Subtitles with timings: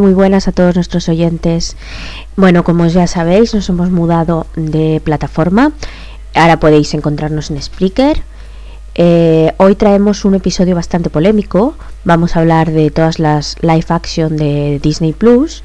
[0.00, 1.76] Muy buenas a todos nuestros oyentes.
[2.36, 5.70] Bueno, como ya sabéis, nos hemos mudado de plataforma.
[6.34, 8.22] Ahora podéis encontrarnos en Spreaker.
[8.96, 11.76] Eh, hoy traemos un episodio bastante polémico.
[12.02, 15.62] Vamos a hablar de todas las live action de Disney Plus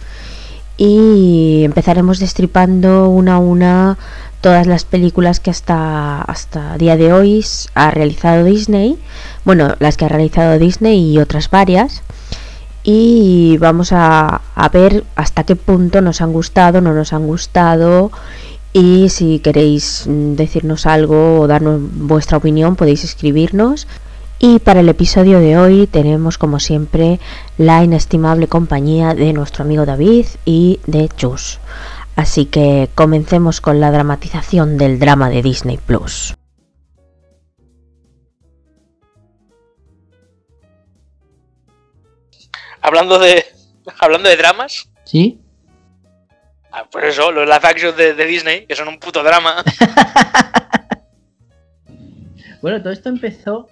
[0.78, 3.98] y empezaremos destripando una a una
[4.42, 7.44] todas las películas que hasta hasta día de hoy
[7.74, 9.00] ha realizado Disney.
[9.44, 12.04] Bueno, las que ha realizado Disney y otras varias
[12.92, 14.42] y vamos a,
[14.74, 18.12] ver hasta qué punto nos han gustado, no nos han gustado
[18.74, 23.86] y si queréis mm, decirnos algo o darnos vuestra opinión podéis escribirnos.
[24.40, 27.20] Y para el episodio de hoy tenemos como siempre
[27.60, 31.60] la inestimable compañía de nuestro amigo David y de Chus.
[32.16, 36.39] Así que comencemos con la dramatización del drama de Disney Plus.
[42.82, 43.46] Hablando de
[44.00, 44.90] hablando de dramas.
[45.06, 45.40] Sí.
[46.72, 49.64] Ah, por eso, los live action de, Disney, que son un puto drama.
[52.62, 53.68] bueno, todo esto empezó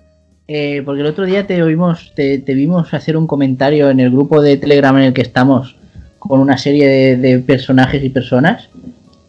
[0.47, 4.41] eh, porque el otro día te oímos, te, vimos hacer un comentario en el grupo
[4.41, 5.75] de Telegram en el que estamos
[6.19, 8.69] con una serie de, personajes y personas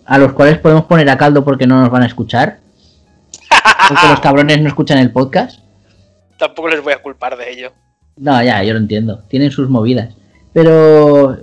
[0.06, 2.60] a los cuales podemos poner a caldo porque no nos van a escuchar.
[3.88, 5.60] Porque los cabrones no escuchan el podcast.
[6.38, 7.72] Tampoco les voy a culpar de ello.
[8.18, 9.22] No, ya, yo lo entiendo.
[9.28, 10.14] Tienen sus movidas.
[10.52, 11.38] Pero,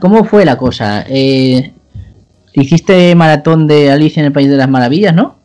[0.00, 1.04] ¿cómo fue la cosa?
[1.08, 1.72] Eh,
[2.52, 5.40] hiciste maratón de Alicia en el País de las Maravillas, ¿no?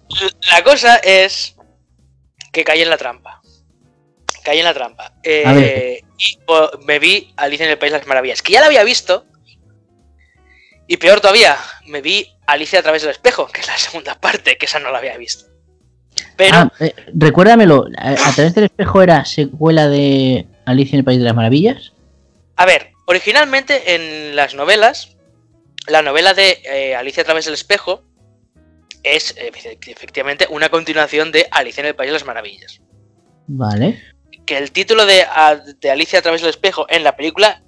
[0.52, 1.56] La cosa es
[2.52, 3.42] que caí en la trampa.
[4.44, 5.14] Caí en la trampa.
[5.24, 6.38] Eh, y
[6.86, 9.26] me vi Alicia en el País de las Maravillas, que ya la había visto.
[10.88, 14.58] Y peor todavía, me vi Alicia a través del espejo, que es la segunda parte,
[14.58, 15.46] que esa no la había visto.
[16.36, 16.56] Pero.
[16.56, 21.26] Ah, eh, recuérdamelo, a través del espejo era secuela de Alicia en el País de
[21.26, 21.94] las Maravillas?
[22.58, 25.16] A ver, originalmente en las novelas,
[25.88, 28.04] la novela de eh, Alicia a través del espejo
[29.02, 29.52] es eh,
[29.88, 32.82] efectivamente una continuación de Alicia en el País de las Maravillas.
[33.48, 34.04] Vale.
[34.46, 35.26] Que el título de,
[35.80, 37.64] de Alicia a través del espejo en la película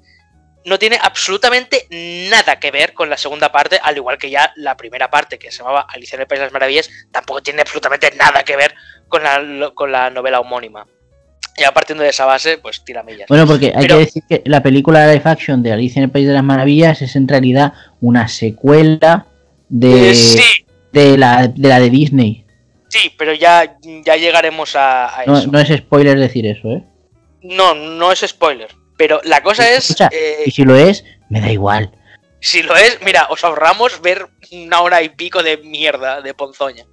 [0.66, 1.88] no tiene absolutamente
[2.30, 5.52] nada que ver con la segunda parte, al igual que ya la primera parte, que
[5.52, 8.76] se llamaba Alicia en el País de las Maravillas, tampoco tiene absolutamente nada que ver
[9.08, 10.86] con la, con la novela homónima.
[11.60, 13.28] Ya partiendo de esa base, pues tiramillas.
[13.28, 16.12] Bueno, porque hay que decir que la película de live action de Alicia en el
[16.12, 19.26] País de las Maravillas es en realidad una secuela
[19.68, 22.46] de, eh, de, la, de Disney.
[22.88, 25.52] Sí, pero ya, ya llegaremos a, no, eso.
[25.52, 26.84] No es spoiler decir eso, ¿eh?
[27.42, 28.70] No, no es spoiler.
[28.98, 29.96] Pero la cosa es.
[30.12, 31.92] Eh, y si lo es, me da igual.
[32.42, 36.86] Si lo es, mira, os ahorramos ver una hora y pico de mierda de ponzoña.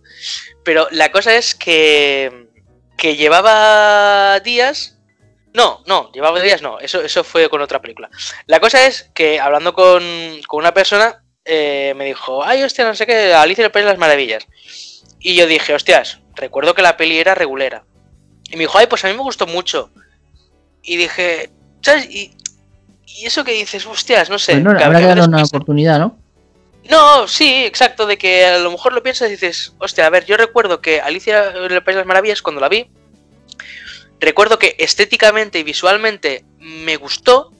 [0.64, 2.45] Pero la cosa es que
[2.96, 4.98] que llevaba días.
[5.54, 8.10] No, no, llevaba días no, eso, eso fue con otra película.
[8.46, 10.02] La cosa es que hablando con,
[10.52, 13.92] una persona, eh, me dijo, ay, hostia, no sé qué, Alicia en el País de
[13.92, 14.46] las Maravillas.
[15.18, 17.84] Y yo dije, hostias, recuerdo que la peli era regulera.
[18.50, 19.90] Y me dijo, ay, pues a mí me gustó mucho.
[20.82, 22.08] Y dije, ¿sabes?
[22.10, 22.32] Y,
[23.22, 24.52] eso que dices, hostias, no sé.
[24.52, 26.18] Pues no, habrá que darle una oportunidad, ¿no?
[26.90, 30.24] No, sí, exacto, de que a lo mejor lo piensas y dices, hostia, a ver,
[30.24, 32.90] yo recuerdo que Alicia en el País de las Maravillas, cuando la vi,
[34.20, 37.52] recuerdo que estéticamente y visualmente me gustó,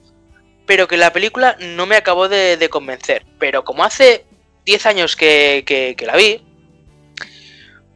[0.67, 3.25] pero que la película no me acabó de, convencer.
[3.39, 4.27] Pero como hace
[4.65, 6.45] 10 años que, que, la vi,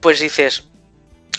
[0.00, 0.68] pues dices,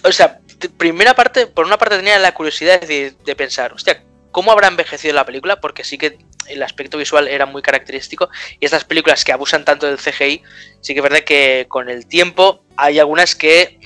[0.03, 0.39] o sea,
[0.77, 5.13] primera parte, por una parte tenía la curiosidad de, de pensar, hostia, ¿cómo habrá envejecido
[5.13, 5.59] la película?
[5.59, 8.29] Porque sí que el aspecto visual era muy característico.
[8.59, 10.43] Y estas películas que abusan tanto del CGI,
[10.81, 13.79] sí que es verdad que con el tiempo hay algunas que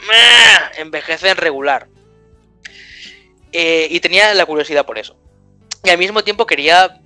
[0.78, 1.88] envejecen regular.
[3.52, 5.18] Eh, y tenía la curiosidad por eso.
[5.84, 7.00] Y al mismo tiempo quería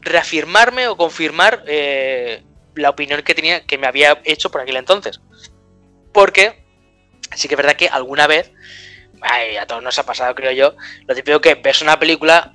[0.00, 2.42] reafirmarme o confirmar eh,
[2.74, 5.20] la opinión que tenía, que me había hecho por aquel entonces.
[6.12, 6.64] Porque
[7.34, 8.52] sí que es verdad que alguna vez,
[9.22, 10.74] a todos nos ha pasado creo yo,
[11.06, 12.54] lo típico que ves una película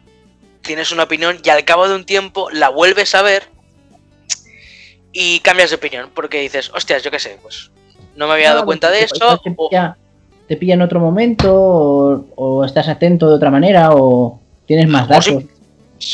[0.66, 3.44] tienes una opinión y al cabo de un tiempo la vuelves a ver
[5.14, 7.72] y cambias de opinión porque dices, hostias, yo qué sé, pues
[8.16, 9.42] no me había dado cuenta de eso.
[10.48, 15.44] Te pilla, en otro momento o, estás atento de otra manera o tienes más datos.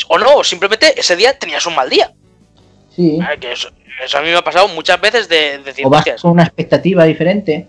[0.08, 2.12] O, no, simplemente ese día tenías un mal día.
[2.94, 3.18] Sí.
[3.42, 7.04] eso, a mí me ha pasado muchas veces de, decir, o vas con una expectativa
[7.04, 7.66] diferente.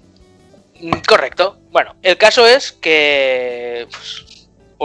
[0.79, 1.57] Mm, correcto.
[1.71, 4.22] Bueno, el caso es que pues,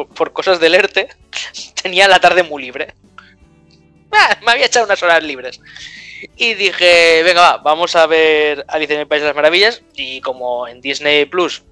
[0.07, 1.09] por, cosas del ERTE,
[1.83, 2.95] tenía la tarde muy libre.
[4.13, 5.61] Ah, me había echado unas horas libres.
[6.37, 9.83] Y dije, venga, va, vamos a ver Alicia en el País de las Maravillas.
[9.95, 11.63] Y como en Disney Plus,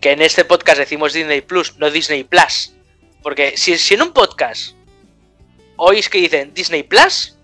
[0.00, 2.72] que en este podcast decimos Disney Plus, no Disney Plus.
[3.22, 4.74] Porque si, si en un podcast
[5.76, 7.36] oís que dicen Disney Plus,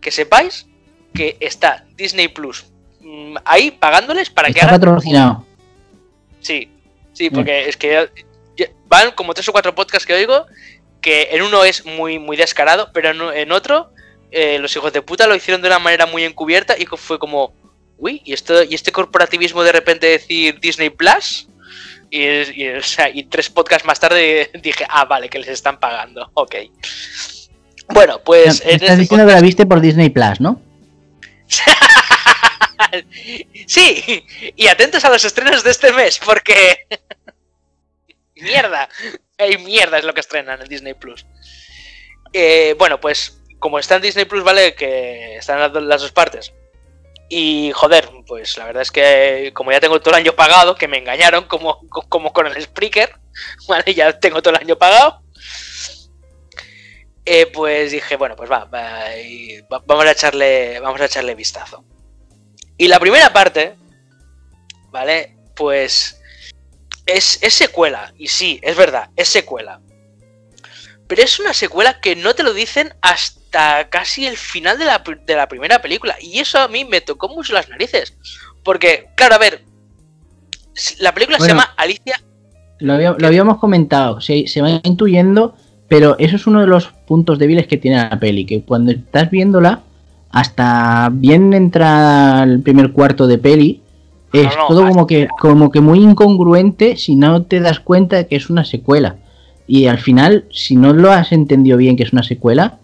[0.00, 0.66] que sepáis
[1.14, 2.66] que está Disney Plus
[3.00, 4.80] mm, ahí pagándoles para que hagan.
[4.80, 5.44] patrocinado.
[6.40, 6.70] Sí,
[7.12, 8.08] sí, porque es que
[8.88, 10.46] van como tres o cuatro podcasts que oigo
[11.00, 13.92] que en uno es muy, muy descarado, pero en, en otro
[14.32, 17.54] eh, los hijos de puta lo hicieron de una manera muy encubierta y fue como,
[17.98, 21.48] uy, ¿y, esto, y este corporativismo de repente decir Disney Plus?
[22.10, 25.48] Y, es- y, o sea, y tres podcasts más tarde dije, ah, vale, que les
[25.48, 26.54] están pagando, ok.
[27.88, 28.60] Bueno, pues...
[28.62, 30.60] en Estás este diciendo que la viste por Disney Plus, ¿no?
[33.66, 34.24] Sí,
[34.54, 36.86] y atentos a los estrenos de este mes, porque.
[38.36, 38.88] Mierda.
[39.38, 41.26] Hay mierda es lo que estrenan en Disney Plus.
[42.32, 44.74] Eh, bueno, pues como está en Disney Plus, ¿vale?
[44.74, 46.52] Que están las, do- las dos partes.
[47.28, 50.86] Y joder, pues la verdad es que como ya tengo todo el año pagado, que
[50.88, 53.14] me engañaron como, co- como con el Spreaker,
[53.68, 53.94] ¿vale?
[53.94, 55.22] Ya tengo todo el año pagado.
[57.24, 61.84] eh, pues dije, bueno, pues va, va- vamos a echarle, vamos a echarle vistazo.
[62.78, 63.74] Y la primera parte,
[64.90, 65.36] ¿vale?
[65.56, 66.15] Pues
[67.06, 68.12] es, es secuela.
[68.18, 69.80] Y sí, es verdad, es secuela.
[71.06, 75.02] Pero es una secuela que no te lo dicen hasta casi el final de la,
[75.24, 76.16] de la primera película.
[76.20, 78.16] Y eso a mí me tocó mucho las narices.
[78.64, 79.62] Porque, claro, a ver,
[80.98, 82.20] la película se llama Alicia.
[82.80, 85.56] Lo, había- lo habíamos comentado, se, se va intuyendo,
[85.88, 89.30] pero eso es uno de los puntos débiles que tiene la peli, que cuando estás
[89.30, 89.82] viéndola,
[90.30, 93.82] hasta bien entra el primer cuarto de peli,
[94.32, 98.16] es No, no, todo como que, como que muy incongruente si no te das cuenta
[98.16, 99.16] de que es una secuela.
[99.66, 102.78] Y al final, si no lo has entendido bien que es una secuela,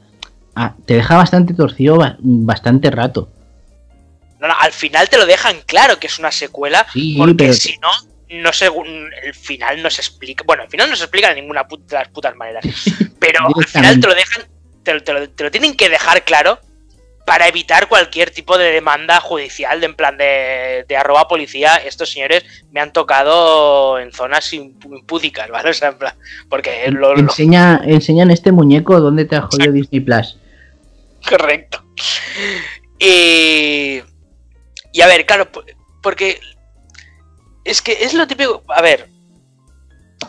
[0.54, 3.28] ah, te deja bastante torcido ba- bastante rato.
[4.40, 6.86] No, no, al final te lo dejan claro que es una secuela.
[6.92, 7.88] Sí, porque pero- si no,
[8.42, 8.66] no se,
[9.24, 10.42] el final no se explica.
[10.44, 12.64] Bueno, el final no se explica de ninguna put- de las putas maneras.
[13.20, 14.42] Pero al final te lo dejan.
[14.82, 16.58] Te lo- te lo tienen que dejar claro
[17.24, 21.76] para evitar cualquier tipo de demanda judicial de en plan de, de arroba policía.
[21.76, 25.70] Estos señores me han tocado en zonas impúdicas, ¿vale?
[25.70, 26.14] O sea, en plan,
[26.48, 30.38] porque lo, lo- Enseña, enseñan este muñeco donde te ha jodido Disney Plus.
[31.28, 31.84] Correcto.
[32.98, 34.02] Y.
[34.92, 35.64] Y a ver, claro, po-
[36.02, 36.40] porque.
[37.64, 38.62] Es que es lo típico.
[38.68, 39.08] A ver.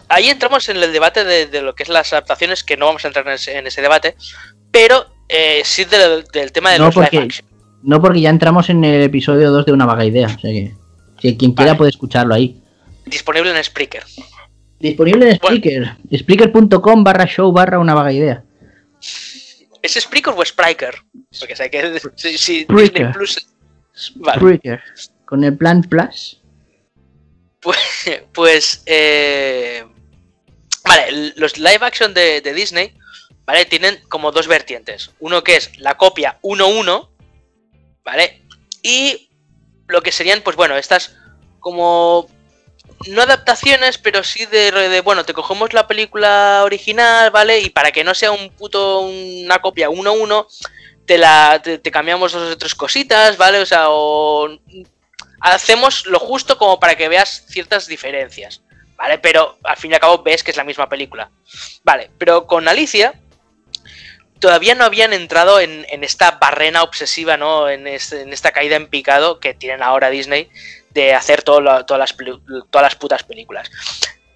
[0.09, 3.03] Ahí entramos en el debate de, de lo que es las adaptaciones, que no vamos
[3.05, 4.15] a entrar en ese, en ese debate.
[4.73, 7.47] Pero eh, sí del, del tema de No, los live porque- action.
[7.83, 10.27] No, porque ya entramos en el episodio 2 de Una Vaga Idea.
[10.27, 10.73] O sea que,
[11.21, 12.61] si quien quiera puede escucharlo ahí.
[13.05, 14.03] Disponible en Spreaker.
[14.79, 15.57] Disponible en Bueno.
[15.57, 15.97] Spreaker.
[16.17, 18.43] Spreaker.com barra show barra Una Vaga Idea.
[19.81, 20.95] ¿Es Spreaker o Spriker?
[21.39, 23.07] Porque sé que si, si Spreaker.
[23.07, 23.47] Disney Plus.
[24.15, 24.39] Vale.
[24.39, 24.81] Spreaker.
[25.25, 26.39] Con el plan Plus.
[28.33, 29.83] Pues, eh,
[30.85, 32.93] vale, los live action de, de Disney,
[33.45, 33.65] ¿vale?
[33.65, 35.11] Tienen como dos vertientes.
[35.19, 37.09] Uno que es la copia 1-1,
[38.03, 38.41] ¿vale?
[38.81, 39.29] Y
[39.87, 41.15] lo que serían, pues bueno, estas
[41.59, 42.27] como...
[43.07, 47.59] No adaptaciones, pero sí de, de, bueno, te cogemos la película original, ¿vale?
[47.59, 50.47] Y para que no sea un puto, una copia 1-1,
[51.05, 53.59] te la te, cambiamos dos o tres cositas, ¿vale?
[53.59, 54.49] O sea, o
[55.39, 58.61] hacemos lo justo como para que veas ciertas diferencias,
[58.95, 59.17] ¿vale?
[59.17, 61.29] Pero al fin y al cabo ves que es la misma película.
[61.83, 63.13] Vale, pero con Alicia
[64.43, 67.69] todavía no habían entrado en, en esta barrena obsesiva, ¿no?
[67.69, 70.49] En, este- en esta caída en picado que tienen ahora Disney
[70.89, 72.17] de hacer todo lo- todas, las,
[72.69, 73.71] todas las putas películas.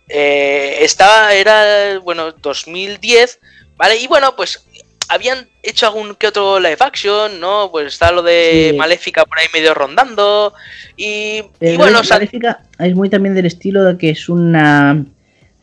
[0.08, 3.42] Eh, estaba, era, bueno, 2010,
[3.76, 3.98] ¿vale?
[3.98, 4.66] Y bueno, pues
[5.10, 7.70] habían hecho algún que otro live action, ¿no?
[7.70, 8.78] Pues está lo de Sí.
[8.78, 10.54] Maléfica por ahí medio rondando.
[10.96, 14.12] Y, y Pero bueno, o es, sea, Maléfica es muy también del estilo de que
[14.12, 15.04] es una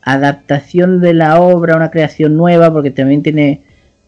[0.03, 3.64] adaptación de la obra, una creación nueva, porque también tiene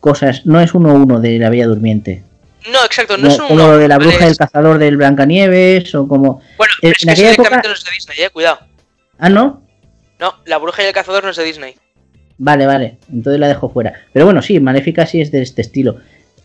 [0.08, 0.46] cosas.
[0.46, 2.24] No es uno uno de La Bella Durmiente.
[2.72, 3.48] no, exacto, no No, es un.
[3.48, 6.42] como lo de la bruja y el cazador del Blancanieves, o como.
[6.58, 8.60] Bueno, en pero es que es aquella directamente época- no es de Disney, eh, cuidado.
[9.20, 9.62] Ah, no.
[10.20, 11.76] No, La Bruja y el Cazador no es de Disney.
[12.40, 12.98] Vale, vale.
[13.12, 13.94] Entonces la dejo fuera.
[14.14, 15.98] Pero bueno, sí, Maléfica sí es de este estilo.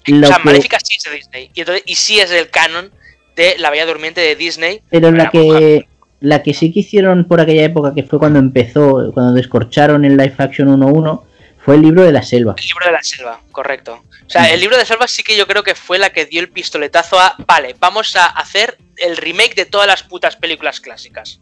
[0.07, 1.51] Lo o sea, que- Maléfica sí es de Disney.
[1.55, 2.91] Y, entonces, y sí es el canon
[3.37, 4.83] de La Bella Durmiente de Disney.
[4.91, 5.89] Pero la la bruja- que
[6.21, 10.17] la que sí que hicieron por aquella época, que fue cuando empezó, cuando descorcharon el
[10.17, 11.25] live action 1-1,
[11.65, 12.55] fue el libro de la selva.
[12.59, 14.03] El libro de la selva, correcto.
[14.27, 16.27] O sea, el libro de la selva sí que yo creo que fue la que
[16.27, 17.37] dio el pistoletazo a.
[17.47, 21.41] Vale, vamos a hacer el remake de todas las putas películas clásicas.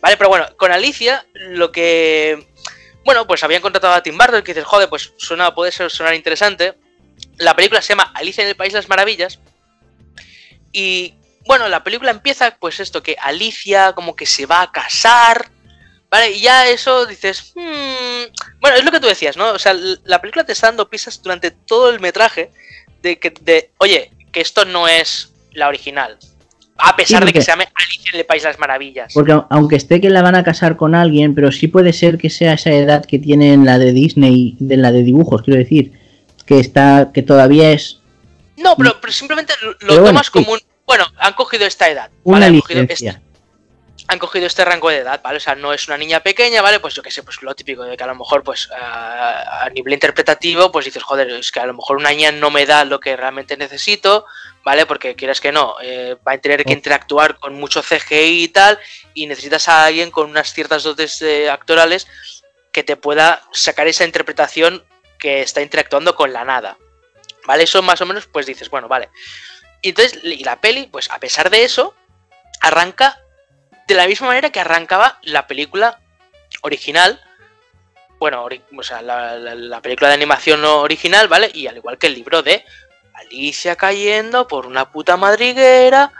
[0.00, 2.48] Vale, pero bueno, con Alicia, lo que.
[3.04, 6.14] Bueno, pues habían contratado a Tim Burton, que dices, joder, pues suena, puede ser, sonar
[6.14, 6.74] interesante.
[7.36, 9.38] La película se llama Alicia en el País de las Maravillas.
[10.72, 11.14] Y
[11.46, 15.48] bueno, la película empieza, pues esto, que Alicia como que se va a casar,
[16.12, 18.30] Vale, y ya eso dices, "Hmm".
[18.60, 19.50] bueno, es lo que tú decías, ¿no?
[19.52, 22.50] O sea, la película te está dando pistas durante todo el metraje
[23.02, 26.18] de que, de, oye, que esto no es la original.
[26.76, 29.12] A pesar de que se llame Alicia en el País de las Maravillas.
[29.14, 32.18] Porque au- aunque esté que la van a casar con alguien, pero sí puede ser
[32.18, 35.58] que sea esa edad que tiene en la de Disney, de la de dibujos, quiero
[35.58, 35.92] decir,
[36.44, 38.00] que está, que todavía es
[38.58, 40.32] No, pero, pero simplemente lo, Pero bueno, tomas sí.
[40.32, 40.60] como un.
[40.86, 42.10] Bueno, han cogido esta edad.
[42.24, 42.46] una ¿vale?
[42.56, 43.22] Han cogido, licencia.
[44.08, 45.36] Han cogido este rango de edad, ¿vale?
[45.36, 46.80] O sea, no es una niña pequeña, ¿vale?
[46.80, 49.70] Pues yo qué sé, pues lo típico de que a lo mejor, pues a, a
[49.70, 52.84] nivel interpretativo, pues dices, joder, es que a lo mejor una niña no me da
[52.84, 54.26] lo que realmente necesito,
[54.64, 54.86] ¿vale?
[54.86, 58.78] Porque quieras que no, eh, va a tener que interactuar con mucho CGI y tal,
[59.14, 62.06] y necesitas a alguien con unas ciertas dotes eh, actorales
[62.72, 64.84] que te pueda sacar esa interpretación
[65.18, 66.78] que está interactuando con la nada.
[67.44, 67.64] ¿Vale?
[67.64, 69.10] Eso más o menos, pues dices, bueno, vale.
[69.82, 71.94] Y entonces, y la peli, pues a pesar de eso,
[72.60, 73.20] arranca
[73.86, 75.98] de la misma manera que arrancaba la película
[76.62, 77.20] original.
[78.18, 78.46] Bueno,
[78.76, 81.50] o sea, la película de animación original, ¿vale?
[81.52, 82.64] Y al igual que el libro de
[83.14, 86.12] Alicia cayendo por una puta madriguera,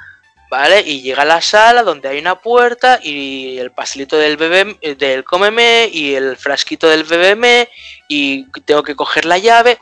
[0.52, 0.80] ¿vale?
[0.80, 4.94] Y llega a la sala donde hay una puerta y el pastelito del bebé, eh,
[4.94, 7.70] del cómeme y el frasquito del bebé
[8.06, 9.78] y tengo que coger la llave.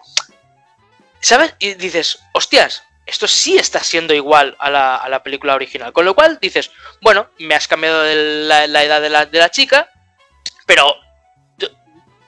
[1.20, 1.54] ¿Sabes?
[1.58, 5.92] Y dices, hostias, esto sí está siendo igual a la, a la película original.
[5.92, 9.50] Con lo cual dices, bueno, me has cambiado la, la edad de la, de la
[9.50, 9.90] chica,
[10.64, 10.96] pero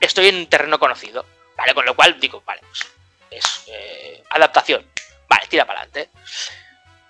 [0.01, 1.25] estoy en terreno conocido.
[1.57, 1.75] ¿Vale?
[1.75, 2.87] Con lo cual digo, vale, pues
[3.31, 4.85] es eh, adaptación.
[5.29, 6.11] Vale, tira para adelante.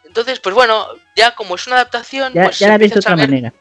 [0.05, 3.17] Entonces, pues bueno, ya como es una adaptación, Ya, pues ya la ves de otra
[3.17, 3.53] manera.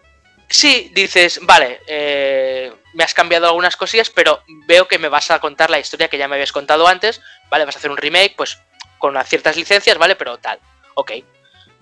[0.50, 5.39] Sí, dices, vale, eh, me has cambiado algunas cosillas, pero veo que me vas a
[5.39, 7.63] contar la historia que ya me habías contado antes, ¿vale?
[7.63, 8.60] Vas a hacer un remake, pues
[9.01, 10.15] con unas ciertas licencias, ¿vale?
[10.15, 10.60] Pero tal,
[10.93, 11.12] ok,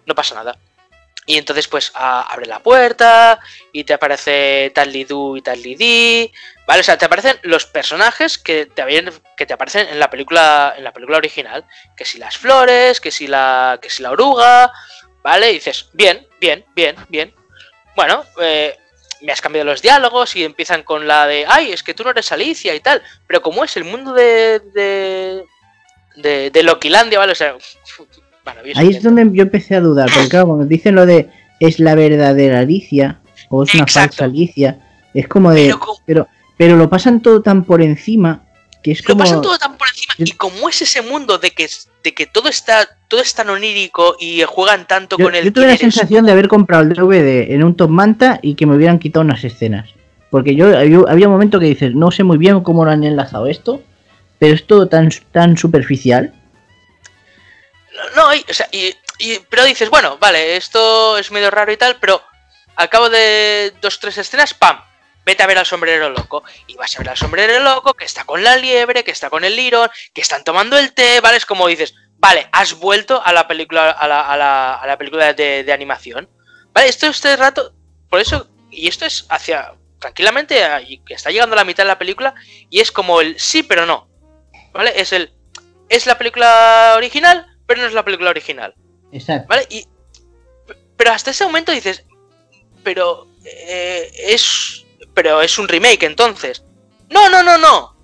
[0.08, 0.58] no pasa nada.
[1.28, 3.40] Y entonces, pues, a- abre la puerta
[3.72, 6.34] y te aparece tal Lidu y tal Lidi,
[6.66, 6.80] ¿vale?
[6.82, 10.74] O sea, te aparecen los personajes que te, habían, que te aparecen en la película
[10.76, 14.72] en la película original, que si las flores, que si la, que si la oruga,
[15.22, 15.52] ¿vale?
[15.52, 17.36] Y dices, bien, bien, bien, bien.
[17.96, 18.76] Bueno, eh,
[19.22, 22.10] me has cambiado los diálogos y empiezan con la de, ay, es que tú no
[22.10, 25.46] eres Alicia y tal, pero como es el mundo de, de,
[26.16, 27.32] de, de Loquilandia, ¿vale?
[27.32, 27.56] O sea,
[28.46, 28.80] maravilloso.
[28.80, 31.96] Ahí es donde yo empecé a dudar, porque claro, cuando dicen lo de es la
[31.96, 34.10] verdadera Alicia o es una Exacto.
[34.18, 34.80] falsa Alicia,
[35.14, 38.44] es como de, Pero como- pero, pero lo pasan todo tan por encima
[38.82, 41.52] que es Lo como pasan todo tan por encima y como es ese mundo de
[41.52, 41.68] que,
[42.04, 45.52] de que todo está todo es tan onírico y juegan tanto yo, con el yo
[45.54, 48.66] tuve la eres sensación de haber comprado el DVD en un top manta y que
[48.66, 49.90] me hubieran quitado unas escenas,
[50.30, 53.04] porque yo, yo- había un momento que dices no sé muy bien cómo lo han
[53.04, 53.82] enlazado esto,
[54.40, 56.34] pero es todo tan tan superficial.
[58.16, 58.96] No, y, o sea, y,
[59.50, 62.24] pero dices, bueno, vale, esto es medio raro y tal, pero
[62.76, 64.82] al cabo de dos, tres escenas, ¡pam!
[65.26, 66.44] Vete a ver al sombrero loco.
[66.66, 69.44] Y vas a ver al sombrero loco que está con la liebre, que está con
[69.44, 71.38] el lirón, que están tomando el té, ¿vale?
[71.38, 74.98] Es como dices, vale, has vuelto a la película, a la, a la, a la
[74.98, 76.30] película de, de animación.
[76.74, 77.74] Vale, esto este rato,
[78.10, 80.62] por eso, y esto es hacia, tranquilamente,
[81.06, 82.34] que está llegando a la mitad de la película,
[82.70, 84.09] y es como el sí, pero no.
[84.74, 84.94] ¿Vale?
[85.00, 85.34] Es el,
[85.90, 88.74] es la película original, pero no es la película original.
[89.12, 89.48] Exacto.
[89.50, 89.66] ¿Vale?
[89.70, 89.86] Y,
[90.98, 92.06] pero hasta ese momento dices,
[92.84, 96.64] pero eh, es, pero es un remake entonces.
[97.10, 97.96] No, no, no, no.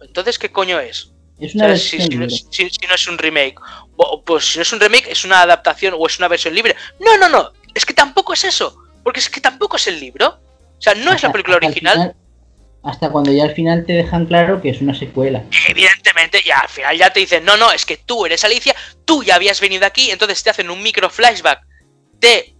[0.00, 1.12] Entonces, ¿qué coño es?
[1.38, 2.30] Es O una sea, si, no, libre.
[2.30, 3.56] si- si no es un remake,
[3.96, 6.74] o- pues si no es un remake, es una adaptación o es una versión libre.
[7.00, 7.52] No, no, no.
[7.74, 8.82] Es que tampoco es eso.
[9.02, 10.40] Porque es que tampoco es el libro.
[10.78, 11.92] O sea, no es la película original.
[11.94, 12.16] final-
[12.86, 15.42] hasta cuando ya al final te dejan claro que es una secuela.
[15.68, 18.74] Evidentemente, ya al final ya te dicen, no, no, es que tú eres Alicia,
[19.04, 21.60] tú ya habías venido aquí, entonces te hacen un micro flashback
[22.14, 22.54] de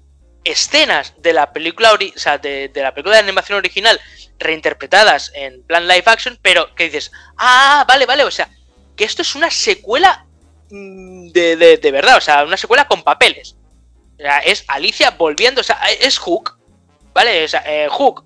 [0.45, 4.01] escenas de la película, o sea, de, de la película de animación original
[4.39, 8.51] reinterpretadas en plan live action, pero que dices, ah, vale, vale, o sea,
[8.97, 10.27] que esto es una secuela
[10.71, 13.57] mm, de, de, de verdad, o sea, una secuela con papeles.
[14.19, 16.59] O sea, es Alicia volviendo, o sea, es Hook,
[17.13, 17.45] ¿vale?
[17.45, 18.25] O sea, eh, Hook,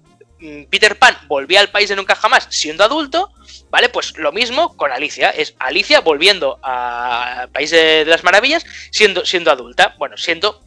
[0.71, 3.33] Peter Pan volvía al país de nunca jamás siendo adulto,
[3.71, 3.89] ¿vale?
[3.89, 9.51] Pues lo mismo con Alicia, es Alicia volviendo al país de, las maravillas siendo, siendo
[9.51, 10.63] adulta, bueno, siendo,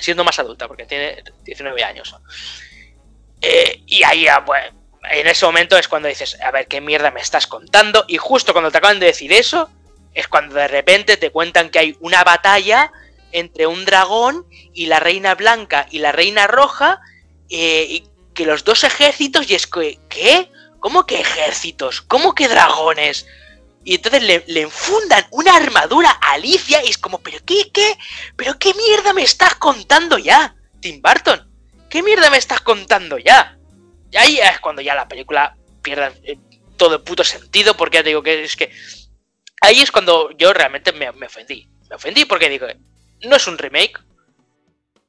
[0.00, 2.14] siendo más adulta, porque tiene 19 años.
[3.42, 7.10] Eh, y ahí, ah, bueno, en ese momento es cuando dices, a ver, ¿qué mierda
[7.10, 8.04] me estás contando?
[8.08, 9.70] Y justo cuando te acaban de decir eso,
[10.14, 12.92] es cuando de repente te cuentan que hay una batalla
[13.32, 17.00] entre un dragón y la reina blanca y la reina roja,
[17.48, 18.09] eh, y
[18.40, 20.50] que los dos ejércitos, y es que, ¿qué?
[20.78, 22.00] ¿Cómo que ejércitos?
[22.00, 23.26] ¿Cómo que dragones?
[23.84, 27.98] Y entonces le, le enfundan una armadura a Alicia y es como, ¿pero qué, qué?
[28.36, 31.52] ¿Pero qué mierda me estás contando ya, Tim Burton?
[31.90, 33.58] ¿Qué mierda me estás contando ya?
[34.10, 36.38] Y ahí es cuando ya la película pierde eh,
[36.78, 38.72] todo el puto sentido, porque ya digo que es que
[39.60, 41.68] ahí es cuando yo realmente me, me ofendí.
[41.90, 42.68] Me ofendí porque digo,
[43.22, 44.00] no es un remake.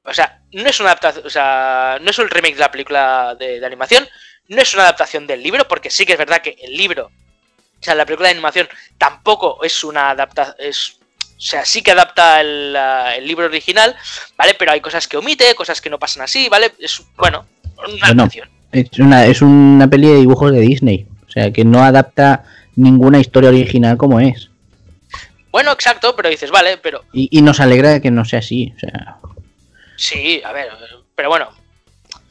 [0.04, 3.36] O sea, no es una adaptación, o sea, no es un remake de la película
[3.38, 4.08] de, de animación,
[4.48, 7.84] no es una adaptación del libro, porque sí que es verdad que el libro, o
[7.84, 8.68] sea, la película de animación
[8.98, 12.76] tampoco es una adaptación, es, o sea, sí que adapta el,
[13.18, 13.96] el, libro original,
[14.38, 14.54] ¿vale?
[14.58, 16.74] Pero hay cosas que omite, cosas que no pasan así, ¿vale?
[16.80, 17.46] Es, bueno,
[17.78, 18.50] una adaptación.
[18.72, 22.44] Es una, es una peli de dibujos de Disney, o sea, que no adapta
[22.76, 24.50] ninguna historia original como es.
[25.52, 27.04] Bueno, exacto, pero dices, vale, pero...
[27.12, 29.18] Y, y nos alegra que no sea así, o sea...
[30.02, 30.70] Sí, a ver,
[31.16, 31.52] pero bueno,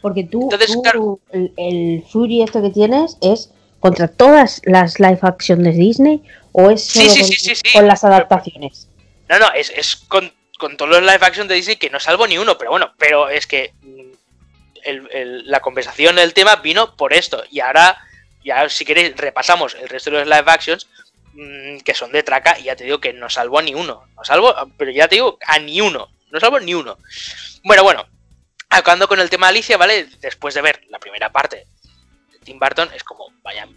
[0.00, 1.20] porque tú, Entonces, tú claro.
[1.30, 6.70] el, el, Fury este que tienes es contra todas las live action de Disney o
[6.70, 8.88] es solo sí, sí, con, sí, sí, con, las adaptaciones.
[9.28, 12.26] No, no, es, es con, con, todos los live action de Disney que no salvo
[12.26, 13.72] ni uno, pero bueno, pero es que
[14.82, 17.96] el, el, la conversación del tema vino por esto y ahora
[18.44, 20.88] ya si queréis repasamos el resto de los live actions
[21.34, 24.08] mmm, que son de traca y ya te digo que no salvo a ni uno,
[24.16, 26.98] no salvo, pero ya te digo a ni uno, no salvo ni uno.
[27.62, 28.06] Bueno, bueno,
[28.68, 30.06] acabando con el tema de Alicia, ¿vale?
[30.20, 31.66] Después de ver la primera parte
[32.32, 33.68] de Tim Burton, es como, vaya,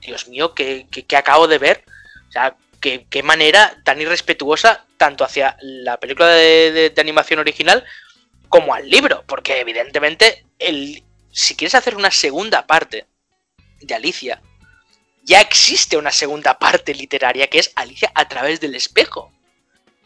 [0.00, 1.84] Dios mío, ¿qué, qué, qué acabo de ver?
[2.28, 7.40] O sea, qué, qué, manera tan irrespetuosa tanto hacia la película de, de, de, animación
[7.40, 7.84] original
[8.48, 13.06] como al libro, porque evidentemente, el, si quieres hacer una segunda parte
[13.80, 14.40] de Alicia,
[15.24, 19.32] ya existe una segunda parte literaria que es Alicia a través del espejo.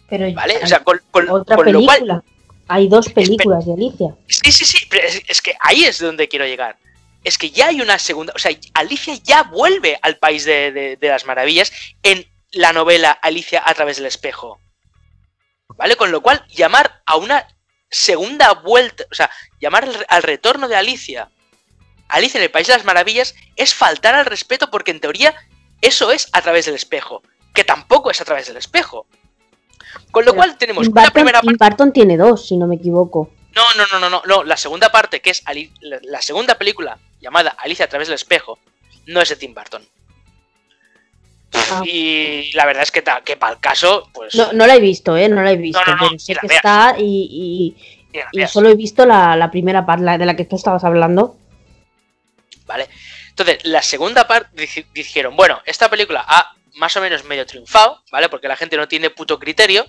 [0.08, 0.60] Pero ¿vale?
[0.62, 1.98] O sea, con, con, otra con película.
[1.98, 2.24] lo cual
[2.68, 4.14] hay dos películas de Alicia.
[4.26, 6.78] Sí, sí, sí, pero es, es, que ahí es donde quiero llegar.
[7.24, 10.96] Es que ya hay una segunda, o sea, Alicia ya vuelve al país de, de,
[10.96, 11.72] de, las maravillas
[12.02, 14.60] en la novela Alicia a través del espejo.
[15.76, 15.96] ¿Vale?
[15.96, 17.48] Con lo cual, llamar a una
[17.90, 19.30] segunda vuelta, o sea,
[19.60, 21.30] llamar al, al retorno de Alicia,
[22.08, 25.34] Alicia en el país de las maravillas, es faltar al respeto porque en teoría
[25.80, 27.22] eso es a través del espejo,
[27.54, 29.06] que tampoco es a través del espejo.
[30.10, 31.56] Con lo Pero cual tenemos Tim Burton, una primera parte.
[31.58, 33.30] Barton tiene dos, si no me equivoco.
[33.54, 34.44] No, no, no, no, no, no.
[34.44, 38.58] La segunda parte, que es Ali la segunda película llamada Alicia a través del espejo,
[39.06, 39.82] no es de Tim Burton.
[41.70, 41.82] Ah.
[41.84, 44.34] Y la verdad es que, que para el caso, pues.
[44.34, 45.28] No, no la he visto, ¿eh?
[45.28, 45.80] No la he visto.
[45.80, 46.56] No, no, no, pero sé que veas.
[46.56, 47.74] está y,
[48.12, 50.84] y, y solo he visto la, la primera parte, la de la que tú estabas
[50.84, 51.36] hablando.
[52.66, 52.88] Vale.
[53.30, 58.28] Entonces, la segunda parte dijeron, bueno, esta película ha más o menos medio triunfado, ¿vale?
[58.28, 59.86] Porque la gente no tiene puto criterio.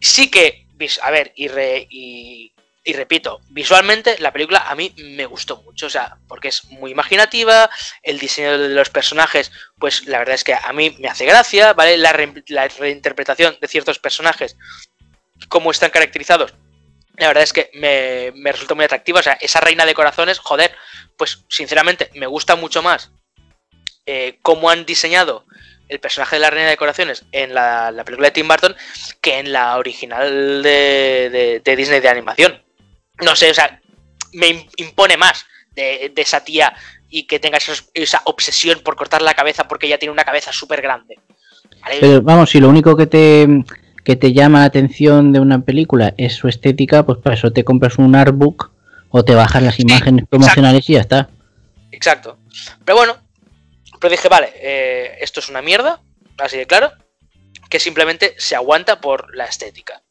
[0.00, 0.66] Sí que,
[1.02, 2.52] a ver, y, re, y,
[2.94, 7.68] repito, visualmente la película a mí me gustó mucho, o sea, porque es muy imaginativa,
[8.02, 11.74] el diseño de los personajes, pues la verdad es que a mí me hace gracia,
[11.74, 11.98] ¿vale?
[11.98, 14.56] La, re, la reinterpretación de ciertos personajes,
[15.48, 16.54] cómo están caracterizados,
[17.16, 20.38] la verdad es que me, me resultó muy atractiva, o sea, esa reina de corazones,
[20.38, 20.74] joder,
[21.16, 23.10] pues sinceramente me gusta mucho más
[24.10, 25.44] eh, cómo han diseñado
[25.86, 28.74] el personaje de la reina de decoraciones en la, la, película de Tim Burton
[29.20, 32.62] que en la original de, de, de, Disney de animación.
[33.20, 33.82] No sé, o sea,
[34.32, 35.44] me impone más
[35.74, 36.74] de, de esa tía
[37.10, 37.58] y que tenga
[37.92, 41.18] esa obsesión por cortar la cabeza porque ella tiene una cabeza súper grande.
[41.82, 41.98] ¿Vale?
[42.00, 43.46] Pero vamos, si lo único que te,
[44.04, 47.62] que te llama la atención de una película es su estética, pues para eso te
[47.62, 48.70] compras un artbook
[49.10, 51.28] o te bajas las imágenes sí, promocionales y ya está.
[51.90, 52.38] Exacto.
[52.86, 53.27] Pero bueno,
[54.00, 56.02] pero dije, vale, eh, esto es una mierda,
[56.38, 56.92] así de claro,
[57.68, 60.02] que simplemente se aguanta por la estética.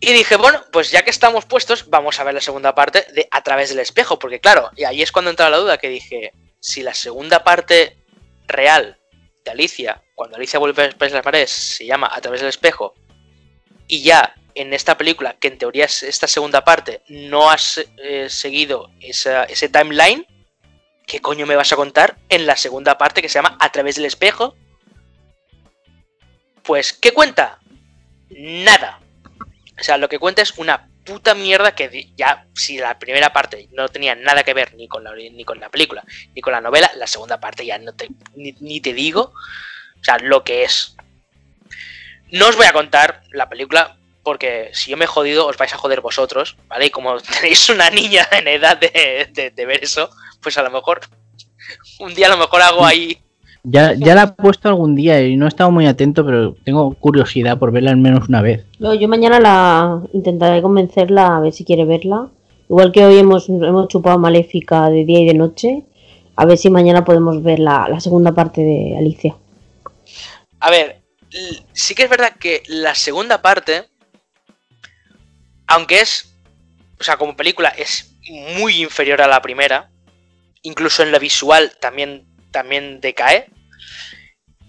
[0.00, 3.26] Y dije, bueno, pues ya que estamos puestos, vamos a ver la segunda parte de
[3.30, 6.32] A través del espejo, porque claro, y ahí es cuando entra la duda que dije,
[6.60, 7.96] si la segunda parte
[8.46, 8.98] real
[9.44, 12.94] de Alicia, cuando Alicia vuelve a las paredes, se llama A través del espejo,
[13.86, 18.28] y ya en esta película, que en teoría es esta segunda parte, no has eh,
[18.28, 20.26] seguido ese timeline,
[21.06, 23.96] ¿qué coño me vas a contar en la segunda parte que se llama A través
[23.96, 24.56] del espejo?
[26.62, 27.58] Pues, ¿qué cuenta?
[28.30, 29.00] Nada.
[29.78, 33.68] O sea, lo que cuenta es una puta mierda que ya, si la primera parte
[33.72, 36.02] no tenía nada que ver ni con la, ni con la película,
[36.34, 39.34] ni con la novela, la segunda parte ya no te, ni, te digo,
[40.00, 40.96] o sea, lo que es.
[42.30, 45.72] No os voy a contar la película porque si yo me he jodido, os vais
[45.74, 46.86] a joder vosotros, ¿vale?
[46.86, 50.10] Y como tenéis una niña en edad de, de ver eso,
[50.44, 51.00] pues a lo mejor
[51.98, 53.18] un día a lo mejor hago ahí.
[53.64, 56.94] Ya, ya la he puesto algún día y no he estado muy atento, pero tengo
[56.94, 58.66] curiosidad por verla al menos una vez.
[58.78, 62.28] No, yo mañana la intentaré convencerla a ver si quiere verla.
[62.68, 65.84] Igual que hoy hemos, hemos chupado Maléfica de día y de noche,
[66.36, 69.34] a ver si mañana podemos ver la, la segunda parte de Alicia.
[70.60, 71.02] A ver,
[71.72, 73.84] sí que es verdad que la segunda parte,
[75.66, 76.34] aunque es,
[77.00, 78.14] o sea, como película es
[78.58, 79.90] muy inferior a la primera.
[80.64, 83.46] Incluso en la visual también, también decae.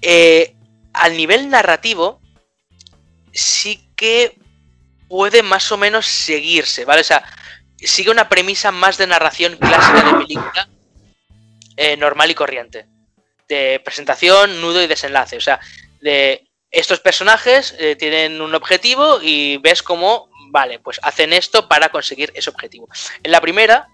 [0.02, 0.56] Eh,
[0.94, 2.22] al nivel narrativo,
[3.32, 4.38] sí que
[5.08, 7.02] puede más o menos seguirse, ¿vale?
[7.02, 7.24] O sea,
[7.78, 10.70] sigue una premisa más de narración clásica de película
[11.78, 12.88] eh, normal y corriente.
[13.48, 15.38] De presentación, nudo y desenlace.
[15.38, 15.60] O sea,
[16.02, 21.90] de estos personajes eh, tienen un objetivo y ves cómo, vale, pues hacen esto para
[21.90, 22.90] conseguir ese objetivo.
[23.24, 23.88] En la primera,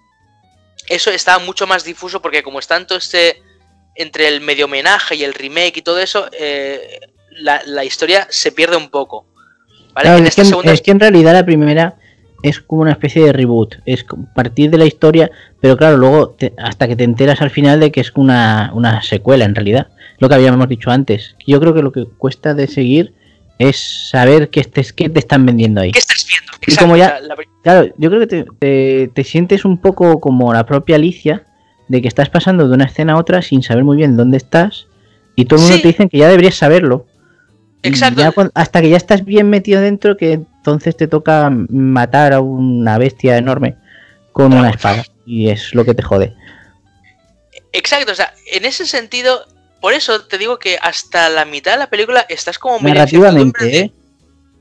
[0.92, 3.42] eso está mucho más difuso porque como está tanto este
[3.96, 7.00] entre el medio homenaje y el remake y todo eso, eh,
[7.40, 9.26] la, historia se pierde un poco.
[9.96, 11.96] es, que, en realidad la primera
[12.42, 16.88] es como una especie de reboot, es partir de la historia, pero claro, luego hasta
[16.88, 20.36] que te enteras al final de que es una, una secuela en realidad, lo que
[20.36, 21.36] habíamos dicho antes.
[21.46, 23.14] Yo creo que lo que cuesta de seguir
[23.70, 25.92] es saber qué, te, qué te están vendiendo ahí.
[25.92, 26.52] ¿Qué estás viendo?
[26.66, 27.20] y como ya,
[27.64, 31.46] claro, yo creo que te, te, sientes un poco como la propia Alicia,
[31.88, 34.88] de que estás pasando de una escena a otra sin saber muy bien dónde estás,
[35.36, 37.08] y todo el mundo te dice que ya deberías saberlo.
[37.84, 38.22] Exacto.
[38.54, 43.38] hasta que ya estás bien metido dentro, que entonces te toca matar a una bestia
[43.38, 43.76] enorme
[44.32, 45.04] con una espada.
[45.26, 46.36] Y es lo que te jode.
[47.74, 49.48] Exacto, o sea, en ese sentido,
[49.82, 53.92] por eso te digo que hasta la mitad de la película estás como narrativamente, ¿eh?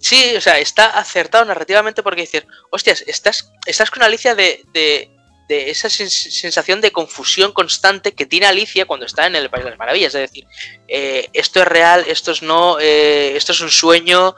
[0.00, 5.10] Sí, o sea, está acertado narrativamente porque dices, hostias, estás, estás con Alicia de, de,
[5.46, 9.70] de esa sensación de confusión constante que tiene Alicia cuando está en el País de
[9.70, 10.14] las Maravillas.
[10.14, 10.46] Es decir,
[10.88, 14.34] eh, esto es real, esto es no, eh, esto es un sueño,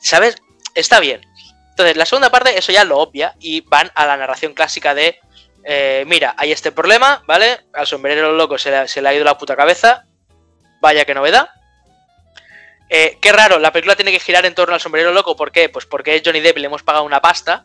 [0.00, 0.36] ¿sabes?
[0.74, 1.20] Está bien.
[1.68, 5.18] Entonces, la segunda parte, eso ya lo obvia y van a la narración clásica de,
[5.64, 7.66] eh, mira, hay este problema, ¿vale?
[7.74, 10.06] Al sombrero loco se le, se le ha ido la puta cabeza,
[10.82, 11.48] vaya que novedad.
[12.90, 15.34] Eh, qué raro, la película tiene que girar en torno al sombrero loco.
[15.34, 15.70] ¿Por qué?
[15.70, 17.64] Pues porque es Johnny Depp y le hemos pagado una pasta.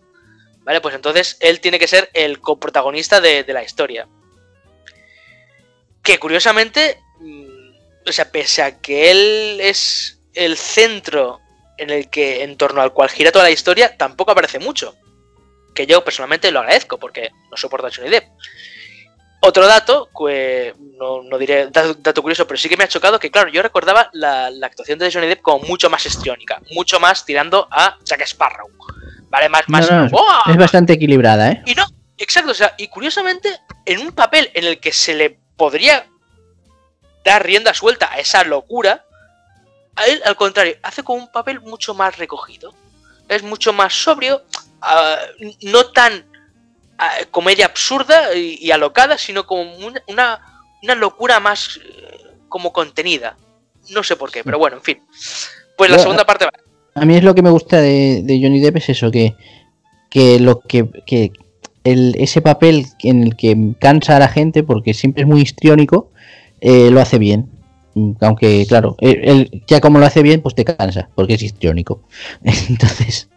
[0.59, 0.79] ¿Vale?
[0.79, 4.07] Pues entonces él tiene que ser el coprotagonista de, la historia.
[6.03, 11.41] Que curiosamente, mm, o sea, pese a que él es el centro
[11.77, 14.95] en el que, en torno al cual gira toda la historia, tampoco aparece mucho.
[15.73, 18.27] Que yo personalmente lo agradezco porque no soporto a Johnny Depp.
[19.39, 23.49] Otro dato, que no, diré dato, curioso, pero sí que me ha chocado que, claro,
[23.49, 27.97] yo recordaba la, actuación de Johnny Depp como mucho más histriónica, mucho más tirando a
[28.03, 28.67] Jack Sparrow.
[29.29, 29.49] ¿Vale?
[29.49, 29.89] Más, más.
[30.47, 31.63] es bastante equilibrada, ¿eh?
[31.65, 31.85] Y no,
[32.17, 33.49] exacto, o sea, y curiosamente,
[33.85, 36.07] en un papel en el que se le podría
[37.23, 39.05] dar rienda suelta a esa locura,
[39.95, 42.73] a él, al contrario, hace como un papel mucho más recogido.
[43.27, 44.43] Es mucho más sobrio,
[44.81, 45.17] ah,
[45.61, 46.25] no tan
[47.31, 50.01] comedia absurda y, alocada, sino como una,
[50.81, 52.17] una, locura más eh,
[52.49, 53.37] como contenida.
[53.89, 55.01] No sé por qué, pero bueno, en fin.
[55.77, 56.47] Pues la segunda parte
[56.95, 59.35] A mí es lo que me gusta de, Johnny Depp es eso, que,
[60.09, 61.31] que lo que, que
[61.83, 66.11] el, ese papel en el que cansa a la gente, porque siempre es muy histriónico,
[66.59, 67.49] eh, lo hace bien.
[68.21, 72.03] Aunque, claro, él, ya como lo hace bien, pues te cansa, porque es histriónico.
[72.43, 73.29] Entonces.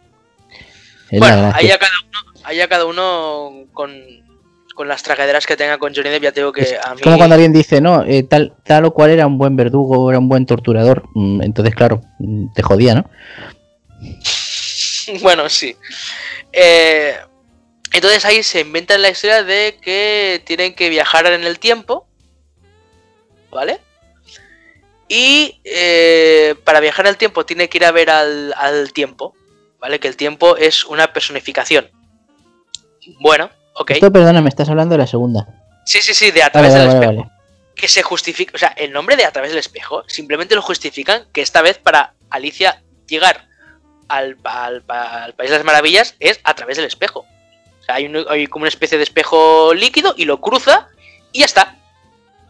[1.11, 4.21] bueno, ahí a cada uno allá cada uno con,
[4.85, 7.01] las tragederas que tenga con Johnny Depp, ya tengo que a mí...
[7.01, 10.17] Como cuando alguien dice, no, eh, tal, tal o cual era un buen verdugo, era
[10.17, 13.09] un buen torturador, mm, entonces claro, mm, te jodía, ¿no?
[15.21, 15.75] bueno, sí.
[16.51, 17.15] Eh,
[17.93, 22.07] entonces ahí se inventa la historia de que tienen que viajar en el tiempo,
[23.51, 23.79] ¿vale?
[25.07, 29.35] Y eh, para viajar en el tiempo tiene que ir a ver al, al tiempo,
[29.79, 29.99] ¿vale?
[29.99, 31.91] Que el tiempo es una personificación.
[33.19, 33.91] Bueno, ok.
[33.91, 35.47] Esto, perdona, me estás hablando de la segunda.
[35.85, 37.31] Sí, sí, sí, de a través del espejo.
[37.75, 41.25] Que se justifica, o sea, el nombre de a través del espejo simplemente lo justifican
[41.33, 43.47] que esta vez para Alicia llegar
[44.07, 47.25] al, País de las Maravillas es a través del espejo.
[47.79, 50.89] O sea, hay, como una especie de espejo líquido y lo cruza
[51.31, 51.77] y ya está.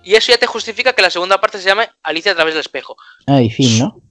[0.03, 2.61] Y eso ya te justifica que la segunda parte se llame Alicia a través del
[2.61, 2.97] espejo.
[3.27, 4.01] Ah, y fin, ¿no?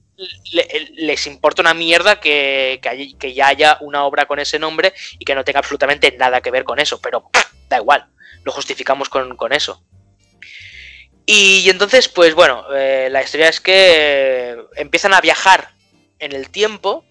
[0.95, 2.79] Les importa una mierda que,
[3.19, 6.51] que, ya haya una obra con ese nombre y que no tenga absolutamente nada que
[6.51, 7.29] ver con eso, pero
[7.69, 8.07] da igual,
[8.43, 9.83] lo justificamos con, eso.
[11.25, 15.73] Y, entonces, pues bueno, eh, la historia es que empiezan a viajar
[16.19, 17.05] en el tiempo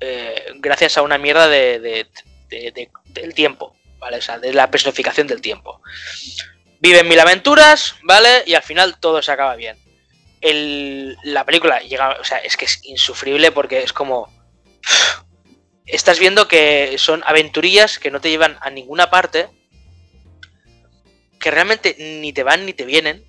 [0.00, 2.06] eh, gracias a una mierda de,
[2.48, 4.18] del tiempo, ¿vale?
[4.18, 5.80] O sea, de la personificación del tiempo.
[6.80, 8.42] Viven mil aventuras, ¿vale?
[8.46, 9.83] Y al final todo se acaba bien
[10.52, 14.28] la película llega, o sea, es que es insufrible porque es como...
[15.86, 19.48] Estás viendo que son aventurillas que no te llevan a ninguna parte,
[21.38, 23.22] que realmente ni te van ni te vienen,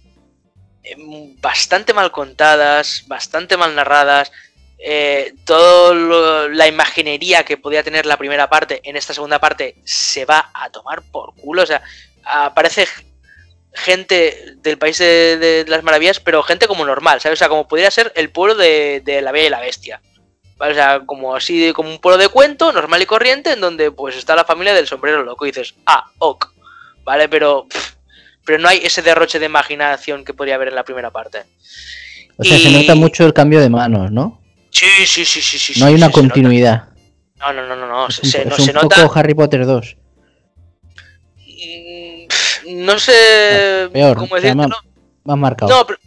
[0.84, 4.32] em, bastante mal contadas, bastante mal narradas,
[4.78, 10.26] eh, toda la imaginería que podía tener la primera parte en esta segunda parte se
[10.26, 11.64] va a tomar por culo.
[11.64, 11.82] O sea,
[12.24, 12.88] aparece
[13.76, 17.38] gente del país de, las maravillas, pero gente como normal, ¿sabes?
[17.38, 20.02] O sea, como podría ser el pueblo de, la Bella y la Bestia.
[20.58, 24.16] O sea, como así, como un pueblo de cuento, normal y corriente, en donde pues
[24.16, 26.50] está la familia del sombrero loco y dices, ah, ok,
[27.04, 27.28] ¿vale?
[27.28, 27.68] Pero,
[28.46, 31.44] pero no hay ese derroche de imaginación que podría haber en la primera parte.
[32.38, 34.42] O sea, se nota mucho el cambio de manos, ¿no?
[34.70, 35.80] Sí, sí, sí, sí, sí.
[35.80, 36.90] No hay una continuidad.
[37.38, 38.08] No, no, no, no, no.
[38.08, 39.98] Es se, un, poco Harry Potter 2.
[42.68, 44.68] No sé Peor, cómo decirlo.
[45.24, 45.72] Más, marcado.
[45.72, 46.00] No, pero,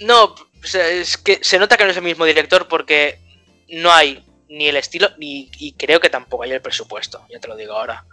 [0.00, 3.20] no, es que se nota que no es el mismo director porque
[3.68, 7.48] no hay ni el estilo ni y creo que tampoco hay el presupuesto, ya te
[7.48, 8.04] lo digo ahora.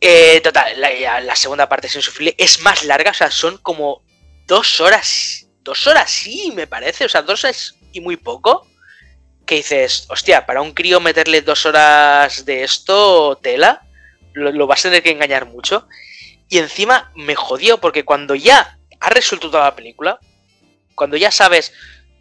[0.00, 4.02] Eh, total, la, la, segunda parte es insufrible, es más larga, o sea, son como
[4.46, 8.66] dos horas, dos horas sí, me parece, o sea, dos horas y muy poco,
[9.44, 13.82] que dices, hostia, para un crío meterle dos horas de esto, tela,
[14.32, 15.86] lo, vas a tener que engañar mucho.
[16.50, 20.18] Y encima me jodió porque cuando ya ha resuelto toda la película,
[20.96, 21.72] cuando ya sabes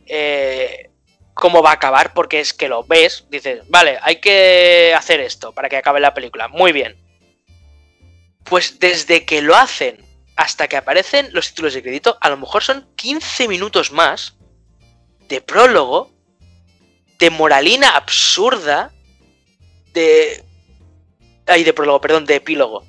[0.05, 0.91] eh,
[1.33, 5.51] cómo va a acabar, porque es que lo ves, dices, vale, hay que hacer esto
[5.51, 6.47] para que acabe la película.
[6.47, 6.95] Muy bien.
[8.43, 12.63] Pues desde que lo hacen hasta que aparecen los títulos de crédito, a lo mejor
[12.63, 14.37] son 15 minutos más
[15.27, 16.11] de prólogo,
[17.17, 18.93] de moralina absurda,
[19.93, 20.43] de...
[21.47, 22.85] Ay, de prólogo, perdón, de epílogo.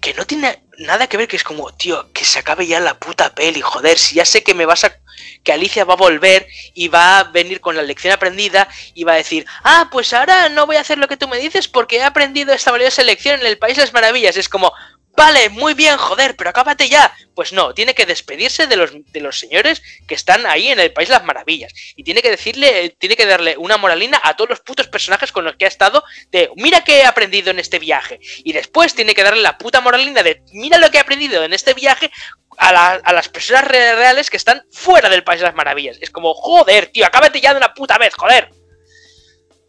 [0.00, 2.98] Que no tiene nada que ver, que es como, tío, que se acabe ya la
[2.98, 4.96] puta peli, joder, si ya sé que me vas a...
[5.42, 9.14] que Alicia va a volver y va a venir con la lección aprendida y va
[9.14, 11.96] a decir, ah, pues ahora no voy a hacer lo que tú me dices porque
[11.96, 14.36] he aprendido esta valiosa lección en el País de las Maravillas.
[14.36, 14.72] Es como,
[15.18, 17.12] Vale, muy bien, joder, pero acábate ya.
[17.34, 20.92] Pues no, tiene que despedirse de los, de los señores que están ahí en el
[20.92, 21.72] País de las Maravillas.
[21.96, 25.44] Y tiene que decirle, tiene que darle una moralina a todos los putos personajes con
[25.44, 28.20] los que ha estado de, mira qué he aprendido en este viaje.
[28.44, 31.52] Y después tiene que darle la puta moralina de, mira lo que he aprendido en
[31.52, 32.12] este viaje
[32.56, 35.98] a, a, las personas reales que están fuera del País de las Maravillas.
[36.00, 38.50] Es como, joder, tío, acábate ya de una puta vez, joder.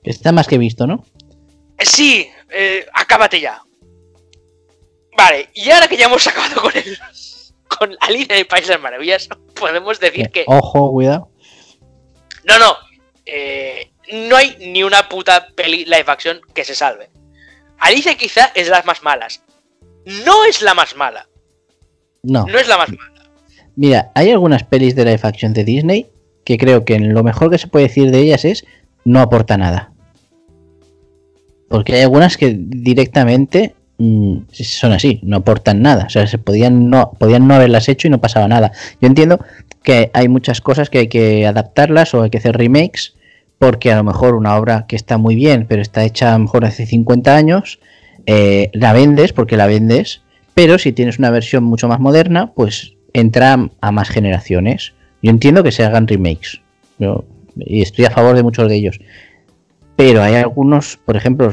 [0.03, 1.07] Está más que visto, ¿no?
[1.79, 3.63] Eh, sí, eh, acábate ya.
[5.19, 6.97] Vale, y ahora que ya hemos acabado con el.
[7.67, 10.45] con la línea de Países Maravillas, podemos decir que.
[10.47, 11.29] Ojo, cuidado.
[12.45, 12.73] No, no.
[13.25, 17.09] Eh, no hay ni una puta peli live action que se salve.
[17.79, 19.43] Alicia quizá es de las más malas.
[20.25, 21.27] No es la más mala.
[22.23, 22.45] No.
[22.45, 23.29] No es la más mala.
[23.75, 26.07] Mira, hay algunas pelis de live action de Disney
[26.45, 28.65] que creo que lo mejor que se puede decir de ellas es
[29.03, 29.91] no aporta nada.
[31.67, 36.05] Porque hay algunas que directamente Mm, son así, no aportan nada.
[36.05, 38.71] O sea, se podían no, podían no haberlas hecho y no pasaba nada.
[39.01, 39.39] Yo entiendo
[39.83, 43.15] que hay muchas cosas que hay que adaptarlas o hay que hacer remakes,
[43.59, 46.85] porque a lo mejor una obra que está muy bien, pero está hecha mejor hace
[46.85, 47.79] 50 años,
[48.25, 50.21] eh, la vendes porque la vendes,
[50.53, 54.93] pero si tienes una versión mucho más moderna, pues entra a más generaciones.
[55.21, 56.61] Yo entiendo que se hagan remakes.
[57.57, 58.99] y estoy a favor de muchos de ellos.
[59.99, 61.51] Pero hay algunos, por ejemplo,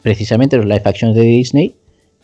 [0.00, 1.74] precisamente los live actions de Disney,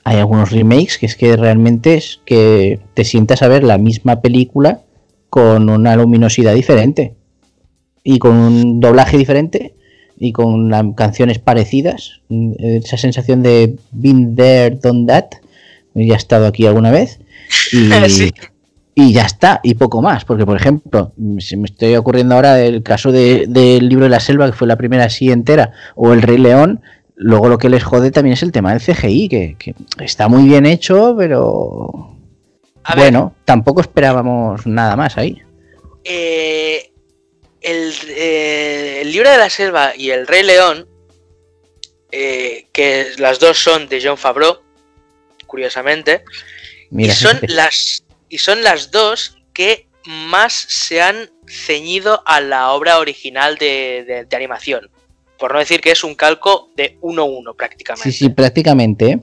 [0.04, 4.22] hay algunos remakes que es que realmente es que te sientas a ver la misma
[4.22, 4.80] película
[5.28, 7.12] con una luminosidad diferente
[8.02, 9.74] y con un doblaje diferente
[10.18, 12.22] y con canciones parecidas.
[12.56, 15.26] Esa sensación de been there, done that.
[15.92, 17.20] Ya he estado aquí alguna vez.
[17.70, 17.90] Y,
[18.94, 22.82] y ya está, y poco más, porque por ejemplo, se me estoy ocurriendo ahora el
[22.82, 26.38] caso del libro de la selva, que fue la primera así entera, o el Rey
[26.38, 26.82] León,
[27.14, 30.66] luego lo que les jode también es el tema del CGI, que, está muy bien
[30.66, 32.16] hecho, pero
[32.96, 35.40] bueno, tampoco esperábamos nada más ahí.
[36.04, 36.90] Eh,
[37.62, 40.88] eh, el, libro de la selva y el Rey León,
[42.10, 44.58] eh, que las dos son de John Favreau,
[45.46, 46.24] curiosamente,
[46.90, 52.98] y son las y son las dos que más se han ceñido a la obra
[52.98, 54.90] original de, animación.
[55.38, 58.10] Por no decir que es un calco de 1-1 prácticamente.
[58.10, 59.20] Sí, sí, prácticamente.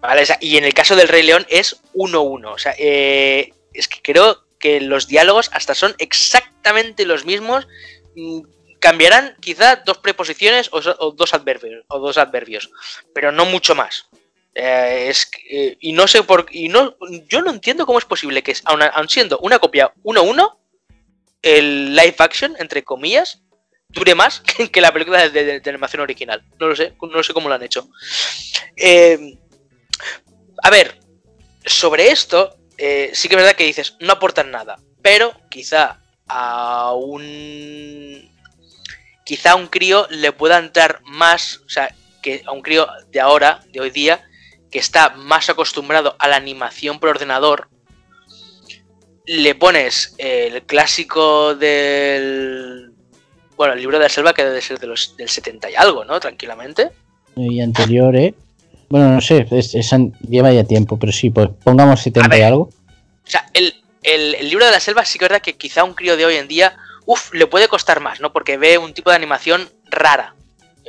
[0.00, 2.52] Vale, y en el caso del Rey León es 1-1.
[2.52, 7.66] O sea, eh, es que creo que los diálogos hasta son exactamente los mismos.
[8.14, 8.42] Mm,
[8.78, 10.80] cambiarán quizá dos preposiciones o,
[11.12, 12.70] dos adverbios, o dos adverbios,
[13.14, 14.07] pero no mucho más.
[14.60, 15.12] Eh,
[15.50, 16.96] eh, y no sé por y no
[17.28, 20.58] yo no entiendo cómo es posible que aun, siendo una copia 1-1
[21.42, 23.40] el live action entre comillas
[23.88, 24.40] dure más
[24.72, 26.44] que, la película de, animación original.
[26.58, 27.88] No lo sé no sé cómo lo han hecho.
[28.74, 29.38] Eh,
[30.64, 30.98] a ver
[31.64, 38.28] sobre esto sí que es verdad que dices no aportan nada pero quizá a un
[39.24, 43.20] quizá a un crío le pueda entrar más, o sea, que a un crío de
[43.20, 44.27] ahora, de hoy día,
[44.70, 47.68] que está más acostumbrado a la animación por ordenador,
[49.26, 52.92] le pones el clásico del...
[53.56, 56.04] Bueno, el libro de la selva que debe ser de los, del 70 y algo,
[56.04, 56.20] ¿no?
[56.20, 56.90] Tranquilamente.
[57.36, 58.34] Y anterior, ¿eh?
[58.88, 59.74] Bueno, no sé, es,
[60.28, 62.62] lleva ya tiempo, pero sí, pues pongamos 70 y algo.
[62.62, 63.74] O sea, el,
[64.48, 66.48] libro de la selva sí que es verdad que quizá un crío de hoy en
[66.48, 68.32] día, uff, le puede costar más, ¿no?
[68.32, 70.34] Porque ve un tipo de animación rara,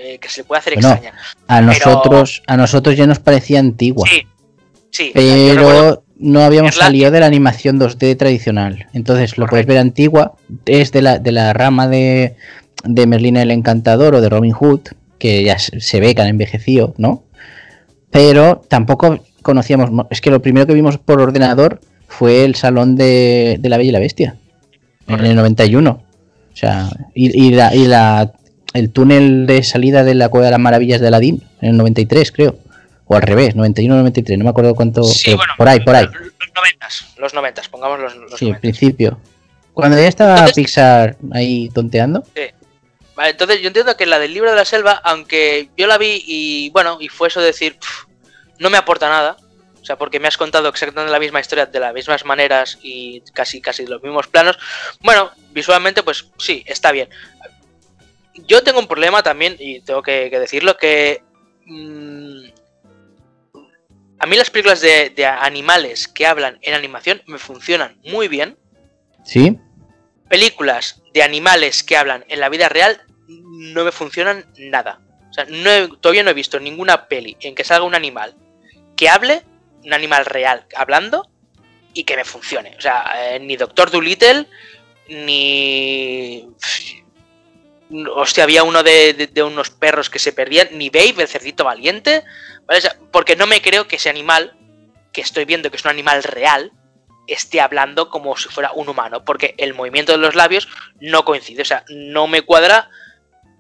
[0.02, 1.14] eh, que se le puede hacer extraña.
[1.48, 4.08] A nosotros, a nosotros ya nos parecía antigua.
[4.10, 4.26] Sí,
[4.92, 5.12] sí.
[5.14, 8.88] Pero no habíamos salido de la animación 2D tradicional.
[8.94, 10.36] Entonces lo puedes ver antigua,
[10.66, 12.36] es de la, de la rama de,
[12.84, 14.82] de Merlina el Encantador o de Robin Hood,
[15.18, 17.24] que ya se ve que han envejecido, ¿no?
[18.12, 23.58] Pero tampoco conocíamos, es que lo primero que vimos por ordenador fue el salón de,
[23.60, 24.36] de la Bella y la Bestia,
[25.08, 25.92] en el 91.
[25.92, 28.34] O sea, y, y, la, y la,
[28.74, 32.32] el túnel de salida de la Cueva de las Maravillas de Aladdin, en el 93,
[32.32, 32.58] creo.
[33.06, 35.04] O al revés, 91-93, no me acuerdo cuánto.
[35.04, 36.06] Sí, bueno, por ahí, por ahí.
[36.06, 39.20] Los 90, los 90, pongamos los, los Sí, al principio.
[39.74, 42.24] Cuando ya estaba Pixar ahí tonteando.
[42.36, 42.44] Sí.
[43.16, 46.24] Vale, entonces yo entiendo que la del libro de la selva, aunque yo la vi
[46.26, 47.78] y bueno, y fue eso de decir,
[48.60, 49.38] no me aporta nada.
[49.82, 53.22] O sea, porque me has contado exactamente la misma historia de las mismas maneras y
[53.34, 54.60] casi casi los mismos planos.
[55.02, 57.10] Bueno, visualmente, pues sí, está bien.
[58.48, 61.22] Yo tengo un problema también, y tengo que, decirlo, que
[61.66, 62.46] mmm,
[64.20, 68.58] a mí las películas de, animales que hablan en animación me funcionan muy bien.
[69.24, 69.58] Sí.
[70.30, 75.00] Películas de animales que hablan en la vida real no me funcionan nada.
[75.30, 75.46] O sea,
[76.02, 78.36] todavía no he visto ninguna peli en que salga un animal
[78.98, 79.44] que hable,
[79.86, 81.30] un animal real hablando,
[81.94, 82.76] y que me funcione.
[82.78, 84.48] O sea, eh, ni Doctor Dolittle,
[85.10, 86.48] ni.
[88.16, 92.24] Hostia, había uno de, de, unos perros que se perdían, ni Babe, el cerdito valiente
[93.12, 94.54] porque no me creo que ese animal,
[95.12, 96.72] que estoy viendo que es un animal real,
[97.28, 100.68] esté hablando como si fuera un humano, porque el movimiento de los labios
[101.00, 102.90] no coincide, o sea, no me cuadra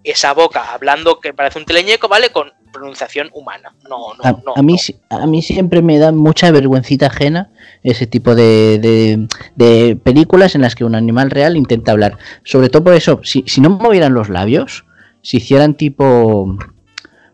[0.04, 2.32] esa boca hablando que parece un teleñeco, ¿vale?
[2.32, 3.74] Con pronunciación humana.
[3.90, 4.78] No, no, a, no, a mí,
[5.10, 7.52] a mí siempre me da mucha vergüencita ajena
[7.84, 12.18] ese tipo de, de, películas en las que un animal real intenta hablar.
[12.44, 14.86] Sobre todo por eso, si, si no movieran los labios,
[15.22, 16.58] si hicieran tipo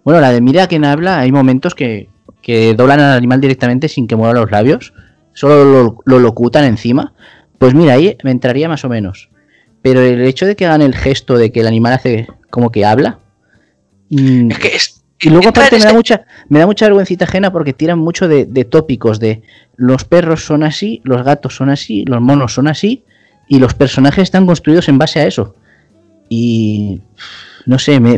[0.06, 2.10] bueno, la de Mira quien habla, hay momentos que,
[2.44, 4.94] que doblan al animal directamente sin que mueva los labios,
[5.34, 7.14] solo lo, locutan encima.
[7.58, 9.30] Pues mira, ahí me entraría más o menos.
[9.82, 12.86] Pero el hecho de que hagan el gesto de que el animal hace como que
[12.86, 13.18] habla.
[14.12, 17.52] Mm, es que es, y luego aparte me da mucha, me da mucha vergüencita ajena
[17.52, 19.44] porque tiran mucho de, de, tópicos de
[19.78, 23.04] los perros son así, los gatos son así, los monos son así,
[23.48, 25.56] y los personajes están construidos en base a eso.
[26.30, 27.02] Y
[27.66, 28.18] no sé, me,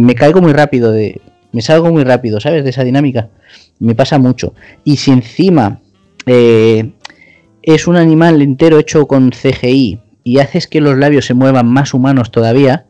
[0.00, 1.20] me, caigo muy rápido, de,
[1.52, 2.64] me salgo muy rápido, ¿sabes?
[2.64, 3.28] De esa dinámica.
[3.78, 4.54] Me pasa mucho.
[4.84, 5.80] Y si encima
[6.26, 6.92] eh,
[7.62, 11.94] es un animal entero hecho con CGI y haces que los labios se muevan más
[11.94, 12.85] humanos todavía,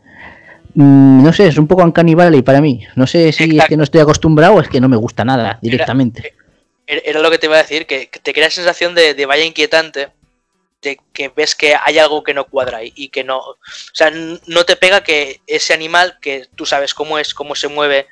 [0.76, 2.86] no sé, es un poco y para mí.
[2.94, 5.58] No sé si es que no estoy acostumbrado o es que no me gusta nada
[5.60, 6.34] directamente.
[6.86, 10.08] Era, lo que te iba a decir, que, te crea sensación de, de vaya inquietante
[11.12, 13.58] que ves que hay algo que no cuadra y que no, o
[13.92, 18.06] sea, no te pega que ese animal que tú sabes cómo es, cómo se mueve,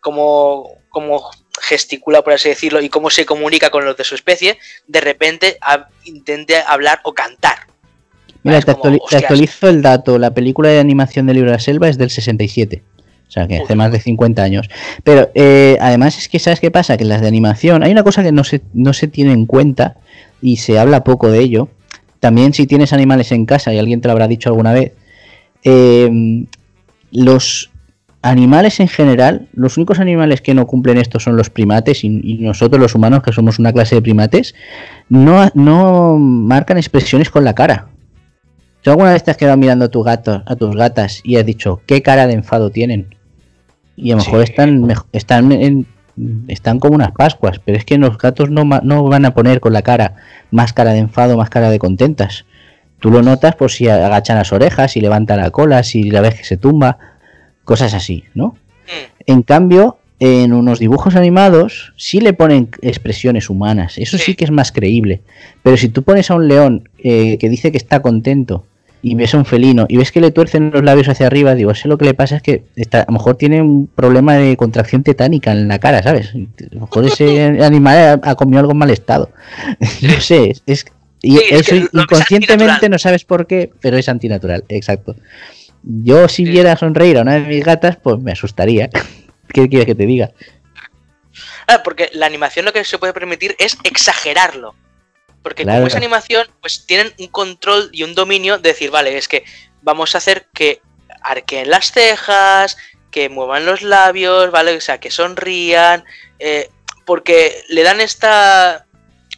[0.00, 4.58] cómo, cómo gesticula, por así decirlo, y cómo se comunica con los de su especie,
[4.86, 5.58] de repente
[6.04, 7.66] intente hablar o cantar.
[8.42, 10.18] Mira, te, actualizo el dato.
[10.18, 12.82] La película de animación de Libro de la Selva es del 67.
[13.28, 14.68] O sea, que hace más de 50 años.
[15.04, 16.96] Pero eh, además es que, ¿sabes qué pasa?
[16.96, 19.96] Que las de animación, hay una cosa que no se, no se tiene en cuenta
[20.42, 21.68] y se habla poco de ello,
[22.20, 24.92] también si tienes animales en casa, y alguien te lo habrá dicho alguna vez,
[25.64, 26.46] em,
[27.10, 27.70] los
[28.20, 32.80] animales en general, los únicos animales que no cumplen esto son los primates y, nosotros
[32.80, 34.54] los humanos, que somos una clase de primates,
[35.08, 37.88] no, no marcan expresiones con la cara.
[38.82, 41.46] ¿Tú alguna vez te has quedado mirando a, tu gato, a tus gatas y has
[41.46, 43.14] dicho qué cara de enfado tienen?
[43.94, 45.86] Y a lo mejor están, están en,
[46.48, 49.72] están como unas pascuas, pero es que los gatos no, no van a poner con
[49.72, 50.16] la cara
[50.50, 52.44] más cara de enfado, más cara de contentas.
[52.98, 56.34] Tú lo notas por si agachan las orejas, si levanta la cola, si la ves
[56.34, 56.98] que se tumba,
[57.64, 58.48] cosas así, ¿no?
[58.48, 59.22] Mm.
[59.26, 64.50] En cambio, en unos dibujos animados sí le ponen expresiones humanas, eso sí, que es
[64.50, 65.22] más creíble.
[65.62, 68.64] Pero si tú pones a un león eh, que dice que está contento
[69.02, 71.74] y ves a un felino y ves que le tuercen los labios hacia arriba, digo,
[71.74, 74.56] sé lo que le pasa es que está, a lo mejor tiene un problema de
[74.56, 76.30] contracción tetánica en la cara, ¿sabes?
[76.34, 79.30] A lo mejor ese animal ha, comido algo en mal estado.
[80.02, 80.86] no sé, es,
[81.20, 85.16] y eso inconscientemente no sabes por qué, pero es antinatural, exacto.
[85.82, 88.88] Yo si viera sonreír a una de mis gatas, pues me asustaría.
[89.48, 90.30] ¿Qué quieres que te diga?
[91.66, 94.74] Ah, porque la animación lo que se puede permitir es exagerarlo.
[95.42, 95.78] Porque Claro.
[95.78, 99.44] como es animación, pues tienen un control y un dominio de decir, vale, es que
[99.82, 100.80] vamos a hacer que
[101.22, 102.76] arqueen las cejas,
[103.10, 104.76] que muevan los labios, ¿vale?
[104.76, 106.04] O sea, que sonrían,
[106.38, 106.70] eh,
[107.04, 108.86] porque le dan esta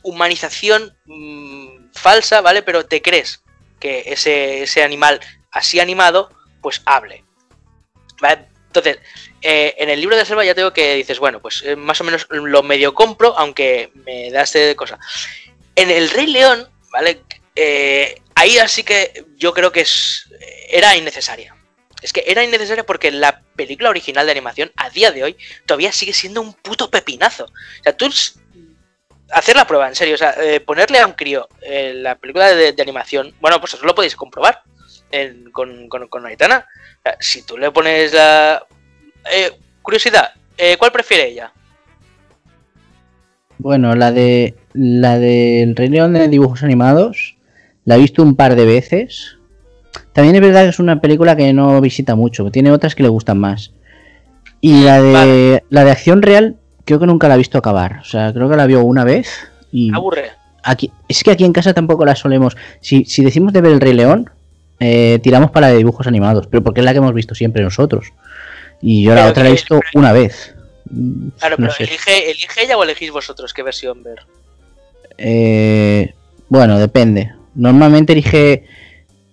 [0.02, 2.62] humanización mm, falsa, ¿vale?
[2.62, 3.42] Pero te crees
[3.80, 6.30] que ese, ese animal así animado,
[6.60, 7.24] pues hable.
[8.20, 8.46] ¿Vale?
[8.66, 8.98] Entonces,
[9.40, 12.04] eh, en el libro de selva ya tengo que dices, bueno, pues eh, más o
[12.04, 14.98] menos lo medio compro, aunque me da este cosa.
[15.76, 17.20] En el Rey León, ¿vale?
[17.56, 20.28] Eh, ahí así que yo creo que es,
[20.70, 21.54] era innecesaria.
[22.02, 25.90] Es que era innecesaria porque la película original de animación, a día de hoy, todavía
[25.90, 27.44] sigue siendo un puto pepinazo.
[27.44, 28.10] O sea, tú
[29.30, 32.54] hacer la prueba, en serio, o sea, eh, ponerle a un crío eh, la película
[32.54, 34.62] de, animación, bueno, pues eso lo podéis comprobar
[35.10, 36.66] en- con, con, con Aitana.
[37.20, 38.66] Si tú le pones la...
[39.30, 39.52] eh,
[39.82, 40.32] curiosidad,
[40.78, 41.52] ¿cuál prefiere ella?
[43.58, 47.36] Bueno, la de la del Rey León de dibujos animados
[47.84, 49.36] la he visto un par de veces.
[50.12, 53.08] También es verdad que es una película que no visita mucho, tiene otras que le
[53.08, 53.72] gustan más.
[54.60, 55.64] Y la de Vale.
[55.70, 58.56] la de acción real creo que nunca la he visto acabar, o sea, creo que
[58.56, 59.28] la vio una vez
[59.72, 60.30] y Aburre.
[60.62, 62.56] aquí es que aquí en casa tampoco la solemos.
[62.80, 64.30] Si, si decimos de ver el Rey León,
[64.80, 67.62] eh, tiramos para la de dibujos animados, pero porque es la que hemos visto siempre
[67.62, 68.12] nosotros.
[68.80, 70.53] Y yo la otra la he visto una vez.
[71.38, 71.84] Claro, no pero sé.
[71.84, 74.20] elige, elige ella o elegís vosotros qué versión ver.
[75.18, 76.14] Eh,
[76.48, 77.32] bueno, depende.
[77.54, 78.64] Normalmente elige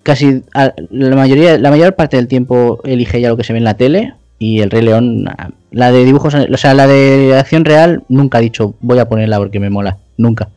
[0.03, 3.59] casi a- la mayoría, la mayor parte del tiempo elige ya lo que se ve
[3.59, 7.35] en la tele y el Rey León, ah, la de dibujos, o sea, la de
[7.37, 10.49] acción real nunca ha dicho voy a ponerla porque me mola, nunca.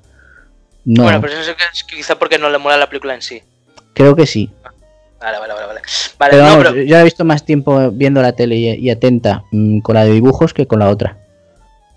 [0.87, 3.23] No, Bueno, pero eso es que- es quizá porque no le mola la película en
[3.23, 3.43] sí.
[3.95, 4.51] creo que sí.
[5.25, 5.81] Vale, vale, vale, vale.
[6.19, 8.91] Vale, Pero no, vamos, pero- yo he visto más tiempo viendo la tele y, y
[8.91, 11.17] atenta mm, con la de dibujos que con la otra.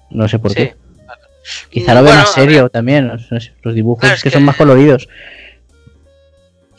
[0.09, 0.55] No sé por sí.
[0.57, 0.75] qué.
[1.05, 1.21] Vale.
[1.69, 3.11] Quizá lo ve Bueno, más serio también.
[3.63, 5.07] los dibujos Claro, es que, que- son más coloridos.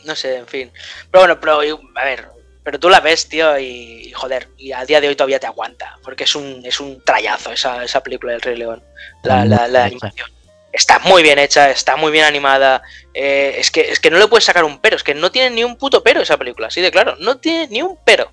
[0.05, 0.71] No sé, en fin.
[1.11, 1.61] Pero bueno, pero
[1.95, 2.25] a ver,
[2.63, 5.97] pero tú la ves, tío, y joder, y a día de hoy todavía te aguanta,
[6.03, 8.81] porque es un, es un trayazo esa, esa película del Rey León.
[9.23, 10.27] La, la- la animación.
[10.71, 12.81] Está muy bien hecha, está muy bien animada.
[13.13, 15.49] eh, es, que, es que no le puedes sacar un pero, es que no tiene
[15.55, 18.31] ni un puto pero esa película, así de claro, no tiene ni un pero.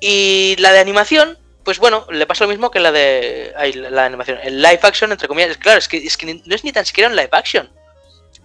[0.00, 3.90] Y la de animación, pues bueno, le pasa lo mismo que la de ay, la,
[3.90, 5.56] la animación, el live action, entre comillas.
[5.56, 7.68] Claro, es que, es que no es ni tan siquiera un live action.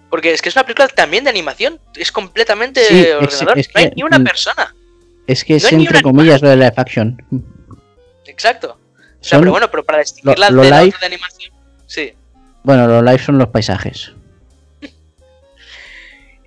[0.09, 1.79] Porque es que es una película también de animación.
[1.95, 3.59] Es completamente Sí, ordenador.
[3.59, 4.73] es no hay que, ni una mm, persona.
[5.27, 7.21] Es que es No entre comillas lo de live action.
[8.25, 8.79] Exacto.
[8.79, 11.53] O sea, Son- pero bueno, pero para distinguirla lo de la live- otra de animación.
[11.85, 12.13] Sí.
[12.63, 14.11] Bueno, los live son los paisajes.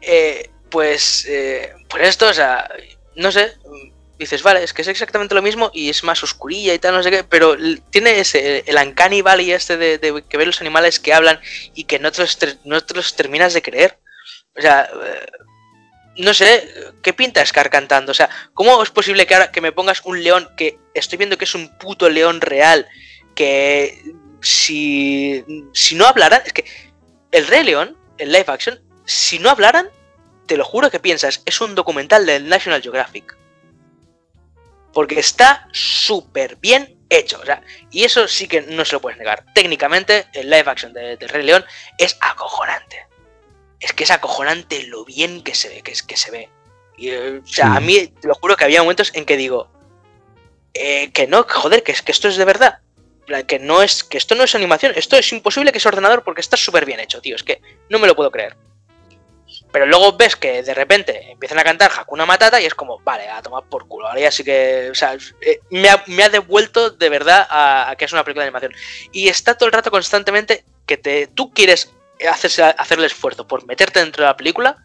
[0.03, 2.69] Eh, pues, eh, pues esto, o sea,
[3.15, 3.53] no sé.
[4.19, 7.03] Dices, vale, es que es exactamente lo mismo y es más oscurilla y tal, no
[7.03, 7.57] sé qué, pero
[7.91, 11.41] tiene ese, el uncanny valley este de, que ven los animales que hablan
[11.75, 13.99] y que no te los, no te los terminas de creer.
[14.57, 15.27] O sea, eh,
[16.19, 16.69] no sé,
[17.03, 18.13] ¿qué pinta Scar cantando?
[18.13, 21.39] O sea, ¿cómo es posible que ahora que me pongas un león que estoy viendo
[21.39, 22.87] que es un puto león real,
[23.35, 24.03] que
[24.43, 26.65] si, si no hablaran, es que
[27.31, 29.89] el Rey León, el live action, si no hablaran,
[30.47, 33.37] te lo juro que piensas, es un documental del National Geographic.
[34.93, 37.41] Porque está súper bien hecho.
[37.41, 39.47] O sea, y eso sí que no se lo puedes negar.
[39.55, 41.65] Técnicamente, el live action de, de Rey León
[41.97, 43.07] es acojonante.
[43.81, 46.51] Es que es acojonante lo bien que se ve, que, es, que se ve.
[46.99, 47.77] Y, eh, o sea, Sí.
[47.77, 49.71] a mí te lo juro que había momentos en que digo
[50.75, 52.79] eh, que no, joder, que, es, que esto es de verdad.
[53.47, 56.41] Que no es, que esto no es animación, esto es imposible que sea ordenador porque
[56.41, 57.37] está súper bien hecho, tío.
[57.37, 58.57] Es que no me lo puedo creer.
[59.71, 63.29] Pero luego ves que de repente empiezan a cantar Hakuna Matata y es como, vale,
[63.29, 64.09] a tomar por culo.
[64.09, 67.91] Ahora ya sí que, o sea, eh, me ha, me ha devuelto de verdad a,
[67.91, 68.73] a que es una película de animación.
[69.13, 71.93] Y está todo el rato constantemente que te, tú quieres
[72.29, 74.85] hacerse, hacer el esfuerzo por meterte dentro de la película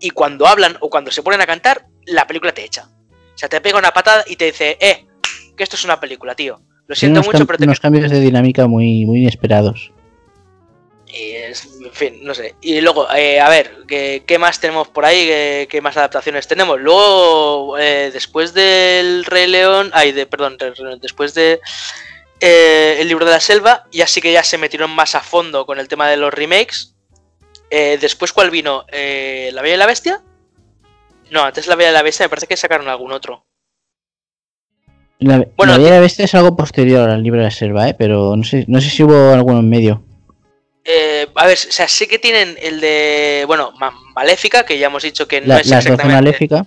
[0.00, 2.88] y cuando hablan o cuando se ponen a cantar, la película te echa.
[3.34, 5.06] O sea, te pega una patada y te dice, eh,
[5.56, 6.60] que esto es una película, tío.
[6.86, 9.92] Lo siento unos, mucho, pero te unos cambios de dinámica muy, muy inesperados.
[11.06, 12.54] Y es, en fin, no sé.
[12.60, 15.26] Y luego, eh, a ver, ¿qué, qué más tenemos por ahí?
[15.26, 16.80] ¿Qué, qué más adaptaciones tenemos?
[16.80, 20.58] Luego, eh, después del Rey León, ay, de, perdón,
[21.00, 21.60] después de
[22.40, 25.64] eh, El libro de la selva, ya sí que ya se metieron más a fondo
[25.64, 26.94] con el tema de los remakes.
[27.70, 28.84] Eh, después, ¿cuál vino?
[28.92, 30.22] Eh, ¿La Bella y la Bestia?
[31.30, 33.44] No, antes La Bella y la Bestia me parece que sacaron algún otro.
[35.18, 37.88] La, Bueno, la Bella y la Bestia es algo posterior al libro de la selva,
[37.88, 37.94] ¿eh?
[37.98, 40.02] pero no sé, no sé si hubo alguno en medio.
[40.84, 44.86] Eh, a ver, o sea, sé que tienen el de, bueno, Ma- Maléfica, que ya
[44.86, 46.14] hemos dicho que no La, es doce exactamente...
[46.14, 46.66] maléfica.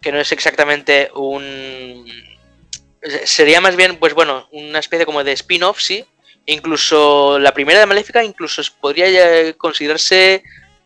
[0.00, 2.04] que no es exactamente un...
[3.24, 6.04] Sería más bien, pues bueno, una especie como de spin-off, sí.
[6.46, 10.42] Incluso la primera de Maléfica incluso podría considerarse,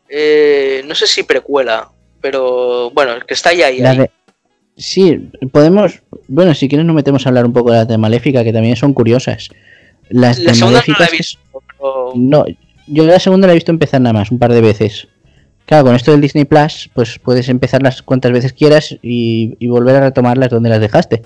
[0.09, 1.89] eh, no sé si precuela,
[2.21, 3.63] pero bueno, que está ahí.
[3.63, 3.81] ahí.
[4.77, 8.43] Sí, podemos, bueno, si quieres nos metemos a hablar un poco de las de Maléfica,
[8.43, 9.51] que también son curiosas.
[10.09, 11.39] Las la segunda no la he visto,
[12.15, 12.45] No,
[12.87, 15.09] yo la segunda la he visto empezar nada más, un par de veces.
[15.67, 20.01] Claro, con esto del Disney Plus, pues puedes empezarlas cuantas veces quieras y, volver a
[20.01, 21.23] retomarlas donde las dejaste.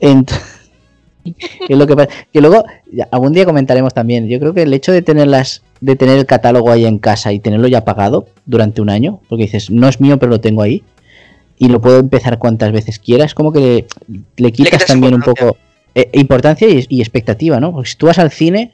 [0.00, 2.64] que, lo que, que luego,
[3.10, 4.28] algún día comentaremos también.
[4.28, 7.38] Yo creo que el hecho de tenerlas, de tener el catálogo ahí en casa y
[7.38, 10.82] tenerlo ya pagado durante un año, porque dices, no es mío, pero lo tengo ahí,
[11.62, 13.86] y lo puedo empezar cuantas veces quieras, como que
[14.36, 15.56] le, quitas también un poco
[15.94, 17.70] eh, importancia y, expectativa, ¿no?
[17.70, 18.72] Porque si tú vas al cine,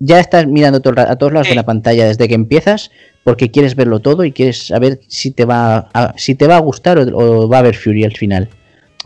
[0.00, 2.90] ya estás mirando a todos lados de la pantalla desde que empiezas
[3.24, 6.60] porque quieres verlo todo y quieres saber si te va a, si te va a
[6.60, 8.50] gustar o, va a haber Fury al final.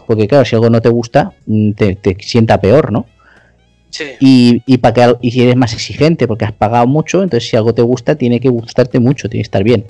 [0.09, 3.07] Porque claro, si algo no te gusta, mm, te, sienta peor, ¿no?
[3.91, 4.07] Sí.
[4.19, 7.75] Y, y, para que, y eres más exigente porque has pagado mucho, entonces si algo
[7.75, 9.85] te gusta, tiene que gustarte mucho, tiene que estar bien.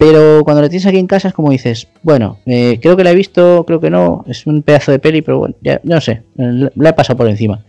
[0.00, 3.10] Pero cuando lo tienes aquí en casa es como dices, bueno, eh, creo que la
[3.10, 6.22] he visto, creo que no, es un pedazo de peli, pero bueno, ya no sé,
[6.36, 7.66] la he pasado por encima.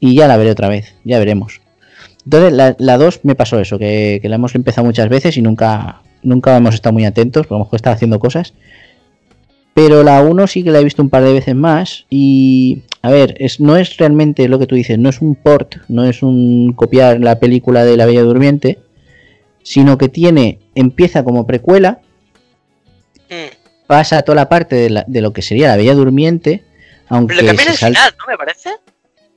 [0.00, 1.60] Y ya la veré otra vez, ya veremos.
[2.24, 6.56] Entonces, la 2 me pasó eso, que, la hemos empezado muchas veces y nunca, nunca
[6.56, 8.52] hemos estado muy atentos, porque hemos estado haciendo cosas.
[9.72, 13.10] Pero la 1 sí que la he visto un par de veces más y, a
[13.10, 16.24] ver, es, no es realmente lo que tú dices, no es un port, no es
[16.24, 18.80] un copiar la película de La Bella Durmiente,
[19.62, 22.00] sino que tiene, empieza como precuela,
[23.28, 23.86] mm.
[23.86, 26.64] pasa toda la parte de, lo que sería La Bella Durmiente,
[27.08, 27.36] aunque...
[27.36, 28.70] Pero el final, ¿no me parece?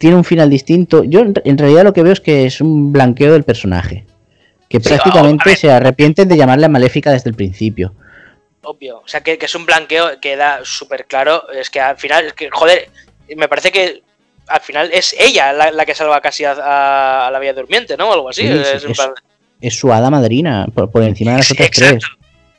[0.04, 1.06] tiene un final distinto.
[1.06, 4.06] Yo en realidad lo que veo es que es un blanqueo del personaje.
[4.68, 7.96] Que prácticamente se arrepienten de llamarle maléfica desde el principio.
[8.64, 8.98] Obvio.
[8.98, 11.50] O sea, que, es un blanqueo que da súper claro.
[11.52, 12.90] Es que al final, es que, joder,
[13.34, 14.04] me parece que
[14.48, 18.10] al final es ella la, que salva casi a, la Vía Durmiente, ¿no?
[18.10, 18.46] O algo así.
[18.46, 18.86] es,
[19.72, 22.12] su hada madrina, por, encima de las otras exacto, tres.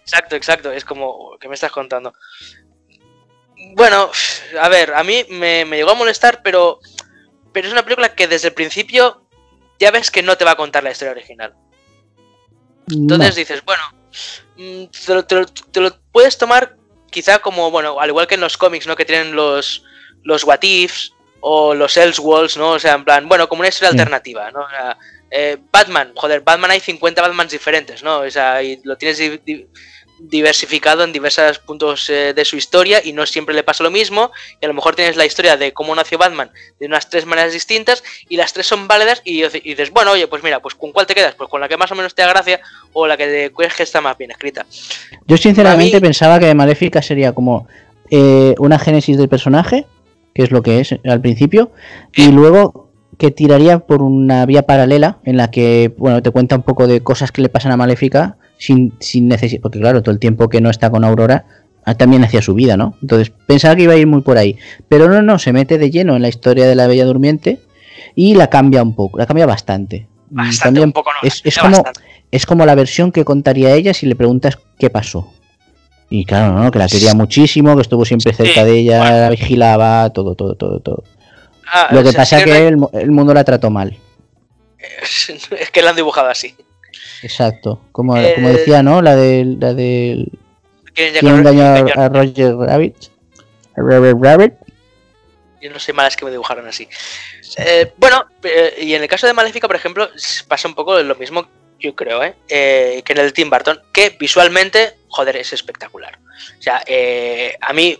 [0.02, 0.72] Exacto, exacto.
[0.72, 2.12] Es como, ¿qué me estás contando?
[3.76, 4.10] Bueno,
[4.60, 6.80] a ver, a mí me, me llegó a molestar, pero
[7.54, 9.22] pero es una película que desde el principio
[9.78, 11.54] ya ves que no te va a contar la historia original.
[12.90, 13.82] Entonces dices, bueno,
[14.56, 14.84] mm,
[15.72, 16.76] te lo, puedes tomar
[17.10, 18.96] quizá como, bueno, al igual que en los cómics, ¿no?
[18.96, 19.84] Que tienen los,
[20.24, 22.72] los what ifs o los Elseworlds, ¿no?
[22.72, 24.66] O sea, en plan, bueno, como una historia alternativa, ¿no?
[25.36, 28.20] Eh, Batman, joder, Batman hay 50 Batmans diferentes, ¿no?
[28.20, 29.20] O sea, y lo tienes
[30.20, 34.30] diversificado en diversos puntos eh, de su historia y no siempre le pasa lo mismo
[34.60, 37.52] y a lo mejor tienes la historia de cómo nació Batman de unas tres maneras
[37.52, 41.08] distintas y las tres son válidas y, dices, bueno, oye, pues mira, pues con cuál
[41.08, 42.60] te quedas, pues con la que más o menos te da gracia
[42.92, 44.64] o la que te crees que está más bien escrita.
[45.26, 47.66] Yo sinceramente pensaba que Maléfica sería como
[48.08, 49.84] eh, una génesis del personaje,
[50.32, 51.72] que es lo que es al principio,
[52.14, 52.83] y luego
[53.18, 57.02] que tiraría por una vía paralela en la que, bueno, te cuenta un poco de
[57.02, 60.60] cosas que le pasan a Maléfica sin, sin necesidad, porque claro, todo el tiempo que
[60.60, 61.46] no está con Aurora
[61.84, 62.96] ah, también hacía su vida, ¿no?
[63.02, 64.56] Entonces pensaba que iba a ir muy por ahí,
[64.88, 67.60] pero no, no, se mete de lleno en la historia de la Bella Durmiente
[68.14, 70.08] y la cambia un poco, la cambia bastante.
[70.30, 71.84] Bastante, un poco no, es, como,
[72.30, 75.30] es como la versión que contaría ella si le preguntas qué pasó.
[76.10, 76.70] Y claro, ¿no?
[76.70, 80.80] que la quería muchísimo, que estuvo siempre cerca de ella, la vigilaba, todo, todo, todo,
[80.80, 81.04] todo.
[81.66, 83.96] Ah, Lo que pasa es que el, el, mundo la trató mal.
[85.58, 86.54] Es que la han dibujado así.
[87.22, 89.00] Exacto, como, como decía, ¿no?
[89.00, 89.58] La del...
[89.58, 90.30] La del...
[90.92, 92.96] ¿Quién engañó a, Roger Rabbit?
[93.76, 94.54] A Robert Rabbit.
[95.60, 96.86] Yo no sé malas que me dibujaron así.
[97.56, 100.08] Eh, bueno, eh, y en el caso de Maléfica, por ejemplo,
[100.46, 101.48] pasa un poco lo mismo,
[101.80, 102.34] yo creo, ¿eh?
[102.48, 103.02] ¿eh?
[103.04, 106.18] que en el Tim Burton, que visualmente, joder, es espectacular.
[106.58, 106.84] O sea,
[107.60, 107.98] a mí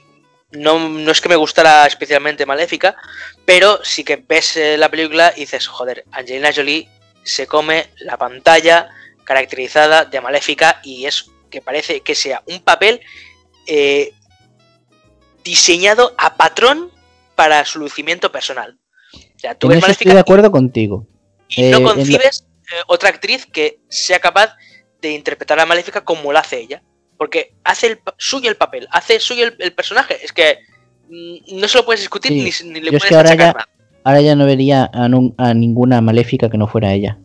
[0.55, 2.97] no, no, es que me gustara especialmente Maléfica,
[3.45, 6.89] pero sí que ves la película y dices, joder, Angelina Jolie
[7.25, 8.89] se come la pantalla,
[9.25, 13.01] caracterizada de maléfica y es que parece que sea un papel
[13.67, 14.13] eh,
[15.43, 16.91] diseñado a patrón
[17.35, 18.79] para su lucimiento personal.
[19.15, 21.07] O sea, tú ves estoy de acuerdo contigo.
[21.49, 24.57] Y no eh, concibes eh, otra actriz que sea capaz
[25.01, 26.83] de interpretar a Maléfica como lo hace ella.
[27.17, 30.17] Porque hace el, suyo el papel, hace suyo el, personaje.
[30.23, 30.59] Es que
[31.09, 33.55] mm, no se lo puedes discutir ni, le puedes ahora ya,
[34.03, 35.09] ahora ya no vería a,
[35.39, 37.19] a ninguna Maléfica que no fuera ella.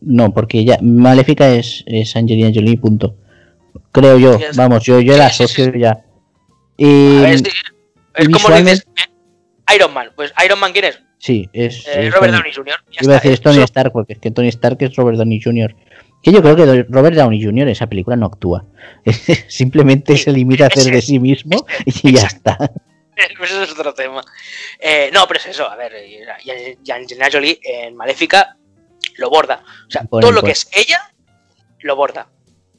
[0.00, 3.16] No, porque ya Maléfica es, es Angelina Jolie, punto.
[3.90, 6.04] Creo yo, vamos, yo, yo la asocio ya.
[6.76, 11.00] Y, es como dices, eh, Iron Man, pues Iron Man quién es?
[11.18, 12.74] Sí, es, eh, Robert Downey Jr.
[13.00, 15.74] Iba a decir Tony Stark, porque es que Tony Stark es Robert Downey Jr.
[16.22, 17.62] Que yo creo que Robert Downey Jr.
[17.62, 18.64] en esa película no actúa.
[19.48, 22.56] Simplemente se limita a hacer de sí mismo y ya está.
[23.16, 24.22] Eso es otro tema.
[24.78, 25.92] Eh, no, pero es eso, a ver,
[26.42, 28.56] y Angelina Jolie en Maléfica
[29.16, 29.62] lo borda.
[29.86, 31.12] O sea, todo lo que es ella,
[31.80, 32.28] lo borda.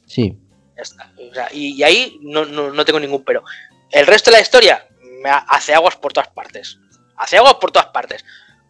[0.06, 0.36] Sí.
[0.76, 1.12] Ya está.
[1.30, 3.44] O sea, y, ahí no, no, tengo ningún pero.
[3.90, 4.86] El resto de la historia
[5.22, 6.78] me hace aguas por todas partes.
[7.16, 8.24] Hace aguas por todas partes.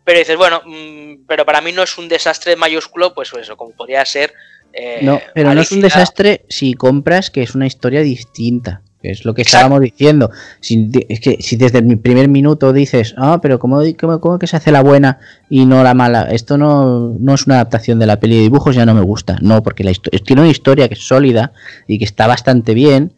[0.04, 3.74] Pero dices, bueno, mm, pero para mí no es un desastre mayúsculo, pues eso, como
[3.74, 4.34] podría ser
[4.74, 8.82] eh, no, pero no es un desastre si compras que es una historia distinta.
[9.00, 10.30] Que es lo que estábamos diciendo.
[10.60, 14.56] Si, es que si desde el primer minuto dices, ah, pero ¿cómo, cómo, que se
[14.56, 15.18] hace la buena
[15.50, 16.22] y no la mala?
[16.30, 19.36] Esto no, no, es una adaptación de la peli de dibujos, ya no me gusta.
[19.42, 19.92] No, porque la
[20.24, 21.52] tiene una historia que es sólida
[21.86, 23.12] y que está bastante bien,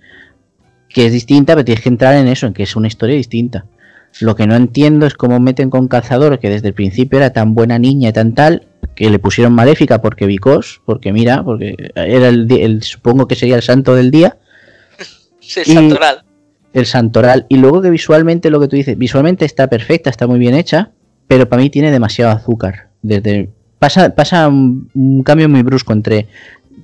[0.88, 3.66] que es distinta, pero tienes que entrar en eso, en que es una historia distinta.
[4.20, 7.54] Lo que no entiendo es cómo meten con Calzador, que desde el principio era tan
[7.54, 8.66] buena niña y tan tal,
[8.96, 13.62] que le pusieron maléfica porque Vicos, porque mira, porque era el, supongo que sería el
[13.62, 14.36] santo del día.
[15.38, 16.24] Sí, el santoral.
[16.72, 17.46] El santoral.
[17.48, 20.90] Y luego que visualmente lo que tú dices, visualmente está perfecta, está muy bien hecha,
[21.28, 22.88] pero para mí tiene demasiado azúcar.
[23.00, 26.26] Desde pasa pasa un, cambio muy brusco entre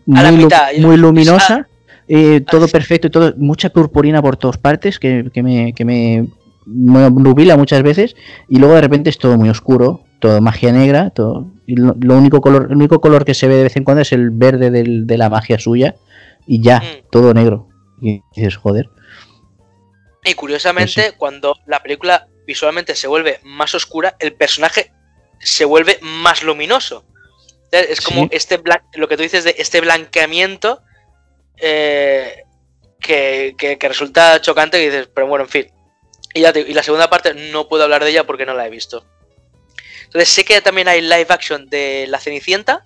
[0.07, 0.49] muy,
[0.79, 1.67] muy luminosa,
[2.07, 6.29] eh, todo perfecto y todo mucha purpurina por todas partes que, que me, que me
[6.67, 8.15] nubila muchas veces
[8.49, 12.69] y luego de repente es todo muy oscuro, todo magia negra, todo lo, único color,
[12.71, 15.31] el único color que se ve de vez en cuando es el verde de la
[15.31, 15.95] magia suya
[16.47, 17.11] y ya, mm.
[17.11, 17.69] todo negro.
[18.01, 18.89] Y dices, joder.
[20.25, 24.93] Y curiosamente, cuando la película visualmente se vuelve más oscura, el personaje
[25.41, 27.05] se vuelve más luminoso.
[27.71, 28.61] Es como este
[28.95, 30.83] lo que tú dices de este blanqueamiento
[31.57, 32.45] eh,
[33.01, 35.67] que, resulta chocante y dices, pero bueno, en fin.
[36.35, 39.05] Y, y la segunda parte no puedo hablar de ella porque no la he visto.
[40.13, 42.85] Entonces sé que también hay live action de La Cenicienta,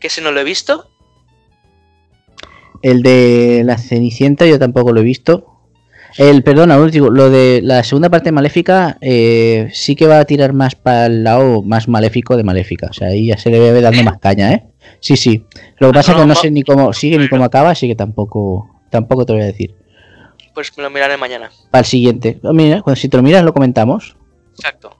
[0.00, 0.90] que ese no lo he visto.
[2.80, 5.60] El de La Cenicienta yo tampoco lo he visto.
[6.16, 10.54] El, perdona, digo, lo de la segunda parte maléfica eh, sí que va a tirar
[10.54, 12.86] más para el lado más maléfico de maléfica.
[12.88, 14.64] O sea, ahí ya se le ve dando más caña, ¿eh?
[15.00, 15.44] Sí, sí.
[15.76, 17.94] Lo que pasa es que no sé ni cómo sigue ni cómo acaba, así que
[17.94, 19.74] tampoco, tampoco te voy a decir.
[20.54, 21.50] Pues me lo miraré mañana.
[21.70, 22.40] Para el siguiente.
[22.42, 24.16] Mira, cuando si te lo miras lo comentamos.
[24.56, 24.96] Exacto.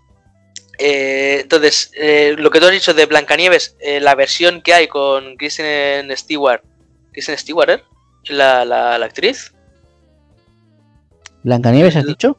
[0.86, 4.86] Eh, entonces, eh, lo que tú has dicho de Blancanieves, eh, la versión que hay
[4.86, 6.60] con Kristen Stewart.
[7.10, 7.82] ¿Kristen Stewart, eh?
[8.26, 9.54] La, la, actriz.
[11.42, 12.36] ¿Blancanieves has dicho?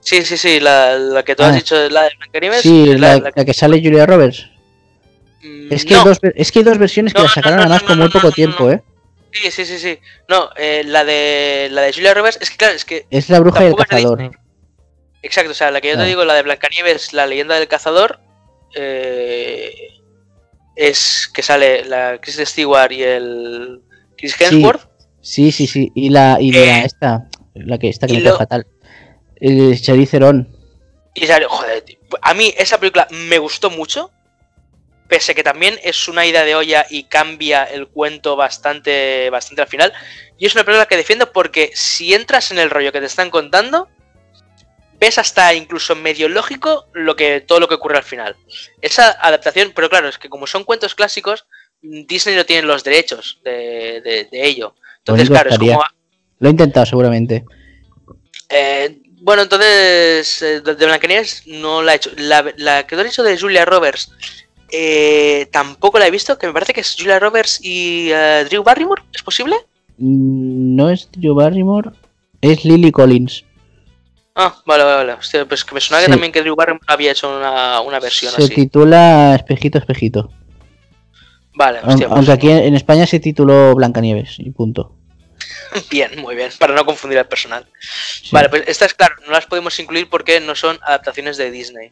[0.00, 1.54] Sí, sí, sí, la, que tú has ah.
[1.54, 2.62] dicho, la de Blancanieves.
[2.62, 4.48] Sí, la, que sale Julia Roberts.
[5.42, 7.98] Mm, es, que hay dos, es que hay dos versiones que la sacaron además con
[7.98, 8.82] muy poco tiempo, ¿eh?
[9.32, 9.98] Sí, sí, sí, sí.
[10.30, 13.64] No, la de la de Julia Roberts es que claro, es que es la bruja
[13.64, 14.30] del cazador.
[15.22, 18.20] Exacto, o sea, la que yo te digo, la de Blancanieves, la leyenda del cazador,
[18.74, 19.72] eh,
[20.74, 23.82] es que sale la Chris Stewart y el
[24.16, 24.88] Chris Hemsworth.
[25.20, 28.66] Sí, sí, sí, y la, y la eh, esta, la que está que me fatal,
[29.36, 30.18] el Charlize
[31.14, 31.84] Y sale, joder,
[32.20, 34.10] a mí esa película me gustó mucho,
[35.08, 39.68] pese que también es una idea de olla y cambia el cuento bastante, bastante al
[39.68, 39.92] final.
[40.38, 43.30] Y es una película que defiendo porque si entras en el rollo que te están
[43.30, 43.88] contando,
[45.02, 48.36] ves hasta incluso medio lógico lo que, todo lo que ocurre al final.
[48.80, 51.44] Esa adaptación, pero claro, es que como son cuentos clásicos,
[51.80, 54.76] Disney no tiene los derechos de, ello.
[54.98, 55.82] Entonces, claro, es como...
[56.38, 57.44] Lo he intentado seguramente.
[58.48, 62.10] Eh, bueno, entonces, eh, de Blancanieves no la he hecho.
[62.16, 64.12] La, que tú has dicho de Julia Roberts,
[64.70, 68.10] eh, tampoco la he visto, que me parece que es Julia Roberts y
[68.48, 69.56] Drew Barrymore, ¿es posible?
[69.98, 71.90] Mm, no es Drew Barrymore,
[72.40, 73.44] es Lily Collins.
[74.34, 75.12] Ah, vale, vale, vale.
[75.14, 78.32] Hostia, pues que me suena que también que Drew Barrymore había hecho una, una versión
[78.32, 78.48] se así.
[78.48, 80.30] Se titula Espejito, Espejito.
[81.54, 84.96] Vale, hostia, pues Aunque aquí en España se tituló Blancanieves y punto.
[85.90, 87.66] Bien, muy bien, para no confundir al personal.
[88.30, 91.90] Vale, pues estas, claro, no las podemos incluir porque no son adaptaciones de Disney.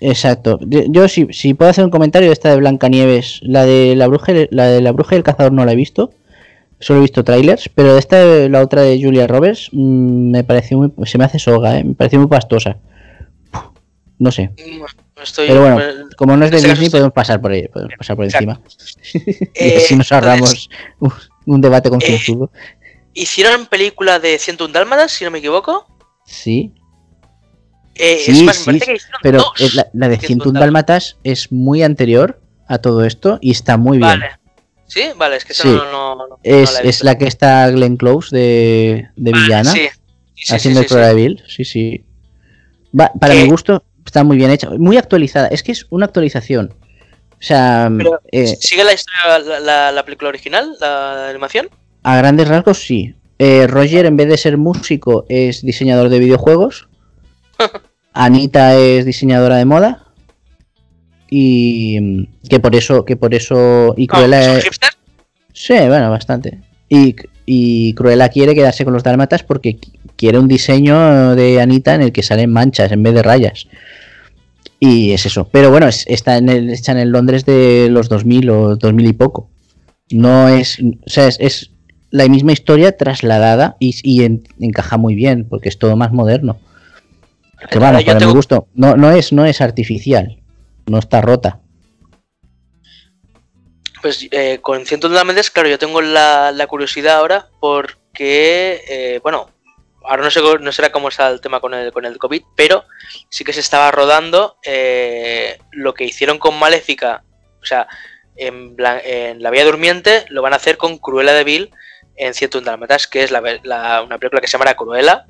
[0.00, 0.58] exacto.
[0.62, 4.32] Yo, si, si puedo hacer un comentario de esta de Blancanieves, la de la bruja,
[4.50, 6.12] la de la bruja y el cazador no la he visto.
[6.78, 11.06] Solo he visto trailers, pero esta, la otra de Julia Roberts, mm, me pareció muy.
[11.06, 11.84] Se me hace soga, ¿eh?
[11.84, 12.76] me pareció muy pastosa.
[14.18, 14.50] No sé.
[15.36, 18.60] pero bueno, como no es de Disney, podemos pasar por ahí, podemos pasar por encima.
[19.54, 20.68] y así nos ahorramos
[21.44, 22.18] un, debate con eh,
[23.12, 25.86] ¿Hicieron película de 101 Dálmadas, si no me equivoco?
[26.24, 26.72] Sí.
[27.94, 29.42] Eh, sí, es más, sí, que pero
[29.74, 34.20] la, la, de 101 Dálmatas es muy anterior a todo esto y está muy bien.
[34.20, 34.45] Vale.
[34.86, 35.02] ¿Sí?
[35.16, 39.32] Vale, es que eso no, no, es, es, la que está Glenn Close de, de
[39.32, 39.70] villana.
[39.70, 39.88] Sí.
[40.34, 41.42] sí haciendo el de Bill.
[41.48, 42.04] Sí, sí.
[43.20, 44.70] para mi gusto, está muy bien hecha.
[44.70, 45.48] Muy actualizada.
[45.48, 46.74] Es que es una actualización.
[47.40, 51.68] sea, Pero, eh, ¿Sigue la historia, la, la- la película original, la animación?
[52.02, 53.16] a grandes rasgos sí.
[53.40, 56.88] Eh, Roger, en vez de ser músico, es diseñador de videojuegos.
[58.12, 60.05] Anita es diseñadora de moda.
[61.30, 63.94] Y que por eso, que por eso.
[63.96, 64.60] Y Cruella.
[65.52, 66.58] Sí, bueno, bastante.
[66.88, 67.16] Y,
[67.46, 72.02] y Cruella quiere quedarse con los dálmatas porque qui- quiere un diseño de Anita en
[72.02, 73.66] el que salen manchas en vez de rayas.
[74.78, 75.48] Y es eso.
[75.50, 79.06] Pero bueno, es- está en el, está en el Londres de los 2000 o 2000
[79.06, 79.48] y poco.
[80.10, 80.78] No es.
[80.80, 81.70] O sea, es, es
[82.10, 86.58] la misma historia trasladada y, y en- encaja muy bien porque es todo más moderno.
[87.70, 88.68] Que vamos, yo para tengo- mi gusto.
[88.74, 90.36] No, no, es, no es artificial.
[90.86, 91.60] No está rota.
[94.02, 99.50] Pues eh, con 101 Dalmátidas, claro, yo tengo la, la curiosidad ahora porque, eh, bueno,
[100.04, 102.84] ahora no sé, no será cómo está el tema con el, con el COVID, pero
[103.30, 107.24] sí que se estaba rodando eh, lo que hicieron con Maléfica,
[107.60, 107.88] o sea,
[108.36, 111.70] en, La Vía Durmiente lo van a hacer con Cruella de Vil
[112.16, 115.26] en 101 Dalmátidas, que es la- una película que se llama Cruella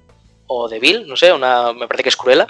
[0.48, 2.46] o de no sé, una, me parece que es Cruella,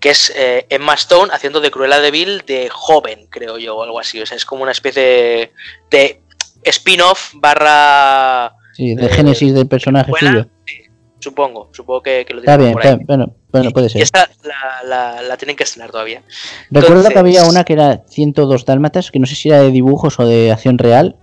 [0.00, 2.10] que es eh, Emma Stone haciendo de Cruella de
[2.46, 4.20] de joven, creo yo, o algo así.
[4.20, 5.52] O sea, es como una especie de,
[5.90, 6.20] de
[6.64, 8.54] spin-off barra...
[8.74, 10.46] Sí, de Eh, génesis del personaje suyo.
[10.66, 10.74] sí,
[11.20, 12.92] supongo, supongo que, que lo Está tienen bien, por ahí.
[12.92, 14.02] está- bueno, bueno, Y- puede y ser.
[14.02, 16.22] esta la, la- la tienen que estrenar todavía.
[16.70, 20.18] Recuerdo que había una que era 102 dálmatas, que no sé si era de dibujos
[20.18, 21.16] o de acción real,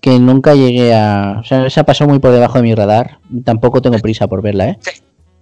[0.00, 1.38] que nunca llegué a...
[1.40, 3.18] O sea, esa pasó muy por debajo de mi radar.
[3.44, 4.78] Tampoco tengo prisa por verla, ¿eh?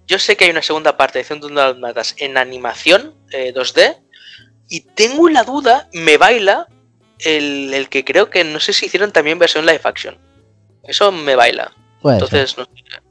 [0.07, 3.97] Yo sé que hay una segunda parte de 101 Dalmátidas en animación eh, 2D
[4.69, 6.67] y tengo la duda, me baila
[7.19, 10.17] el, el que creo que no sé si hicieron también versión live action.
[10.83, 11.71] Eso me baila.
[12.01, 12.25] Puede ser.
[12.39, 13.01] Entonces, no sé.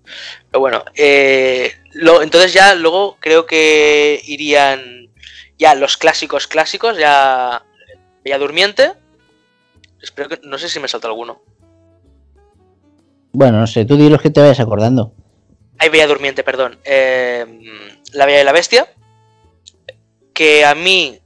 [0.50, 5.08] Pero bueno, eh, lo- entonces ya luego creo que irían
[5.58, 7.64] ya los clásicos clásicos, ya
[8.24, 8.92] Bella Durmiente.
[10.00, 11.42] Espero que no sé si me salta alguno.
[13.32, 15.12] Bueno, no sé, tú di los que te vayas acordando.
[15.84, 16.80] Hay Bella Durmiente, perdón.
[16.82, 17.44] Eh,
[18.12, 18.90] la Bella y la Bestia.
[20.32, 21.20] Que a mí.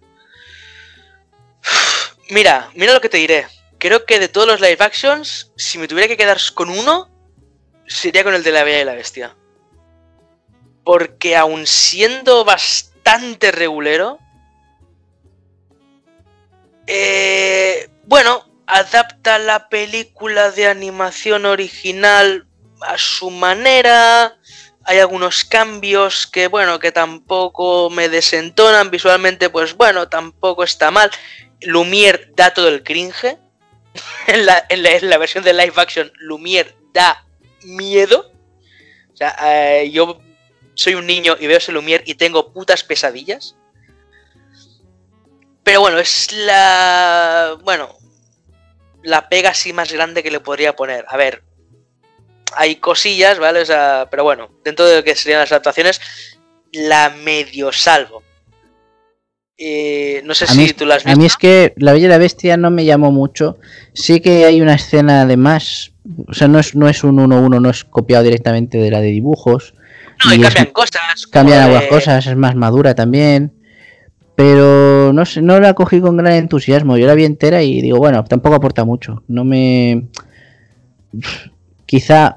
[2.30, 3.46] Mira, mira lo que te diré.
[3.78, 7.08] Creo que de todos los live actions, si me tuviera que quedar con uno,
[7.86, 9.36] sería con el de la Bella y la Bestia.
[10.82, 14.18] Porque aun siendo bastante regulero.
[16.88, 22.47] eh, bueno, adapta la película de animación original
[22.82, 24.36] a su manera.
[24.84, 31.10] Hay algunos cambios que, bueno, que tampoco me desentonan visualmente, pues bueno, tampoco está mal.
[31.60, 33.38] Lumière da todo el cringe.
[34.26, 37.24] en, la, en la- en la versión de live action, Lumière da
[37.64, 38.32] miedo.
[39.12, 40.20] O sea, eh, yo
[40.74, 43.56] soy un niño y veo ese Lumière y tengo putas pesadillas.
[45.64, 47.58] Pero bueno, es la.
[47.62, 47.94] Bueno,
[49.02, 51.04] la pega así más grande que le podría poner.
[51.08, 51.42] A ver,
[52.56, 53.60] hay cosillas, ¿vale?
[53.62, 56.00] O sea, pero bueno, dentro de lo que serían las adaptaciones,
[56.72, 58.22] la medio salvo.
[59.60, 62.06] Eh, no sé A si mí, tú la has a mí es que La Bella
[62.06, 63.58] y la Bestia no me llamó mucho.
[63.92, 65.92] Sí que hay una escena además...
[66.26, 69.08] O sea, no es, no es un 1-1, no es copiado directamente de la de
[69.08, 69.74] dibujos.
[70.24, 71.26] no, y y es- cambian cosas.
[71.26, 73.52] Cambian de- algunas cosas, es más madura también.
[74.36, 76.96] Pero no sé, no la cogí con gran entusiasmo.
[76.96, 79.24] Yo la vi entera y digo, bueno, tampoco aporta mucho.
[79.26, 80.04] No me.
[81.88, 82.36] Quizá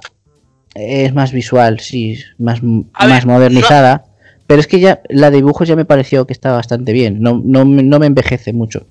[0.73, 4.05] es más visual, sí, más, más ver, modernizada.
[4.47, 7.21] Pero es que ya la de dibujos ya me pareció que está bastante bien.
[7.21, 8.87] No, no, me- no me envejece mucho.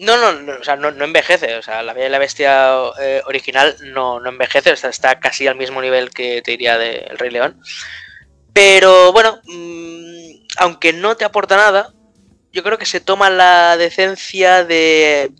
[0.00, 1.54] No, no, no, o sea, no, no envejece.
[1.56, 4.72] O sea, la Bella y la Bestia eh, original no, no envejece.
[4.72, 7.60] o sea, está casi al mismo nivel que te diría de El Rey León.
[8.52, 11.92] Pero bueno, mm, aunque no te aporta nada,
[12.52, 15.30] yo creo que se toma la decencia de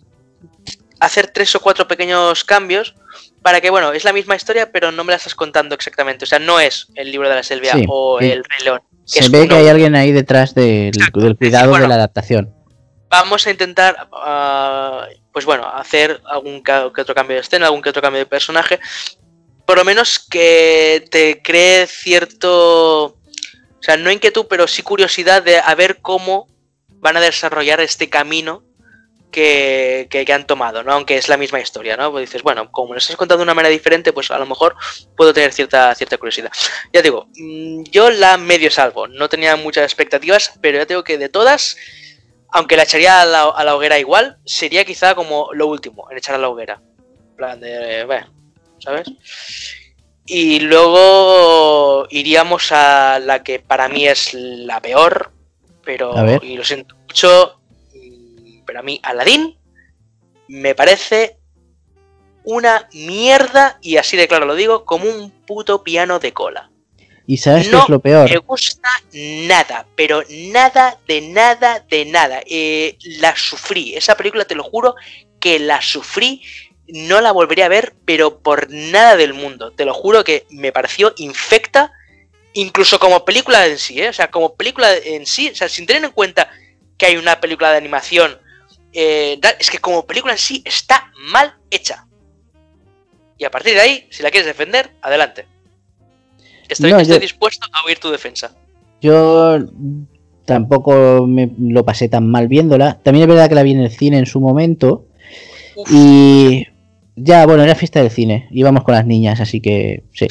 [1.01, 2.95] hacer tres o cuatro pequeños cambios
[3.45, 6.25] para que, bueno, es la misma historia, pero no me la estás contando exactamente.
[6.25, 8.31] O sea, no es el libro de la Selvia Sí, o sí.
[8.31, 8.81] el Rey León.
[9.03, 10.91] Se es ve uno que hay alguien ahí detrás del,
[11.37, 12.51] cuidado de la adaptación.
[13.07, 17.89] vamos a intentar, ah, pues bueno, hacer algún que otro cambio de escena, algún que
[17.89, 18.79] otro cambio de personaje,
[19.67, 23.19] por lo menos que te cree cierto, o
[23.79, 26.47] sea, no inquietud, pero sí curiosidad de a ver cómo
[26.95, 28.63] van a desarrollar este camino
[29.35, 30.93] que, que- que han tomado, ¿no?
[30.93, 32.11] Aunque es la misma historia, ¿no?
[32.11, 34.75] Pues dices, bueno, como lo estás contando de una manera diferente, pues a lo mejor
[35.17, 36.51] puedo tener cierta, cierta curiosidad.
[36.93, 41.03] Ya digo, mm, yo la medio salvo, no tenía muchas expectativas, pero ya te digo
[41.03, 41.75] que de todas,
[42.51, 46.17] aunque la echaría a la, a la hoguera igual, sería quizá como lo último en
[46.17, 46.81] echar a la hoguera.
[47.31, 48.33] En plan de, bueno,
[48.79, 49.07] ¿sabes?
[50.25, 55.31] Y luego iríamos a la que para mí es la peor,
[55.83, 57.59] pero y lo siento mucho,
[58.65, 59.57] pero a mí Aladdin
[60.47, 61.37] me parece
[62.43, 66.69] una mierda, y así de claro lo digo, como un puto piano de cola.
[67.27, 68.29] ¿Y sabes qué No es lo peor?
[68.29, 68.89] me gusta
[69.47, 72.41] nada, pero nada de nada de nada.
[72.45, 74.95] Eh, la sufrí, esa película te lo juro
[75.39, 76.43] que la sufrí,
[76.87, 79.71] no la volvería a ver, pero por nada del mundo.
[79.71, 81.91] Te lo juro que me pareció infecta,
[82.53, 84.09] incluso como película en sí, ¿eh?
[84.09, 86.49] o sea, como película en sí, o sea, sin tener en cuenta
[86.97, 88.39] que hay una película de animación,
[88.95, 92.07] eh, es que como película en sí está mal hecha.
[93.37, 95.45] Y a partir de ahí, si la quieres defender, adelante.
[96.69, 98.55] Estoy, No, estoy yo- dispuesto a oír tu defensa.
[99.01, 99.59] Yo
[100.45, 102.99] tampoco me lo pasé tan mal viéndola.
[103.03, 105.05] También es verdad que la vi en el cine en su momento.
[105.75, 105.89] Uf.
[105.91, 106.65] Y
[107.15, 108.47] ya, bueno, era fiesta del cine.
[108.51, 110.25] Íbamos con las niñas, así que sí.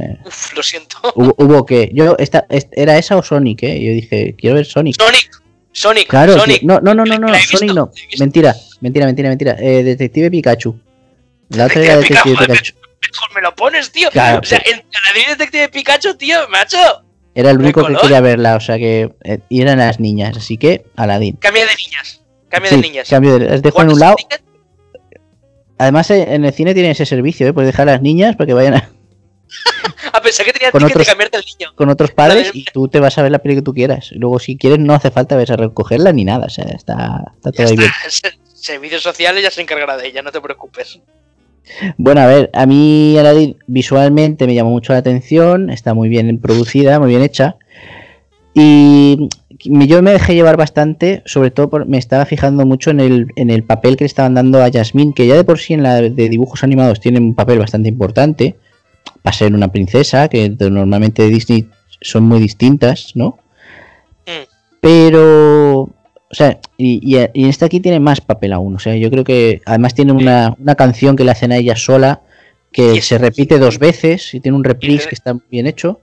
[0.00, 0.98] eh, Uf, lo siento.
[1.14, 1.90] Hubo, hubo que.
[1.94, 3.62] Yo, esta, est- ¿Era esa o Sonic?
[3.62, 3.80] Eh?
[3.82, 5.00] Yo dije, quiero ver Sonic.
[5.00, 5.30] Sonic,
[5.72, 6.60] Sonic, Claro, Sonic.
[6.60, 7.90] tío, no, no, no, no, no, La Sonic no.
[7.94, 8.18] la.
[8.18, 9.56] Mentira, mentira, mentira, mentira.
[9.58, 10.78] Eh, Detective Pikachu.
[11.50, 12.74] La otra era Detective Pikachu.
[13.02, 14.10] Mejor me lo pones, tío.
[14.10, 16.78] Claro, o sea, el Aladín Detective Pikachu, tío, macho.
[17.34, 19.12] Era el único que quería verla, o sea que.
[19.24, 21.36] eh, y eran las niñas, así que Aladdin.
[21.36, 22.20] Cambia de niñas.
[22.48, 23.08] Cambia Sí, de niñas.
[23.08, 24.16] cambio de- las dejo en un ¿Cuántos lado.
[25.78, 27.52] Además, eh, en el cine tienen ese servicio, ¿eh?
[27.52, 28.90] Puedes dejar a las niñas para que vayan a-
[30.20, 31.72] Ah, pensé que tenía Con otros- de cambiarte el niño.
[31.74, 34.10] con otros padres y tú te vas a ver la peli que tú quieras.
[34.12, 36.46] Y Luego, si quieres, no hace falta ver a recogerla ni nada.
[36.46, 37.90] O sea, está, está todo ahí bien.
[38.54, 41.00] Servicios sociales ya se encargará de ella, no te preocupes.
[41.96, 45.70] Bueno, a ver, a mí Aladdin visualmente me llamó mucho la atención.
[45.70, 47.56] Está muy bien producida, muy bien hecha.
[48.54, 49.28] Y
[49.62, 53.50] yo me dejé llevar bastante, sobre todo por, me estaba fijando mucho en el, en
[53.50, 56.00] el papel que le estaban dando a Jasmine, que ya de por sí en la
[56.00, 58.56] de dibujos animados tiene un papel bastante importante,
[59.22, 61.68] para ser una princesa, que normalmente de Disney
[62.00, 63.38] son muy distintas, ¿no?
[64.26, 64.44] Mm.
[64.80, 65.90] Pero, o
[66.32, 69.24] sea, y, y- y en esta aquí tiene más papel aún, o sea, yo creo
[69.24, 72.22] que además tiene una, una canción que le hacen a ella sola,
[72.72, 76.00] que Y se repite dos veces y tiene un reprise que está bien hecho.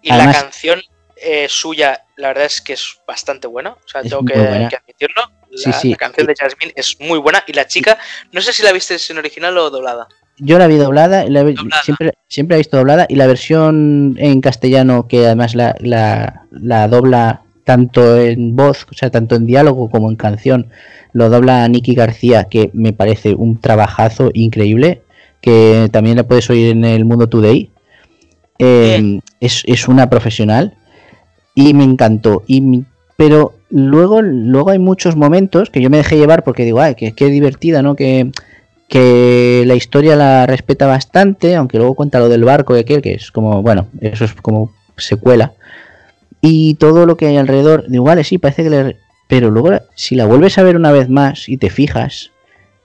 [0.00, 0.80] Y Además- la canción
[1.20, 3.72] eh, suya, la verdad es que es bastante buena.
[3.72, 5.22] O sea, tengo que admitirlo.
[5.50, 5.90] La, Sí, sí.
[5.90, 7.42] la canción de Jasmine es muy buena.
[7.46, 7.98] Y la chica,
[8.32, 10.06] no sé si la viste en original o doblada.
[10.40, 11.82] Yo la vi doblada, la vi- Doblada.
[11.82, 16.42] Siempre, siempre la he visto doblada y la versión en castellano que además la, la,
[16.50, 20.68] la dobla tanto en voz, o sea, tanto en diálogo como en canción,
[21.12, 25.02] lo dobla Nicky García, que me parece un trabajazo increíble,
[25.40, 27.70] que también la puedes oír en el Mundo Today.
[28.58, 30.74] Eh, es, es una profesional
[31.54, 32.42] y me encantó.
[32.46, 32.84] Y,
[33.16, 37.12] pero luego, luego hay muchos momentos que yo me dejé llevar porque digo, ay, que
[37.12, 37.94] qué divertida, ¿no?
[37.96, 38.30] Que,
[38.88, 43.14] que la historia la respeta bastante, aunque luego cuenta lo del barco y aquel, que
[43.14, 45.52] es como, bueno, eso es como secuela.
[46.40, 48.96] Y todo lo que hay alrededor, digo, vale, sí, parece que le...
[49.28, 52.30] Pero luego, si la vuelves a ver una vez más y te fijas,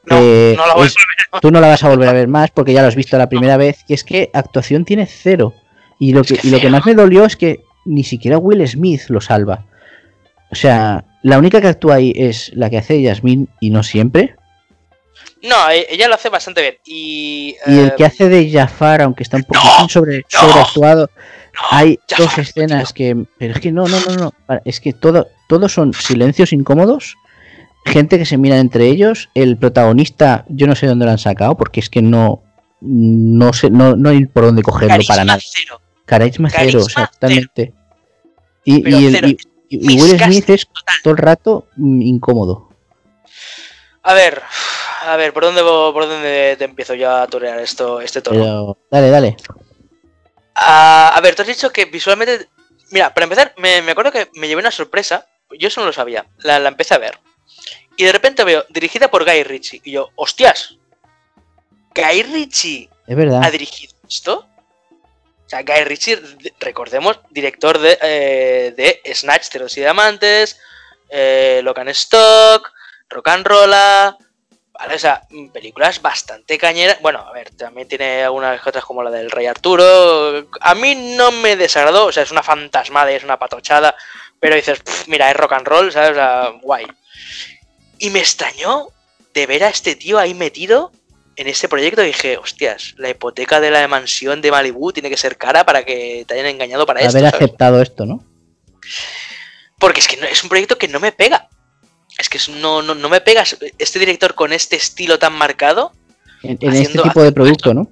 [0.09, 0.95] No, eh, no la voy es-
[1.41, 3.29] tú no la vas a volver a ver más porque ya lo has visto la
[3.29, 5.53] primera vez, y es que actuación tiene cero.
[5.99, 8.37] Y lo Es que, que y lo que más me dolió es que ni siquiera
[8.37, 9.65] Will Smith lo salva.
[10.51, 14.35] O sea, la única que actúa ahí es la que hace Yasmin y no siempre.
[15.43, 16.75] No, e- ella lo hace bastante bien.
[16.85, 20.39] Y, Y el eh, que hace de Jafar, aunque está un poquitín no, sobre, no,
[20.39, 21.09] sobreactuado,
[21.53, 23.25] no, hay Jafar, dos escenas que.
[23.37, 24.33] Pero es que no, no, no, no.
[24.65, 27.15] Es que todo, todos son silencios incómodos.
[27.85, 29.29] Gente que se mira entre ellos.
[29.35, 32.41] El protagonista, yo no sé dónde lo han sacado, porque es que no.
[32.79, 35.39] No sé, no, no hay por dónde cogerlo carisma para nada.
[35.43, 35.81] cero.
[36.05, 37.73] Carisma cero, Carisma o sea, totalmente.
[38.65, 39.27] Y, Pero y el- cero.
[39.27, 39.37] y-
[39.69, 40.95] y Will Smith es total.
[41.03, 42.69] todo el rato mm, incómodo.
[44.03, 44.41] A ver,
[45.05, 48.39] a ver, ¿por dónde, por dónde te empiezo yo a torear esto, este tono?
[48.39, 48.77] Pero.
[48.91, 49.37] Dale, dale.
[50.55, 52.47] A ver, tú has dicho que visualmente.
[52.91, 55.27] Mira, para empezar, me, me acuerdo que me llevé una sorpresa.
[55.57, 56.25] Yo eso no lo sabía.
[56.39, 57.17] La, la empecé a ver.
[57.97, 59.81] Y de repente veo, dirigida por Guy Ritchie.
[59.83, 60.77] Y yo, hostias.
[61.95, 63.41] Guy Ritchie Es verdad.
[63.43, 64.47] ha dirigido esto.
[65.45, 70.59] O sea, Guy Ritchie, de- recordemos, director de, eh, de Snatch, Ceros y Diamantes,
[71.09, 72.71] eh, Locan Stock,
[73.09, 74.17] Rock and Rolla.
[74.73, 75.21] Vale, o sea,
[75.53, 76.99] películas bastante cañeras.
[77.01, 80.47] Bueno, a ver, también tiene algunas otras como la del Rey Arturo.
[80.61, 83.95] A mí no me desagradó, o sea, es una fantasmada y es una patochada.
[84.39, 86.11] Pero dices, "Pff, mira, es rock and roll, ¿sabes?
[86.11, 86.87] O sea, guay.
[87.99, 88.87] Y me extrañó
[89.33, 90.91] de ver a este tío ahí metido
[91.35, 92.01] en este proyecto.
[92.03, 95.83] Y dije, hostias, la hipoteca de la mansión de Malibu tiene que ser cara para
[95.85, 97.17] que te hayan engañado para esto.
[97.19, 98.25] Haber aceptado esto, ¿no?
[99.79, 101.47] Porque es que no- es un proyecto que no me pega.
[102.17, 103.43] Es que no, no, no me pega
[103.77, 105.93] este director con este estilo tan marcado.
[106.43, 107.91] En, en este tipo de producto, ¿no?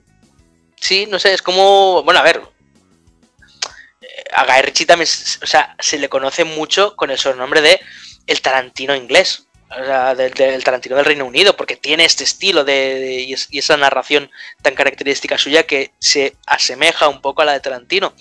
[0.80, 2.03] Sí, no sé, es como.
[2.03, 2.41] Bueno, a ver.
[4.01, 5.09] eh, A Guy Ritchie también,
[5.41, 7.80] o sea, se le conoce mucho con el sobrenombre de
[8.28, 9.45] el Tarantino inglés.
[9.69, 13.34] o sea, del, del Tarantino del Reino Unido, porque tiene este estilo de, de- y,
[13.34, 14.30] es- y esa narración
[14.61, 18.13] tan característica suya que se asemeja un poco a la de Tarantino.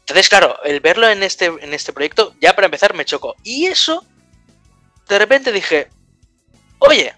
[0.00, 3.34] Entonces, claro, el verlo en este, en este proyecto, ya para empezar, me chocó.
[3.42, 4.04] Y eso,
[5.08, 5.88] de repente dije,
[6.78, 7.14] oye,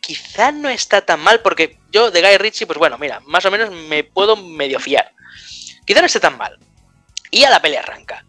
[0.00, 3.50] quizá no está tan mal, porque yo de Guy Ritchie, pues bueno, mira, más o
[3.50, 5.12] menos me puedo medio fiar.
[5.84, 6.58] Quizá no esté tan mal.
[7.30, 8.24] Y a la peli arranca.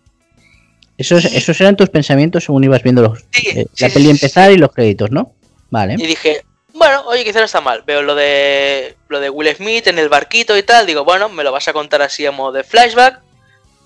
[0.98, 4.12] Esos, esos eran tus pensamientos según ibas viendo los, Sí, eh, sí, la peli sí,
[4.12, 5.34] empezar y los créditos, ¿no?
[5.70, 5.96] Vale.
[5.98, 7.84] Y dije, bueno, oye, quizá no está mal.
[7.86, 10.86] Veo lo de lo de Will Smith en el barquito y tal.
[10.86, 13.22] Digo, bueno, me lo vas a contar así a modo de flashback.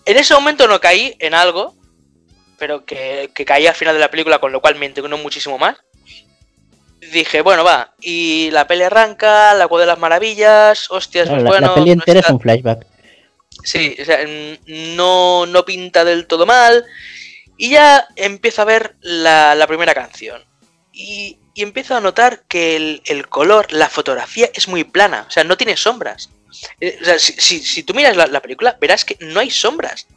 [0.06, 1.76] En ese momento no caí en algo,
[2.64, 5.58] pero que, que caí al final de la película, con lo cual me integró muchísimo
[5.58, 5.76] más.
[7.12, 7.94] Dije, bueno, va.
[8.00, 11.68] Y la peli arranca, la cueva de las maravillas, hostias, Claro, pues la, bueno.
[11.68, 12.88] la peli no entera está- es un flashback.
[13.66, 14.20] Sí, o sea,
[14.96, 16.86] no, no pinta del todo mal.
[17.58, 20.42] Y ya empiezo a ver la, la primera canción.
[20.94, 25.26] Y, y empiezo a notar que el, el color, la fotografía es muy plana.
[25.28, 26.30] O sea, no tiene sombras.
[26.80, 29.50] Eh, o sea, si, si- si tú miras la, la película, verás que no hay
[29.50, 30.08] sombras.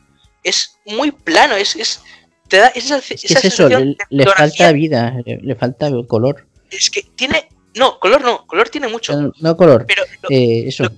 [0.44, 1.74] Es muy plano, es...
[1.74, 2.00] es
[2.48, 3.68] te da esa, ¿Qué esa es eso?
[3.68, 6.46] sensación Le, falta vida, le, le falta color.
[6.70, 7.48] Es que tiene...
[7.74, 9.12] No, color no, color tiene mucho.
[9.20, 10.84] No, no color, Pero lo- eh, eso.
[10.84, 10.92] lo-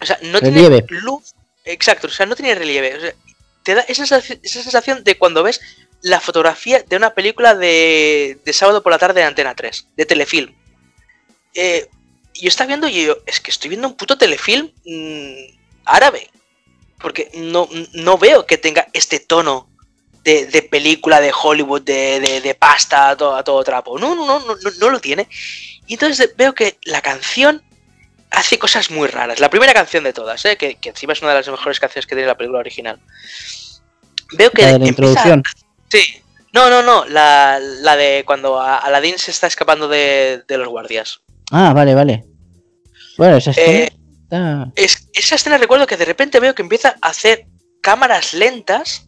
[0.00, 0.82] O sea, no Relieve.
[0.82, 1.34] tiene luz.
[1.64, 2.94] Exacto, o sea, no tiene relieve.
[2.96, 3.14] O sea,
[3.62, 5.60] te da esa, sensación- esa sensación de cuando ves
[6.02, 10.06] la fotografía de una película de, de sábado por la tarde de Antena 3, de
[10.06, 10.54] telefilm.
[11.54, 11.88] Eh,
[12.34, 16.30] yo estaba viendo y yo, es que estoy viendo un puto telefilm mm, árabe.
[16.98, 19.68] Porque no, no veo que tenga este tono
[20.26, 23.98] de, de película de Hollywood, de, de- de pasta a todo, a todo trapo.
[23.98, 25.28] No, no, no, no, no, no lo tiene.
[25.86, 27.62] Y entonces veo que la canción
[28.30, 29.38] hace cosas muy raras.
[29.40, 30.56] La primera canción de todas, ¿eh?
[30.56, 32.98] que, que encima es una de las mejores canciones que tiene la película original.
[34.32, 35.42] Veo que La de la empieza- introducción.
[35.88, 36.22] Sí.
[36.52, 37.04] No, no, no.
[37.06, 41.20] La, la de cuando Aladdin se está escapando de, de los guardias.
[41.52, 42.24] Ah, vale, vale.
[43.16, 43.92] Bueno, esa escena Eh,
[44.24, 47.46] está- Es, esa escena recuerdo que de repente veo que empieza a hacer
[47.80, 49.05] cámaras lentas,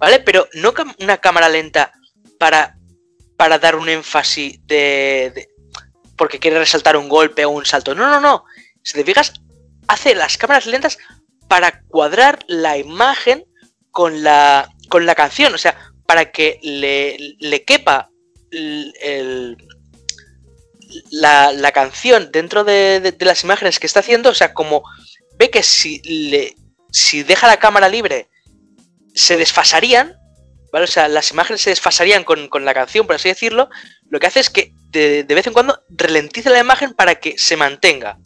[0.00, 0.18] ¿vale?
[0.20, 1.92] Pero no una cámara lenta
[2.38, 2.76] para,
[3.36, 5.48] para dar un énfasis de,
[6.16, 7.94] porque quiere resaltar un golpe o un salto.
[7.94, 8.44] No, no, no.
[8.82, 9.34] Si te fijas,
[9.86, 10.98] hace las cámaras lentas
[11.46, 13.44] para cuadrar la imagen
[13.90, 15.54] con la, con la canción.
[15.54, 15.76] O sea,
[16.06, 18.10] para que le, le quepa
[18.50, 19.56] el-
[21.10, 24.30] la, la canción dentro de, de- de las imágenes que está haciendo.
[24.30, 24.82] O sea, como
[25.38, 26.56] ve que si, le,
[26.90, 28.28] si deja la cámara libre
[29.20, 30.16] se desfasarían.
[30.72, 30.84] ¿Vale?
[30.84, 33.68] O sea, las imágenes se desfasarían con, con la canción, por así decirlo.
[34.08, 37.36] Lo que hace es que de, de vez en cuando ralentiza la imagen para que
[37.38, 38.18] se mantenga.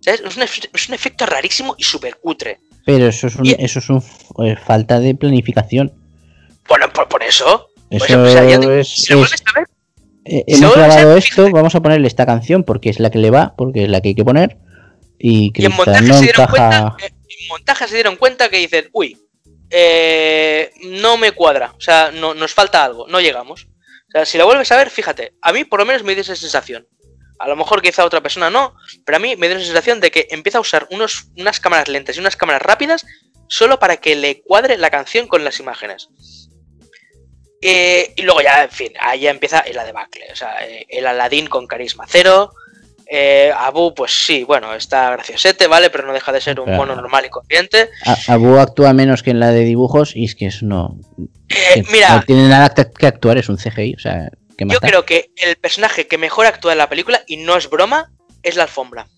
[0.00, 0.22] ¿Sabes?
[0.24, 2.58] Es un, efe- es un efecto rarísimo y súper cutre.
[2.86, 4.02] Pero eso es un, y- eso es un
[4.46, 5.92] eh, falta de planificación.
[6.66, 7.68] Bueno, por, por eso.
[7.90, 9.68] Eso Pues, o sea, ya te- es, si lo es- vuelves a ver,
[10.24, 13.30] eh, si hemos grabado esto, vamos a ponerle esta canción porque es la que le
[13.30, 14.56] va, porque es la que hay que poner.
[15.18, 16.50] Y Y en montaje, no se dieron encaja.
[16.96, 19.18] cuenta, eh, en montaje se dieron cuenta que dicen, uy,
[19.70, 23.66] eh, no me cuadra, o sea, no, nos falta algo, no llegamos.
[24.08, 26.22] O sea, si la vuelves a ver, fíjate, a mí por lo menos me dio
[26.22, 26.88] esa sensación.
[27.38, 28.74] A lo mejor quizá otra persona no,
[29.06, 31.88] pero a mí me dio la sensación de que empieza a usar unos, unas cámaras
[31.88, 33.06] lentas y unas cámaras rápidas
[33.48, 36.08] solo para que le cuadre la canción con las imágenes.
[37.62, 40.26] Eh, y luego ya, en fin, ahí ya empieza la debacle.
[40.32, 42.52] O sea, eh, el Aladdin con carisma cero.
[43.12, 45.90] Eh, Abu, pues sí, bueno, está graciosete, ¿vale?
[45.90, 47.90] Pero no deja de ser un mono normal y corriente.
[48.06, 50.96] A- Abu actúa menos que en la de dibujos y es que eso no,
[51.48, 53.94] Eh, que mira, no tiene nada que que actuar, es un CGI.
[53.94, 57.20] O sea, ¿qué más yo creo que el personaje que mejor actúa en la película,
[57.26, 58.12] y no es broma,
[58.44, 59.08] es la alfombra.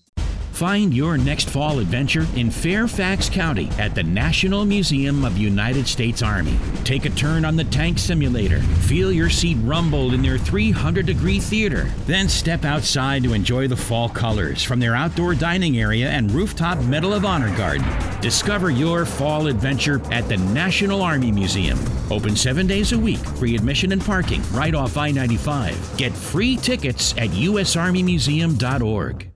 [0.53, 6.21] Find your next fall adventure in Fairfax County at the National Museum of United States
[6.21, 6.59] Army.
[6.83, 8.59] Take a turn on the tank simulator.
[8.59, 11.89] Feel your seat rumble in their 300 degree theater.
[12.05, 16.77] Then step outside to enjoy the fall colors from their outdoor dining area and rooftop
[16.83, 17.87] Medal of Honor garden.
[18.21, 21.79] Discover your fall adventure at the National Army Museum.
[22.11, 25.97] Open seven days a week, free admission and parking right off I 95.
[25.97, 29.32] Get free tickets at usarmymuseum.org.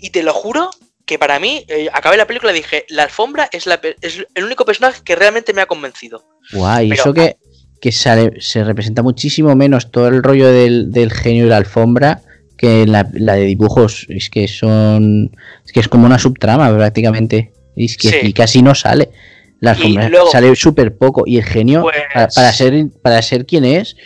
[0.00, 0.70] Y te lo juro
[1.06, 4.44] que para mí, eh, acabé la película y dije, la alfombra es, la es el
[4.44, 6.24] único personaje que realmente me ha convencido.
[6.52, 7.36] Guay, Pero- eso que,
[7.80, 12.20] que sale- se representa muchísimo menos todo el rollo del, del genio y la alfombra
[12.56, 14.06] que la, la de dibujos.
[14.08, 15.32] Es que son.
[15.66, 17.52] Es que es como una subtrama prácticamente.
[17.74, 18.16] Y, es que, Sí.
[18.22, 19.10] y casi no sale.
[19.60, 21.24] La alfombra luego- sale súper poco.
[21.26, 23.96] Y el genio, Pues- para, para ser, para ser quien es,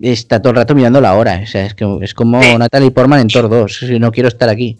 [0.00, 1.40] está todo el rato mirando la hora.
[1.42, 2.56] O sea, es, que, es como Sí.
[2.56, 3.78] Natalie Portman en Thor 2.
[3.80, 4.78] Si no quiero estar aquí.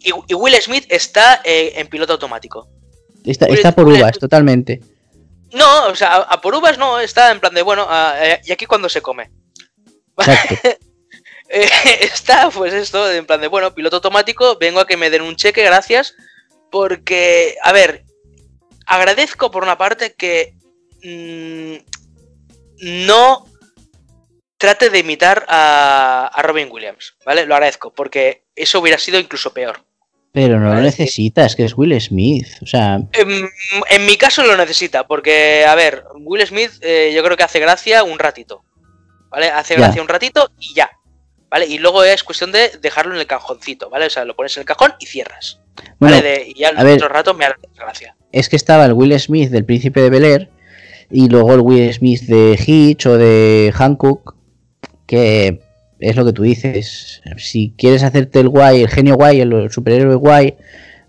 [0.00, 2.68] Y, y Will Smith está eh, en piloto automático.
[3.24, 4.80] Está, por uvas, totalmente.
[5.52, 8.40] No, o sea, a, a por uvas no, está en plan de, bueno, a- eh,
[8.44, 9.30] y aquí cuando se come.
[11.52, 11.68] Eh,
[12.02, 15.34] está, pues esto, en plan de, bueno, piloto automático, vengo a que me den un
[15.34, 16.14] cheque, gracias,
[16.70, 18.04] porque, a ver,
[18.86, 20.54] agradezco por una parte que
[21.02, 21.74] mm,
[23.02, 23.46] no
[24.58, 27.46] trate de imitar a, a Robin Williams, ¿vale?
[27.46, 29.82] Lo agradezco, porque eso hubiera sido incluso peor.
[30.32, 32.46] Pero no lo necesitas, que es Will Smith.
[32.62, 33.48] O sea, En,
[33.90, 37.58] en mi caso lo necesita, porque, a ver, Will Smith eh, yo creo que hace
[37.58, 38.62] gracia un ratito,
[39.30, 39.48] ¿vale?
[39.48, 39.80] Hace Ya.
[39.80, 40.88] gracia un ratito y ya,
[41.50, 41.66] ¿vale?
[41.66, 44.06] Y luego es cuestión de dejarlo en el cajoncito, ¿vale?
[44.06, 45.60] O sea, lo pones en el cajón y cierras,
[45.98, 46.28] bueno, ¿vale?
[46.28, 46.94] De- y ya a ver.
[46.94, 48.14] otro rato me hace gracia.
[48.30, 50.50] es que estaba el Will Smith del Príncipe de Bel Air
[51.10, 54.36] y luego el Will Smith de Hitch o de Hancock,
[55.08, 55.60] que
[56.00, 57.22] es lo que tú dices.
[57.36, 60.54] Si quieres hacerte el guay, el genio guay, el superhéroe guay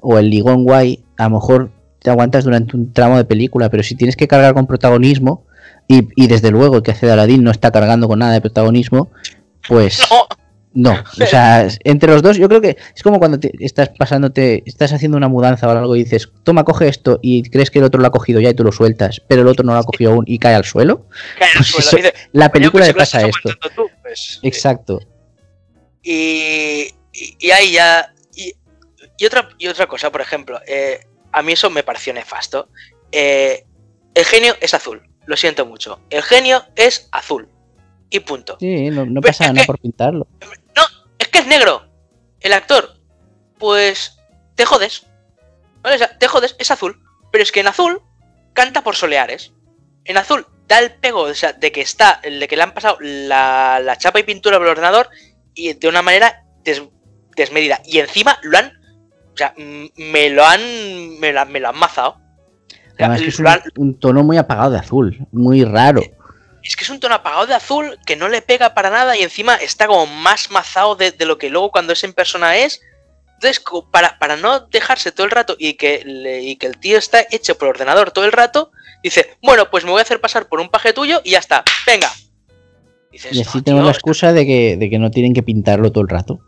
[0.02, 3.84] o el ligón guay, a lo mejor te aguantas durante un tramo de película, pero
[3.84, 5.46] si tienes que cargar con protagonismo
[5.88, 8.42] y, y desde luego el que hace de Aladdin no está cargando con nada de
[8.42, 9.10] protagonismo,
[9.68, 10.02] pues...
[10.74, 13.90] No, No, o sea, entre los dos, yo creo que es como cuando te estás
[13.90, 17.80] pasándote, estás haciendo una mudanza o algo y dices, toma, coge esto y crees que
[17.80, 19.80] el otro lo ha cogido ya y tú lo sueltas, pero el otro no lo
[19.80, 21.08] ha cogido aún y cae al suelo.
[21.38, 21.88] cae al Pues suelo.
[21.90, 23.50] eso- Dice, La "Coño, película le pasa esto.
[23.76, 25.00] tú, pues, eh, Exacto.
[26.04, 28.14] Y, y, y ahí ya.
[28.36, 28.54] Y,
[29.18, 32.68] y otra, y otra cosa, por ejemplo, eh, a mí eso me pareció nefasto.
[33.12, 33.66] Eh,
[34.14, 36.02] el genio es azul, lo siento mucho.
[36.10, 37.48] El genio es azul.
[38.10, 38.58] Y punto.
[38.60, 40.28] Sí, no, pasa nada que- por pintarlo.
[40.76, 40.84] No,
[41.18, 41.88] es que es negro.
[42.42, 42.98] El actor.
[43.58, 44.18] Pues
[44.56, 45.06] te jodes.
[45.82, 45.96] ¿Vale?
[45.96, 47.02] O sea, te jodes, es azul.
[47.32, 48.02] Pero es que en azul
[48.52, 49.54] canta por soleares.
[50.04, 50.46] En azul
[50.76, 53.98] da el pego, o sea, de que está, de que le han pasado la, la
[53.98, 55.10] chapa y pintura por el ordenador
[55.54, 56.84] y de una manera des-
[57.36, 57.82] desmedida.
[57.86, 58.74] Y encima lo han.
[59.34, 61.20] O sea, me lo han.
[61.20, 62.12] Me lo, me lo han mazado.
[62.12, 66.02] O sea, Además que es un, han- un tono muy apagado de azul, muy raro.
[66.64, 69.24] es que es un tono apagado de azul que no le pega para nada y
[69.24, 72.82] encima está como más mazado de, de lo que luego cuando es en persona es.
[73.36, 76.98] Entonces, para, para no dejarse todo el rato y que, le- y que el tío
[77.00, 78.72] está hecho por ordenador todo el rato,
[79.04, 81.64] dice, bueno, pues me voy a hacer pasar por un paje tuyo y ya está,
[81.86, 82.10] venga.
[83.12, 85.92] Dices, Y así "No, tío, la excusa de que, de que no tienen que pintarlo
[85.92, 86.40] todo el rato.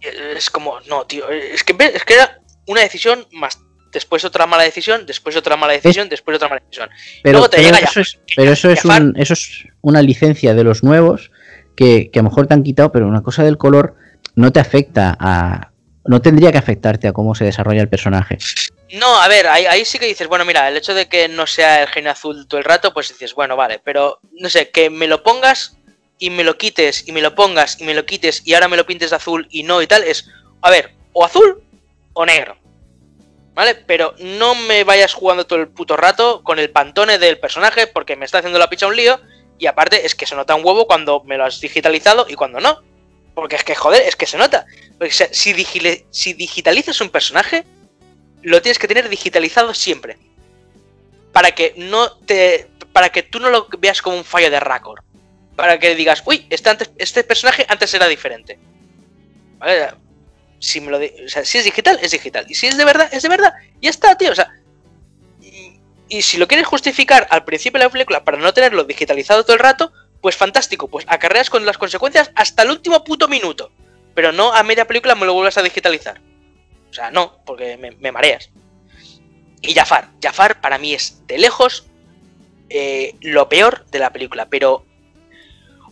[0.00, 3.58] es como, no, tío, es que, es que era una decisión más
[3.92, 6.88] después otra mala decisión, después otra mala decisión, después otra mala decisión.
[7.22, 10.02] Pero, Luego te pero llega eso, ya- es, pero eso, es un- eso es una
[10.02, 11.30] licencia de los nuevos
[11.76, 13.94] que, que a lo mejor te han quitado, pero una cosa del color
[14.34, 15.70] no te afecta a...
[16.06, 18.36] No tendría que afectarte a cómo se desarrolla el personaje.
[18.92, 21.82] No, a ver, ahí, sí que dices, bueno, mira, el hecho de que no sea
[21.82, 25.08] el genio azul todo el rato, pues dices, bueno, vale, pero no sé, que me
[25.08, 25.76] lo pongas
[26.18, 28.76] y me lo quites y me lo pongas y me lo quites y ahora me
[28.76, 30.28] lo pintes de azul y no y tal, es,
[30.60, 31.62] a ver, o azul
[32.12, 32.56] o negro.
[33.54, 33.76] ¿Vale?
[33.76, 38.16] Pero no me vayas jugando todo el puto rato con el pantone del personaje porque
[38.16, 39.20] me está haciendo la picha un lío
[39.58, 42.60] y aparte es que se nota un huevo cuando me lo has digitalizado y cuando
[42.60, 42.82] no.
[43.32, 44.66] Porque es que, joder, es que se nota.
[44.98, 47.64] Porque, si, digile- si digitalizas un personaje,
[48.44, 50.18] lo tienes que tener digitalizado siempre.
[51.32, 52.68] Para que no te.
[52.92, 55.02] Para que tú no lo veas como un fallo de Raccord.
[55.56, 58.58] Para que digas, uy, este, antes- este personaje antes era diferente.
[59.58, 59.88] ¿Vale?
[60.60, 62.46] Si, me lo o sea, si es digital, es digital.
[62.48, 63.52] Y si es de verdad, es de verdad.
[63.80, 64.30] Ya está, tío.
[64.30, 64.52] O sea.
[66.08, 69.54] Y si lo quieres justificar al principio de la película para no tenerlo digitalizado todo
[69.54, 70.86] el rato, pues fantástico.
[70.88, 73.72] Pues acarreas con las consecuencias hasta el último puto minuto.
[74.14, 76.20] Pero no a media película me lo vuelvas a digitalizar.
[76.94, 78.50] O sea, no, porque me, me mareas.
[79.60, 80.10] Y Jafar.
[80.22, 81.88] Jafar para mí es de lejos
[82.70, 84.46] eh, lo peor de la película.
[84.48, 84.84] Pero.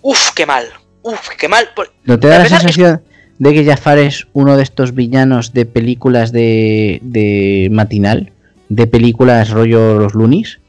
[0.00, 0.68] Uf, qué mal.
[1.02, 1.68] Uf, qué mal.
[2.04, 3.02] ¿No te da la sensación
[3.40, 8.32] de que Jafar es uno de estos villanos de películas de, de matinal?
[8.68, 10.60] De películas rollo Los Lunis?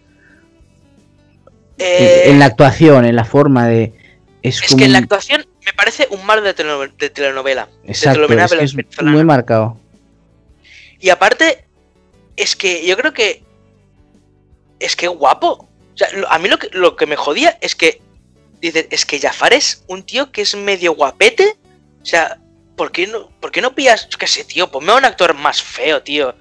[1.77, 3.93] eh, en la actuación, en la forma de...
[4.41, 7.67] Es, es como que en la actuación me parece un malo de, teleno- de telenovela.
[7.83, 9.15] de Exacto, telenovela es, que es venezolana.
[9.15, 9.77] muy marcado.
[11.03, 11.65] Y aparte,
[12.37, 13.43] es que yo creo que.
[14.79, 15.69] Es que guapo.
[15.93, 18.01] O sea, a mí lo que, lo que me jodía es que.
[18.61, 21.57] Dices, es que Jafar es un tío que es medio guapete.
[22.01, 22.39] O sea,
[22.77, 24.07] ¿por qué no, por no pillas?
[24.07, 26.35] Yo qué sé, tío, ponme a un actor más feo, tío.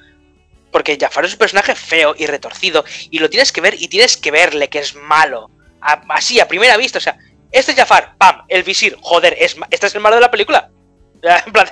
[0.71, 2.85] Porque Jafar es un personaje feo y retorcido.
[3.11, 5.51] Y lo tienes que ver y tienes que verle que es malo.
[5.81, 6.99] Así, a primera vista.
[6.99, 7.19] O sea,
[7.51, 8.97] este es Jafar, pam, el visir.
[9.01, 10.71] Joder, es, este es el malo de la película.
[11.47, 11.69] En plan,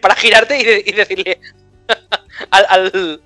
[0.00, 1.38] para girarte y decirle
[2.50, 3.20] al, al,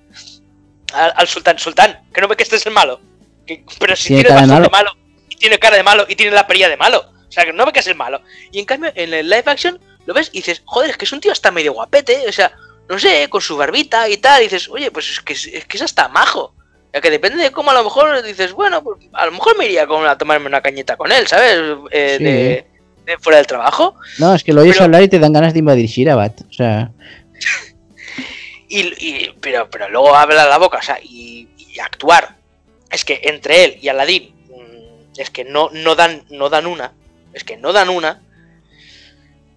[0.92, 3.00] al, al sultán, sultán, que no ve que este es el malo.
[3.46, 4.90] Que- pero si Tiene tiene, cara de bastante malo.
[5.28, 7.12] y tiene cara de malo, y tiene la perilla de malo.
[7.28, 8.22] O sea, que no ve que es el malo.
[8.52, 11.12] Y en cambio, en el live action, lo ves y dices, joder, es que es
[11.12, 12.52] un tío hasta medio guapete, o sea,
[12.88, 15.76] no sé, con su barbita y tal, y dices, oye, pues es que es, que
[15.76, 16.54] es hasta majo.
[16.94, 19.66] Ya que depende de cómo a lo mejor dices, bueno, pues a lo mejor me
[19.66, 21.60] iría con, a tomarme una cañita con él, ¿sabes?
[21.90, 22.24] Eh, Sí.
[22.24, 22.66] de,
[23.04, 23.94] de fuera del trabajo.
[24.18, 26.40] No, es que lo oyes Pero- hablar y te dan ganas de invadir Shirabat.
[26.48, 26.90] O sea,
[28.68, 32.36] Y, y- pero, pero luego habla la boca, o sea, y, y actuar.
[32.90, 36.92] Es que entre él y Aladdin, mm, es que no, no, dan, no dan una.
[37.32, 38.22] Es que no dan una.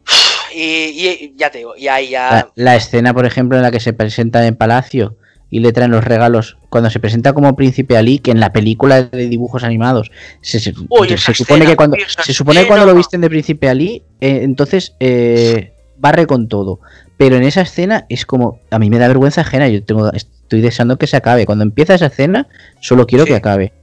[0.53, 2.29] Y, y ya te digo, y ahí ya.
[2.29, 5.15] la, la escena, por ejemplo, en la que se presenta en Palacio
[5.49, 9.03] y le traen los regalos, cuando se presenta como Príncipe Ali, que en la película
[9.03, 10.11] de dibujos animados
[10.41, 13.21] se, se- Uy, se esa supone que cuando uy, se supone que cuando lo visten
[13.21, 16.81] de Príncipe Ali, eh, entonces eh, barre con todo.
[17.21, 19.67] Pero en esa escena es como a mí me da vergüenza ajena.
[19.69, 21.45] Yo tengo, estoy deseando que se acabe.
[21.45, 22.47] Cuando empieza esa escena,
[22.79, 23.29] solo quiero Sí.
[23.29, 23.73] que acabe.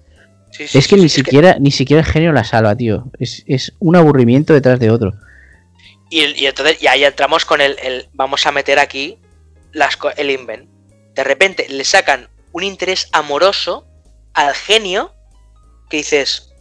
[0.50, 3.04] Sí, sí, es que ni siquiera ni siquiera el genio la salva, tío.
[3.20, 5.12] Es, es un aburrimiento detrás de otro.
[6.10, 9.18] Y, y entonces, y ahí entramos con el, el- Vamos a meter aquí
[9.70, 10.68] las, el invent.
[11.14, 13.86] De repente le sacan un interés amoroso
[14.34, 15.12] al genio
[15.88, 16.52] que dices: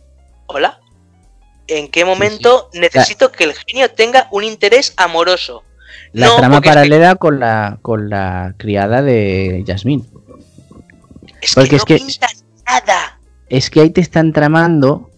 [0.45, 0.79] Hola.
[1.69, 5.63] ¿En qué momento necesito que el genio tenga un interés amoroso?
[6.13, 10.05] La No, trama porque es que- paralela con la con la criada de Yasmín.
[11.41, 12.01] Es Porque que es no que-
[12.65, 13.19] nada.
[13.49, 15.09] Es que ahí te están tramando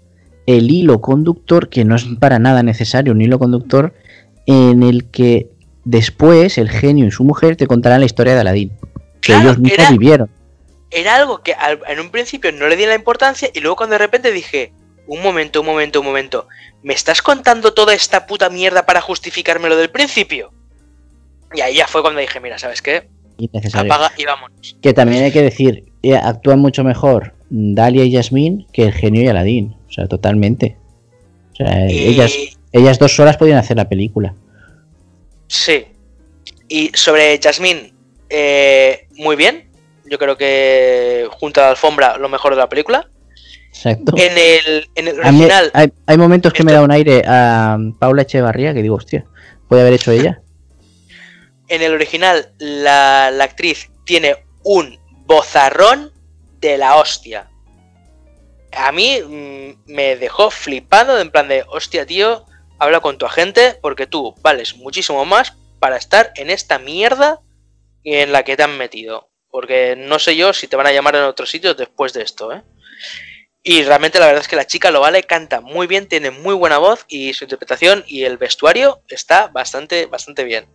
[0.45, 3.93] el hilo conductor, que no es para nada necesario, un hilo conductor,
[4.45, 5.49] en el que
[5.85, 8.69] después el genio y su mujer te contarán la historia de Aladín.
[9.21, 10.29] Que Claro, ellos mismos era- vivieron.
[10.91, 13.93] Era algo que al- en un principio no le di la importancia y luego cuando
[13.93, 14.73] de repente dije:
[15.07, 16.47] Un momento, un momento, un momento.
[16.83, 20.51] ¿Me estás contando toda esta puta mierda para justificarme lo del principio?
[21.53, 23.07] Y ahí ya fue cuando dije: Mira, ¿sabes qué?
[23.37, 23.91] Innecesario.
[23.93, 24.77] Apaga y vámonos.
[24.81, 29.23] Que también hay que decir, eh, actúan mucho mejor Dalia y Yasmín que el genio
[29.23, 29.75] y Aladín.
[29.87, 30.77] O sea, totalmente.
[31.53, 32.33] O sea, Y- ellas,
[32.71, 34.35] ellas dos solas podían hacer la película.
[35.47, 35.85] Sí.
[36.67, 37.93] Y sobre Jasmine,
[38.29, 39.69] eh, muy bien.
[40.05, 43.09] Yo creo que junto a la alfombra lo mejor de la película.
[43.69, 44.13] Exacto.
[44.17, 47.77] En el, en el mí original, hay, hay momentos que me da un aire a
[47.99, 49.25] Paula Echevarría que digo, hostia,
[49.67, 50.41] puede haber hecho ella.
[51.69, 56.11] En el original la, actriz tiene un bozarrón
[56.59, 57.49] de la hostia.
[58.71, 62.45] A mí mm, me dejó flipando en plan de, hostia tío,
[62.77, 67.41] habla con tu agente porque tú vales muchísimo más para estar en esta mierda
[68.03, 69.29] en la que te han metido.
[69.51, 72.51] Porque no sé yo si te van a llamar en otros sitios después de esto,
[72.51, 72.61] ¿eh?
[73.61, 76.55] Y realmente la verdad es que la chica lo vale, canta muy bien, tiene muy
[76.55, 80.65] buena voz y su interpretación y el vestuario está bastante, bastante bien.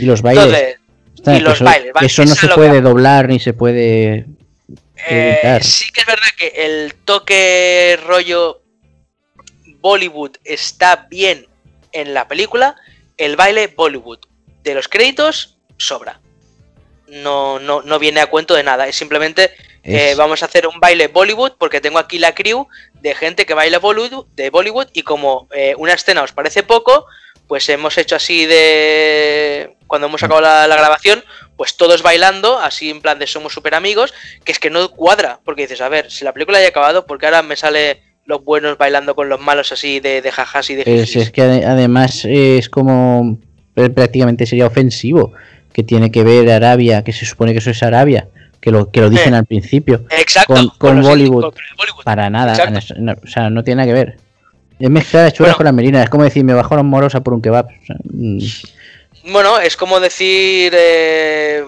[0.00, 0.44] Y los bailes.
[0.44, 0.78] Entonces,
[1.14, 4.26] Está, y los eso, bailes, eso no se puede que- doblar ni se puede.
[5.08, 8.62] eh, sí que es verdad que el toque rollo
[9.80, 11.46] Bollywood está bien
[11.92, 12.74] en la película,
[13.16, 14.18] el baile Bollywood
[14.64, 16.20] de los créditos sobra.
[17.06, 19.52] No, no, no viene a cuento de nada, es simplemente
[19.84, 22.66] eh, vamos a hacer un baile Bollywood porque tengo aquí la crew
[23.00, 27.06] de gente que baila Bollywood, de Bollywood y como eh, una escena os parece poco,
[27.46, 29.76] pues hemos hecho así de...
[29.86, 31.22] Cuando hemos acabado la, la grabación,
[31.56, 34.12] pues todos bailando, así en plan de somos super amigos,
[34.44, 37.06] que es que no cuadra, porque dices, a ver, si la película ya ha acabado,
[37.06, 40.74] porque ahora me sale los buenos bailando con los malos así de, de jajas y
[40.76, 41.16] de jijis?
[41.16, 43.38] es que ade- además es como.
[43.76, 45.32] eh, prácticamente sería ofensivo.
[45.74, 48.28] Que tiene que ver Arabia, que se supone que eso es Arabia.
[48.64, 49.36] Que lo, que lo dicen Eh.
[49.36, 50.06] al principio.
[50.08, 51.42] Exacto, con- con Bollywood.
[51.42, 52.02] con Bollywood.
[52.02, 52.56] Para nada.
[52.96, 54.16] No- o sea, no tiene nada que ver.
[54.78, 55.56] Es mezclar las chulas Bueno.
[55.58, 56.04] con las merinas.
[56.04, 57.66] Es como decir, me bajo la morosa por un kebab.
[57.66, 58.38] O sea, mm,
[59.32, 61.62] Bueno, es como decir, eh,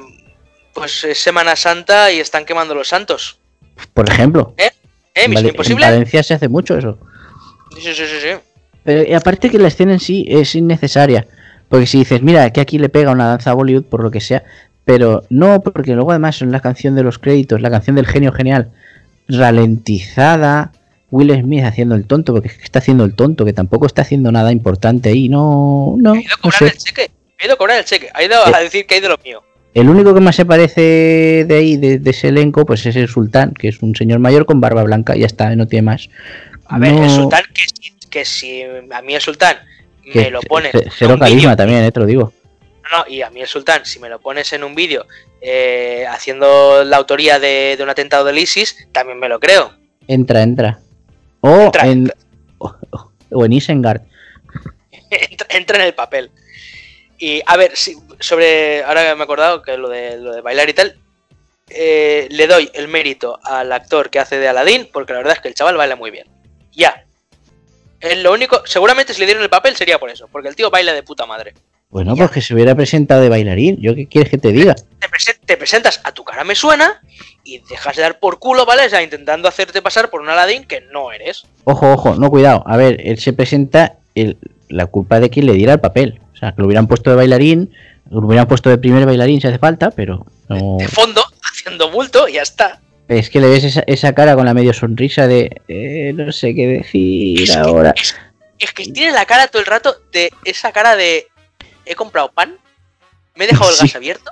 [0.72, 3.38] pues es Semana Santa y están quemando los santos.
[3.92, 4.54] por ejemplo.
[4.56, 4.70] ¿Eh?
[5.14, 5.84] en Misión Vale- en Imposible.
[5.86, 6.98] Valencia se hace mucho eso.
[7.74, 8.28] Sí, sí, sí, sí.
[8.84, 11.26] Pero aparte que la escena en sí es innecesaria.
[11.68, 14.20] Porque si dices, mira, que aquí le pega una danza a Bollywood por lo que
[14.22, 14.44] sea.
[14.86, 18.32] Pero no, porque luego además en la canción de los créditos, la canción del genio
[18.32, 18.70] genial,
[19.28, 20.72] ralentizada,
[21.10, 24.02] Will Smith haciendo el tonto, porque es que está haciendo el tonto, que tampoco está
[24.02, 25.28] haciendo nada importante ahí.
[25.28, 26.64] No, no, He ido a no cobrar sé.
[26.66, 27.10] el cheque.
[27.38, 28.08] He ido a cobrar el cheque.
[28.14, 29.42] Ha ido a decir que hay de lo mío.
[29.74, 33.08] El único que más se parece de ahí, de, de ese elenco, pues es el
[33.08, 36.08] sultán, que es un señor mayor con barba blanca, y ya está, no tiene más.
[36.66, 39.56] A ver, el sultán, que, si- que si a mí el sultán
[40.02, 42.32] que me lo en Cero carisma también, eh, te lo digo.
[42.92, 45.06] No, y a mí el sultán, si me lo pones en un vídeo
[45.40, 49.72] eh, haciendo la autoría de, de un atentado del ISIS, también me lo creo.
[50.06, 50.78] Entra, entra.
[51.40, 52.12] O Entra, en,
[52.58, 52.74] o,
[53.32, 54.02] o en Isengard.
[55.10, 56.30] entra, entra en el papel.
[57.18, 58.84] Y a ver, si, sobre.
[58.84, 60.98] Ahora que me he acordado que lo de, lo de bailar y tal.
[61.70, 65.40] eh, le doy el mérito al actor que hace de Aladdin, porque la verdad es
[65.40, 66.28] que el chaval baila muy bien.
[66.72, 67.04] Ya.
[68.00, 68.62] Es lo único.
[68.66, 71.26] Seguramente si le dieron el papel sería por eso, porque el tío baila de puta
[71.26, 71.54] madre.
[71.88, 72.24] Bueno, Ya.
[72.24, 73.78] pues que se hubiera presentado de bailarín.
[73.80, 74.74] ¿Yo qué quieres que te diga?
[74.74, 77.00] Te, prese- te presentas a tu cara me suena
[77.44, 78.86] y dejas de dar por culo, ¿vale?
[78.86, 81.44] O sea, intentando hacerte pasar por un Aladdin que no eres.
[81.64, 82.62] Ojo, ojo, no, cuidado.
[82.66, 84.36] A ver, él se presenta el-
[84.68, 86.20] la culpa de quien le diera el papel.
[86.34, 87.72] O sea, que lo hubieran puesto de bailarín,
[88.10, 90.76] lo hubieran puesto de primer bailarín si hace falta, pero no.
[90.78, 92.80] De fondo, haciendo bulto y ya está.
[93.08, 96.52] Es que le ves esa, esa cara con la medio sonrisa de eh, no sé
[96.56, 97.94] qué decir Es que- ahora.
[97.96, 98.16] es-
[98.58, 101.28] es que tiene la cara todo el rato de esa cara de
[101.86, 102.58] he comprado pan,
[103.34, 103.86] me he dejado el Sí.
[103.86, 104.30] gas abierto.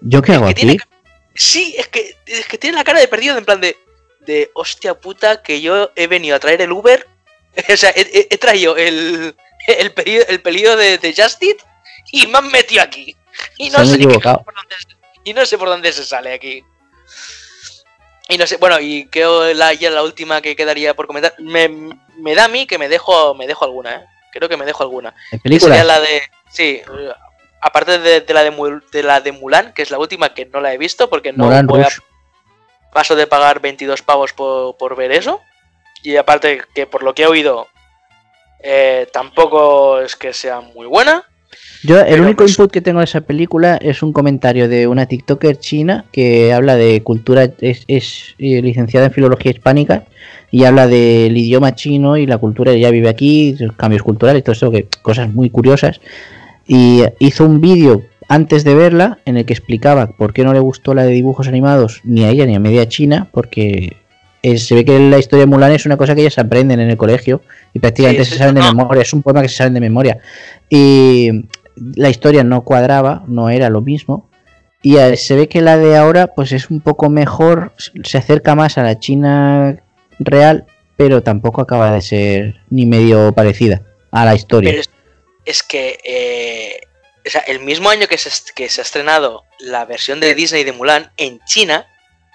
[0.00, 0.78] ¿Yo qué hago que tiene aquí?
[0.78, 0.88] ca-
[1.34, 3.76] Sí, es que, es que tiene la cara de perdido, en plan de,
[4.20, 7.06] de hostia puta, que yo he venido a traer el Uber.
[7.72, 9.34] o sea, he, traído el,
[9.66, 11.58] el pedido, el pedido de, de Just Eat
[12.12, 13.16] y me han metido aquí.
[13.58, 16.64] Y no, sé qué- por dónde se- y no sé por dónde se sale aquí.
[18.28, 19.24] Y no sé, bueno, y que
[19.54, 21.34] la, ya la última que quedaría por comentar.
[21.38, 24.06] Me, me da a mí que me dejo, me dejo alguna, ¿eh?
[24.32, 25.14] Creo que me dejo alguna.
[25.32, 26.22] ¿En Que sería la de.
[26.52, 26.80] Sí,
[27.60, 30.46] aparte de, de la de, Mul- de la de Mulan, que es la última que
[30.46, 31.88] no la he visto porque no Moulin voy a-
[32.92, 35.40] paso de pagar 22 pavos por, por ver eso.
[36.02, 37.68] Y aparte que por lo que he oído,
[38.62, 41.24] eh, tampoco es que sea muy buena.
[41.82, 45.06] Yo, el único pues- input que tengo de esa película es un comentario de una
[45.06, 50.04] TikToker china que habla de cultura, es, es, eh, licenciada en filología hispánica
[50.50, 54.70] y habla del idioma chino y la cultura, ella vive aquí, cambios culturales, todo eso,
[54.70, 56.00] que cosas muy curiosas.
[56.72, 60.60] Y hizo un vídeo antes de verla en el que explicaba por qué no le
[60.60, 63.96] gustó la de dibujos animados ni a ella ni a media china, porque
[64.40, 66.96] se ve que la historia de Mulan es una cosa que ellas aprenden en el
[66.96, 67.42] colegio
[67.74, 70.18] y prácticamente Sí, se saben de memoria, es un poema que se saben de memoria.
[70.68, 71.48] Y
[71.96, 74.28] la historia no cuadraba, no era lo mismo.
[74.80, 77.72] Y se ve que la de ahora pues es un poco mejor,
[78.04, 79.82] se acerca más a la China
[80.20, 80.66] real,
[80.96, 83.82] pero tampoco acaba de ser ni medio parecida
[84.12, 84.70] a la historia.
[84.70, 84.82] Pero
[85.50, 86.80] es, que eh,
[87.26, 90.64] o sea, el mismo año que se, que se ha estrenado la versión de Disney
[90.64, 91.86] de Mulan, en China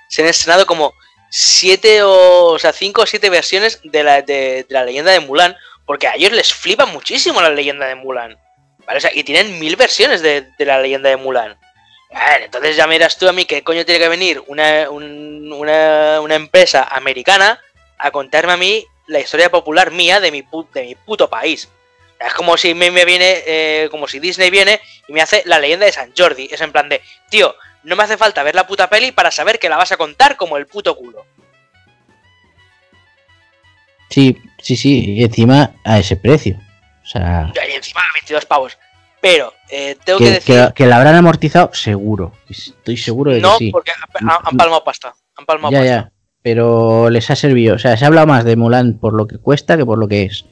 [0.09, 0.93] se han estrenado como
[1.29, 5.55] siete o, sea, cinco o siete versiones de la, de, la leyenda de Mulan,
[5.85, 8.37] porque a ellos les flipa muchísimo la leyenda de Mulan.
[8.85, 8.97] ¿vale?
[8.97, 11.57] O sea, y tienen mil versiones de, de la leyenda de Mulan.
[12.41, 16.35] Entonces ya miras tú a mí qué coño tiene que venir una, un- una, una
[16.35, 17.59] empresa americana
[17.97, 21.67] a contarme a mí la historia popular mía de mi, pu- de mi puto país.
[22.25, 25.59] Es como si me, me viene, eh, como si Disney viene y me hace la
[25.59, 26.47] leyenda de San Jordi.
[26.51, 27.53] Es en plan de, tío,
[27.83, 30.35] no me hace falta ver la puta peli para saber que la vas a contar
[30.35, 31.25] como el puto culo.
[34.09, 36.57] Sí, sí, sí, y encima a ese precio.
[37.03, 38.77] O sea, Y encima 22 pavos.
[39.21, 42.33] Pero, eh, tengo que, que, decir, que- que la habrán amortizado, seguro.
[42.49, 43.71] Estoy seguro de que no, sí.
[43.71, 45.13] porque han, han palmado pasta.
[45.37, 45.93] Han palmado Ya, pasta.
[45.93, 46.11] ya.
[46.43, 47.75] Pero les ha servido.
[47.75, 50.07] O sea, se ha hablado más de Mulan por lo que cuesta que por lo
[50.07, 50.45] que es.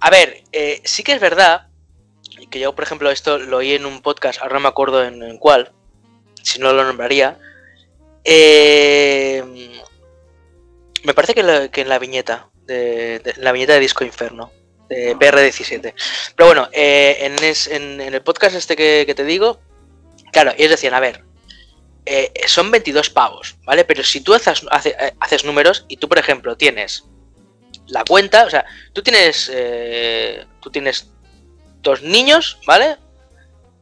[0.00, 1.66] A ver, eh, sí que es verdad
[2.50, 5.22] que yo, por ejemplo, esto lo oí en un podcast, ahora no me acuerdo en,
[5.22, 5.72] en cuál,
[6.42, 7.38] si no lo nombraría.
[8.24, 9.42] Eh,
[11.04, 14.52] me parece que, en la viñeta, de, de- la viñeta de Disco Inferno,
[14.88, 15.94] de BR17.
[16.36, 19.60] Pero bueno, eh, en, es- en- en el podcast este que, que te digo,
[20.32, 21.24] claro, ellos decían, a ver,
[22.06, 23.84] eh, son 22 pavos, ¿vale?
[23.84, 27.04] Pero si tú haces, eh, haces números y tú, por ejemplo, tienes
[27.88, 31.10] la cuenta, o sea, tú tienes, eh, tú tienes
[31.82, 32.96] dos niños, ¿vale?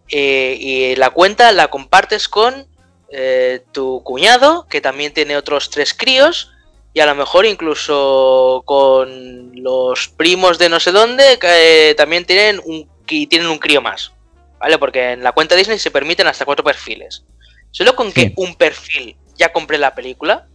[0.08, 2.68] Eh, y la cuenta la compartes con
[3.10, 6.52] eh, tu cuñado, que también tiene otros tres críos,
[6.92, 12.24] y a lo mejor incluso con los primos de no sé dónde, que eh, también
[12.24, 14.12] tienen un, que tienen un crío más,
[14.58, 14.78] ¿vale?
[14.78, 17.24] Porque en la cuenta Disney se permiten hasta cuatro perfiles.
[17.70, 20.46] Solo con que un perfil ya compré la película,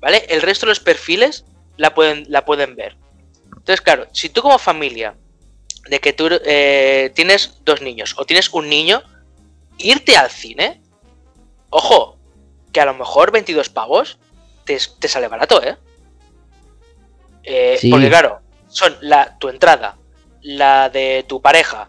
[0.00, 0.26] ¿vale?
[0.28, 1.44] El resto de los perfiles
[1.76, 2.96] la pueden, la pueden ver.
[3.44, 5.16] Entonces, claro, si tú como familia,
[5.88, 9.02] de que tú eh, tienes dos niños o tienes un niño,
[9.78, 10.80] irte al cine,
[11.70, 12.18] ojo,
[12.72, 14.18] que a lo mejor 22 pavos
[14.64, 15.76] te, te sale barato, ¿eh?
[17.44, 17.90] Eh, Sí.
[17.90, 19.96] Porque claro, son la, tu entrada,
[20.42, 21.88] la de tu pareja,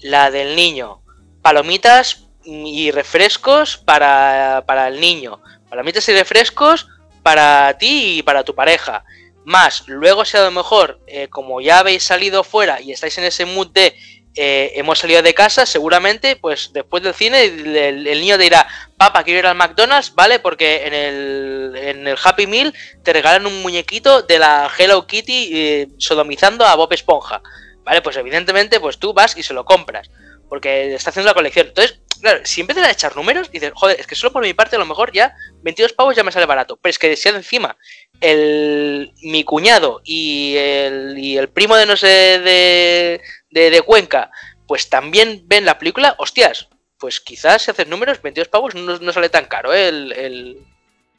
[0.00, 1.02] la del niño,
[1.42, 6.86] palomitas y refrescos para, para el niño, palomitas y refrescos
[7.22, 9.04] para ti y para tu pareja.
[9.48, 13.24] Más, luego si a lo mejor, eh, como ya habéis salido fuera y estáis en
[13.24, 13.94] ese mood de
[14.34, 18.68] eh, hemos salido de casa, seguramente, pues después del cine el, niño dirá,
[18.98, 20.38] papá, quiero ir al McDonald's, ¿vale?
[20.38, 25.50] Porque en el, en el Happy Meal te regalan un muñequito de la Hello Kitty
[25.54, 27.40] eh, sodomizando a Bob Esponja,
[27.84, 28.02] ¿vale?
[28.02, 30.10] Pues evidentemente, pues tú vas y se lo compras,
[30.50, 31.68] porque está haciendo la colección.
[31.68, 34.76] Entonces, claro, si empiezas a echar números, dices, joder, es que solo por mi parte
[34.76, 37.76] a lo mejor ya 22 pavos ya me sale barato, pero es que si encima
[38.20, 43.20] el, mi cuñado y el, y el primo de no sé de,
[43.50, 44.30] de, Cuenca
[44.66, 46.68] pues también ven la película, hostias,
[46.98, 49.88] pues quizás si haces números, 22 pavos no, no sale tan caro ¿eh?
[49.88, 50.58] el, el,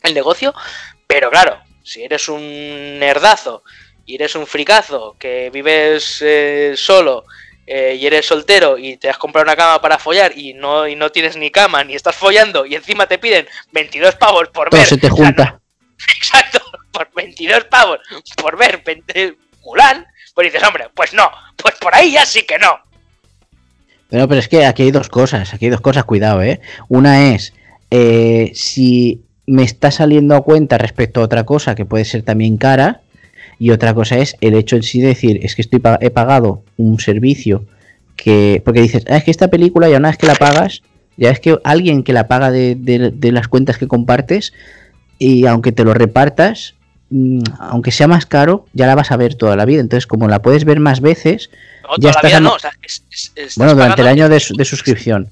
[0.04, 0.54] el negocio,
[1.08, 3.64] pero claro, si eres un nerdazo
[4.06, 7.26] y eres un fricazo que vives eh, solo
[7.72, 10.96] eh, y eres soltero y te has comprado una cama para follar y no, y
[10.96, 14.80] no tienes ni cama ni estás follando y encima te piden 22 pavos por Todo
[14.80, 14.88] ver.
[14.90, 15.46] se te o sea, junta.
[15.46, 15.62] no-
[16.18, 16.60] exacto,
[16.92, 18.00] por 22 pavos
[18.42, 22.58] por ver 20 Mulan, pues dices, hombre, pues no, pues por ahí ya sí que
[22.58, 22.80] no.
[24.10, 26.60] Pero, pero es que aquí hay dos cosas, aquí hay dos cosas, cuidado, ¿eh?
[26.88, 27.54] Una es,
[27.92, 32.58] eh, si me está saliendo a cuenta respecto a otra cosa que puede ser también
[32.58, 33.02] cara,
[33.60, 36.64] y otra cosa es el hecho en sí de decir, es que estoy he pagado
[36.78, 37.66] un servicio
[38.16, 38.62] que...
[38.66, 40.82] Porque dices, ah, es que esta película ya una vez que la pagas,
[41.18, 44.54] ya es que alguien que la paga de, de- de las cuentas que compartes,
[45.18, 46.76] y aunque te lo repartas,
[47.10, 49.82] mm, aunque sea más caro, ya la vas a ver toda la vida.
[49.82, 51.50] Entonces, como la puedes ver más veces,
[51.84, 54.30] No, Ya toda la estás no, o sea, es- es- estás bueno, durante el año
[54.30, 55.28] de, su- de suscripción.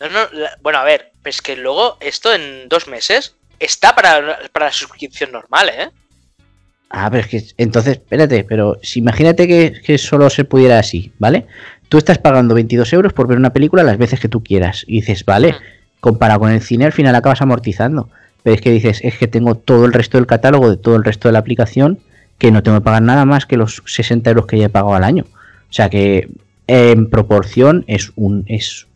[0.00, 4.38] No, no, la- bueno, a ver, es que luego esto en dos meses está para,
[4.52, 5.88] para la suscripción normal, ¿eh?
[6.90, 11.12] Ah, pero es que entonces, espérate, pero si imagínate que, que solo se pudiera así,
[11.18, 11.46] ¿vale?
[11.88, 14.84] Tú estás pagando 22 euros por ver una película las veces que tú quieras.
[14.86, 15.54] Y dices, vale,
[16.00, 18.08] comparado con el cine, al final acabas amortizando.
[18.42, 21.04] Pero es que dices, es que tengo todo el resto del catálogo de todo el
[21.04, 22.00] resto de la aplicación
[22.38, 24.94] que no tengo que pagar nada más que los 60 euros que ya he pagado
[24.94, 25.26] al año.
[25.68, 26.28] O sea que
[26.66, 28.86] en proporción es un es,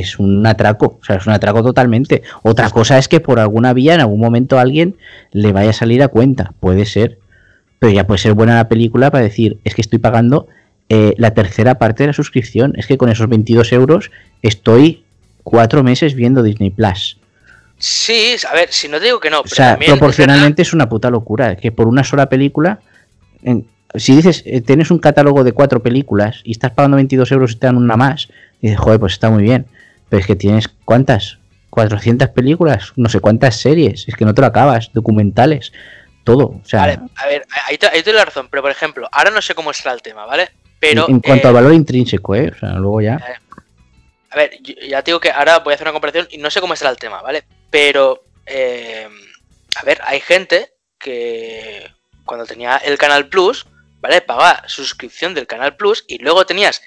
[0.00, 2.22] es un atraco, o sea, es un atraco totalmente.
[2.42, 4.96] Otra cosa es que por alguna vía en algún momento a alguien
[5.32, 7.18] le vaya a salir a cuenta, puede ser.
[7.78, 10.48] Pero ya puede ser buena la película para decir, es que estoy pagando
[10.88, 12.72] eh, la tercera parte de la suscripción.
[12.76, 14.10] Es que con esos 22 euros
[14.42, 15.04] estoy
[15.42, 17.18] cuatro meses viendo Disney Plus.
[17.78, 20.72] Sí, a ver, si no digo que no, O pero sea, también es proporcionalmente es
[20.72, 21.56] una puta locura.
[21.56, 22.80] Que por una sola película,
[23.42, 27.52] en- si dices, eh, tienes un catálogo de cuatro películas y estás pagando 22 euros
[27.52, 28.28] y te dan una más,
[28.60, 29.66] y dices, joder, pues está muy bien.
[30.08, 31.38] Pero es que tienes, ¿cuántas?
[31.70, 35.72] 400 películas, no sé cuántas series, es que no te lo acabas, documentales,
[36.24, 36.46] todo.
[36.46, 39.08] O sea, Vale, a ver, ahí te, ahí te doy la razón, pero por ejemplo,
[39.12, 40.50] ahora no sé cómo será el tema, ¿vale?
[40.80, 42.50] Pero, en, en cuanto eh, al valor intrínseco, ¿eh?
[42.54, 43.20] O sea, luego ya.
[44.30, 46.50] a ver, yo- ya te digo que ahora voy a hacer una comparación y no
[46.50, 47.44] sé cómo será el tema, ¿vale?
[47.70, 49.08] Pero, eh,
[49.74, 51.86] a ver, hay gente que
[52.24, 53.66] cuando tenía el Canal Plus,
[54.00, 54.20] ¿vale?
[54.20, 56.80] Pagaba su suscripción del Canal Plus y luego tenías,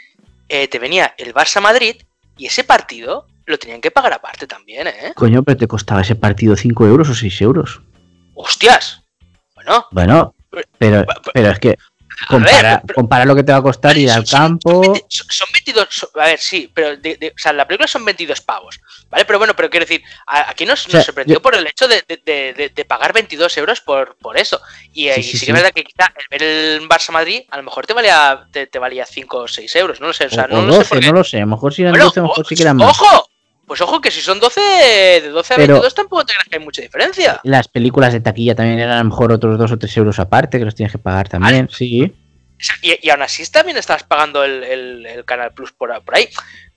[0.48, 1.96] eh, te venía el Barça Madrid
[2.40, 5.12] y ese partido lo tenían que pagar aparte también, ¿eh?
[5.16, 7.82] Coño, pero te costaba ese partido 5 euros o 6 euros.
[8.34, 9.04] ¡Hostias!
[9.56, 10.36] Bueno, Bueno,
[10.80, 11.78] pero, pero es que
[12.28, 14.72] compara, pero- compara lo que te va a costar ir al Son- campo.
[14.84, 15.88] Son, 20 son- son 22.
[15.90, 16.98] son- a ver, sí, pero.
[16.98, 18.80] de- de- o sea, la película son 22 pavos.
[19.10, 19.26] ¿Vale?
[19.26, 21.88] Pero bueno, pero quiero decir, aquí nos, O sea, nos sorprendió yo- por el hecho
[21.88, 24.62] de, de- pagar 22 euros por, por eso.
[24.94, 27.12] Y, eh, Sí, y sí, sí, que es verdad que quizá el ver el Barça
[27.12, 30.00] Madrid a lo mejor te valía, te, te valía 5 o 6 euros.
[30.00, 30.26] No lo sé.
[30.26, 31.06] O sea, o, no, o no sé 12, por qué.
[31.08, 31.38] no lo sé.
[31.38, 32.90] A lo mejor si eran Bueno, 12, a lo mejor o- sí que eran más.
[33.02, 33.30] ¡Ojo!
[33.70, 36.58] Pues ojo que si son 12, de 12 a Pero- 22 tampoco te creas que
[36.58, 37.40] hay mucha diferencia.
[37.44, 40.58] Las películas de taquilla también eran a lo mejor otros 2 o 3 euros aparte
[40.60, 41.70] que los tienes que pagar también.
[41.72, 42.04] Sí.
[42.04, 45.90] O sea, Y, y aún así también estás pagando el, el- el Canal Plus por,
[46.04, 46.28] por ahí.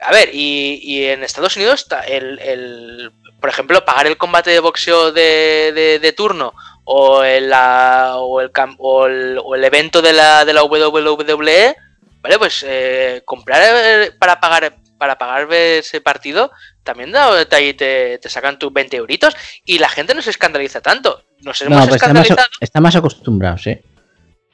[0.01, 3.11] A ver, y, y en Estados Unidos está el, el-
[3.41, 6.53] por ejemplo, pagar el combate de boxeo de, de- de turno
[6.85, 11.75] o el, la- o, el, o, el, o el evento de la, de la WWE,
[12.21, 12.39] ¿vale?
[12.39, 16.53] Pues eh, comprar eh, para pagar para pagar ese partido
[16.85, 19.35] también da- te, te, te sacan tus 20 euritos
[19.65, 21.25] y la gente no se escandaliza tanto.
[21.41, 22.49] Nos hemos No, pues están más, escandalizado.
[22.61, 23.83] están más acostumbrados, ¿eh?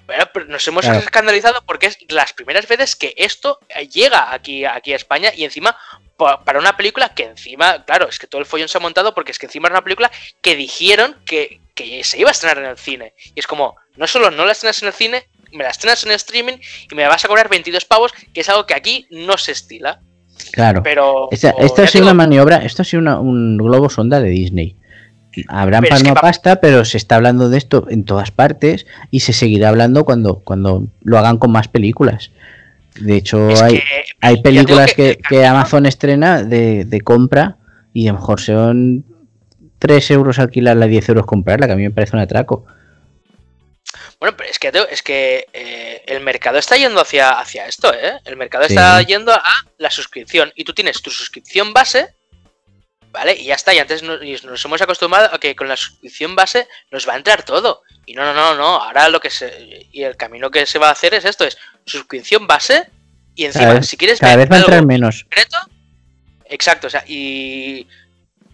[0.07, 1.01] Bueno, pero nos hemos Claro.
[1.01, 5.45] escandalizado porque es las primeras veces que esto eh, llega aquí, aquí a España y
[5.45, 5.77] encima
[6.17, 9.13] pa- para una película que encima, claro, es que todo el follón se ha montado
[9.15, 10.11] porque es que encima es una película
[10.41, 13.13] que dijeron que, que se iba a estrenar en el cine.
[13.35, 16.11] Y es como, no solo no la estrenas en el cine, me la estrenas en
[16.11, 16.57] el streaming
[16.91, 20.01] y me vas a cobrar 22 pavos, que es algo que aquí no se estila.
[20.53, 20.83] Claro.
[20.83, 21.29] Pero...
[21.31, 24.21] Esta- o, esto ha sido digo, una maniobra, esto ha sido una- un globo sonda
[24.21, 24.77] de Disney.
[25.49, 28.31] Habrán Pero es palmado que va- pasta, pero se está hablando de esto en todas
[28.31, 32.33] partes y se seguirá hablando cuando, cuando lo hagan con más películas.
[32.99, 33.83] De hecho, es hay, que-
[34.21, 37.57] hay películas que, Amazon estrena de, de compra
[37.93, 39.05] y a lo mejor son
[39.79, 42.65] 3 euros alquilarla, 10 euros comprarla, que a mí me parece un atraco.
[44.21, 48.19] Bueno, pero es que, es que eh, el mercado está yendo hacia, hacia esto, ¿eh?
[48.25, 48.73] El mercado Sí.
[48.75, 49.43] está yendo a
[49.79, 50.53] la suscripción.
[50.57, 52.15] Y tú tienes tu suscripción base,
[53.13, 53.35] ¿vale?
[53.35, 53.73] Y ya está.
[53.73, 57.17] Y antes nos, nos hemos acostumbrado a que con la suscripción base nos va a
[57.17, 57.83] entrar todo.
[58.07, 58.83] Y no, no, no, no.
[58.83, 59.87] Ahora lo que se.
[59.93, 62.89] Y el camino que se va a hacer es esto: es suscripción base.
[63.37, 65.23] Y encima, Cada si quieres cada ver vez va a entrar menos.
[65.23, 65.59] concreto,
[66.47, 67.87] exacto, o sea, y.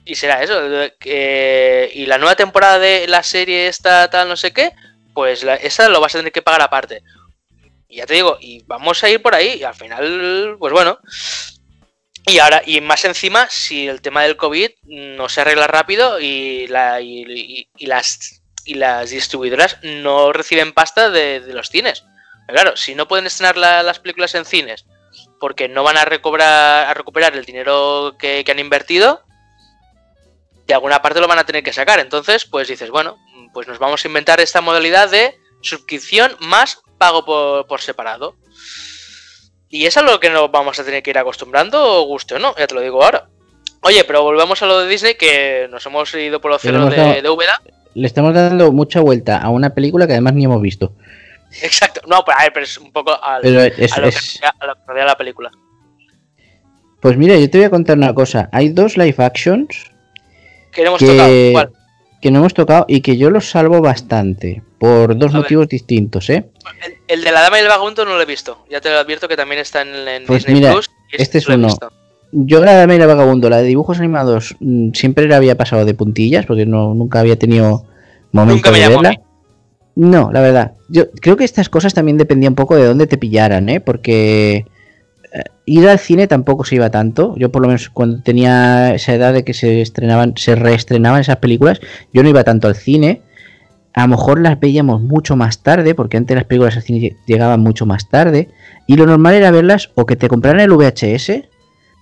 [0.04, 0.60] Y será eso.
[1.02, 4.72] y la nueva temporada de la serie esta, tal, no sé qué,
[5.14, 7.02] pues la- esa lo vas a tener que pagar aparte.
[7.88, 9.58] Y ya te digo, y vamos a ir por ahí.
[9.60, 10.98] Y al final, pues bueno.
[12.26, 16.66] Y ahora, y más encima, si el tema del COVID no se arregla rápido y,
[16.68, 22.04] la, y, las, y las distribuidoras no reciben pasta de, los cines.
[22.48, 24.86] claro, si no pueden estrenar las películas en cines
[25.44, 29.22] porque no van a recobrar a recuperar el dinero que, han invertido,
[30.66, 32.00] de alguna parte lo van a tener que sacar.
[32.00, 33.18] Entonces, pues dices, bueno,
[33.54, 38.36] pues nos vamos a inventar esta modalidad de suscripción más pago por, por separado.
[39.70, 42.66] Y es algo que nos vamos a tener que ir acostumbrando, guste o no, ya
[42.66, 43.28] te lo digo ahora.
[43.80, 47.22] Oye, pero volvemos a lo de Disney, que nos hemos ido por los cielos de,
[47.22, 47.46] de
[47.94, 50.94] Le estamos dando mucha vuelta a una película que además ni hemos visto.
[51.62, 53.88] Exacto, no, pero, a ver, pero es un poco a, lo que,
[54.86, 55.50] rodea la película.
[57.00, 58.48] Pues mira, yo te voy a contar una cosa.
[58.52, 59.90] Hay dos live actions
[60.72, 61.72] que no hemos tocado.
[62.24, 64.62] Que no hemos tocado y que yo los salvo bastante.
[64.78, 66.46] Por dos motivos distintos, ¿eh?
[67.06, 68.64] El, de la Dama y el Vagabundo no lo he visto.
[68.70, 70.90] Ya te lo advierto que también está en, pues Disney Plus.
[71.12, 71.68] Este, este es uno.
[72.32, 75.84] Yo la Dama y el Vagabundo, la de dibujos animados, mm, siempre la había pasado
[75.84, 77.84] de puntillas porque no, nunca había tenido
[78.32, 79.20] momento de verla.
[79.94, 80.72] No, la verdad.
[80.88, 83.80] Yo creo que estas cosas también dependían un poco de dónde te pillaran, ¿eh?
[83.80, 84.64] Porque
[85.66, 87.34] ir al cine tampoco se iba tanto.
[87.36, 91.36] Yo por lo menos cuando tenía esa edad de que se estrenaban, se reestrenaban esas
[91.36, 91.80] películas,
[92.12, 93.22] yo no iba tanto al cine
[93.94, 97.60] a lo mejor las veíamos mucho más tarde, porque antes las películas al cine llegaban
[97.60, 98.48] mucho más tarde,
[98.88, 101.44] y lo normal era verlas o que te compraran el VHS,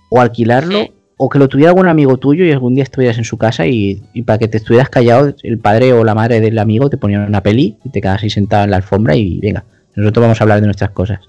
[0.09, 0.87] o alquilarlo,
[1.17, 4.01] o que lo tuviera algún amigo tuyo y algún día estuvieras en su casa y,
[4.25, 7.43] para que te estuvieras callado, el padre o la madre del amigo te ponían una
[7.43, 9.63] peli y te quedas ahí sentado en la alfombra y venga,
[9.95, 11.19] nosotros vamos a hablar de nuestras cosas.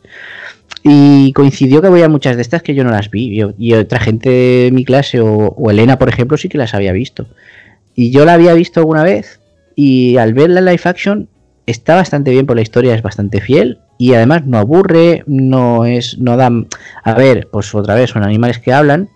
[0.85, 4.29] Y coincidió que había muchas de estas que yo no las vi, y, otra gente
[4.29, 7.27] de mi clase, o, o Elena, por ejemplo, sí que las había visto.
[7.95, 9.41] Y yo la había visto alguna vez,
[9.75, 11.29] y al ver la live action
[11.67, 16.19] está bastante bien, por la historia es bastante fiel y además no aburre, no es,
[16.19, 16.51] no da,
[17.03, 19.09] a ver, pues otra vez son animales que hablan.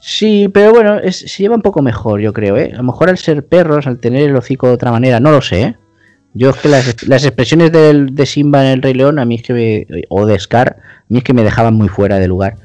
[0.00, 2.70] Sí, pero bueno, se lleva un poco mejor, yo creo, ¿eh?
[2.72, 5.42] A lo mejor al ser perros, al tener el hocico de otra manera, no lo
[5.42, 5.76] sé, ¿eh?
[6.36, 9.54] Yo es que las, expresiones de, Simba en el Rey León, a mí es que
[9.54, 12.56] me, o de Scar, a mí es que me dejaban muy fuera de lugar.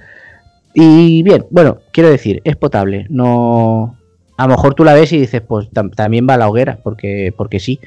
[0.73, 3.95] Y bien, bueno, quiero decir, es potable, no,
[4.35, 7.33] a lo mejor tú la ves y dices, pues también va a la hoguera, porque,
[7.37, 7.79] porque sí.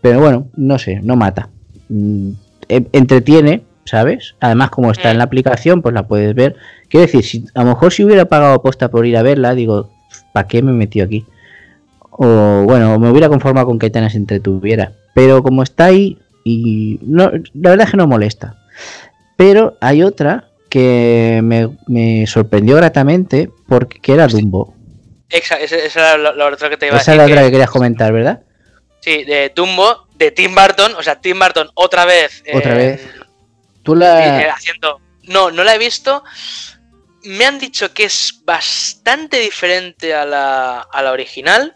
[0.00, 1.50] Pero bueno, no sé, no mata.
[1.88, 2.30] Mm,
[2.68, 4.36] entretiene, ¿sabes?
[4.40, 6.56] Además, como está en la aplicación, pues la puedes ver.
[6.88, 9.90] Quiero decir, si, a lo mejor si hubiera pagado posta por ir a verla, digo,
[10.32, 11.26] ¿para qué me he metido aquí?
[12.10, 14.92] O bueno, me hubiera conformado con que Aitana se entretuviera.
[15.16, 18.54] Pero como está ahí, y no, la verdad es que no molesta.
[19.34, 24.74] Pero hay otra que me, me sorprendió gratamente porque era Dumbo.
[25.30, 27.00] Esa, esa era la, otra que te iba a decir.
[27.00, 28.42] Esa es la otra que, querías comentar, ¿verdad?
[29.00, 32.44] Sí, de Dumbo, de Tim Burton, o sea, Tim Burton otra vez.
[32.52, 33.08] Otra vez.
[33.82, 34.42] Tú la.
[34.42, 35.00] Eh, haciendo.
[35.22, 36.24] No, no la he visto.
[37.22, 41.72] Me han dicho que es bastante diferente a la, a la original.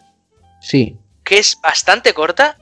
[0.61, 0.95] Sí.
[1.23, 2.55] Que es bastante corta.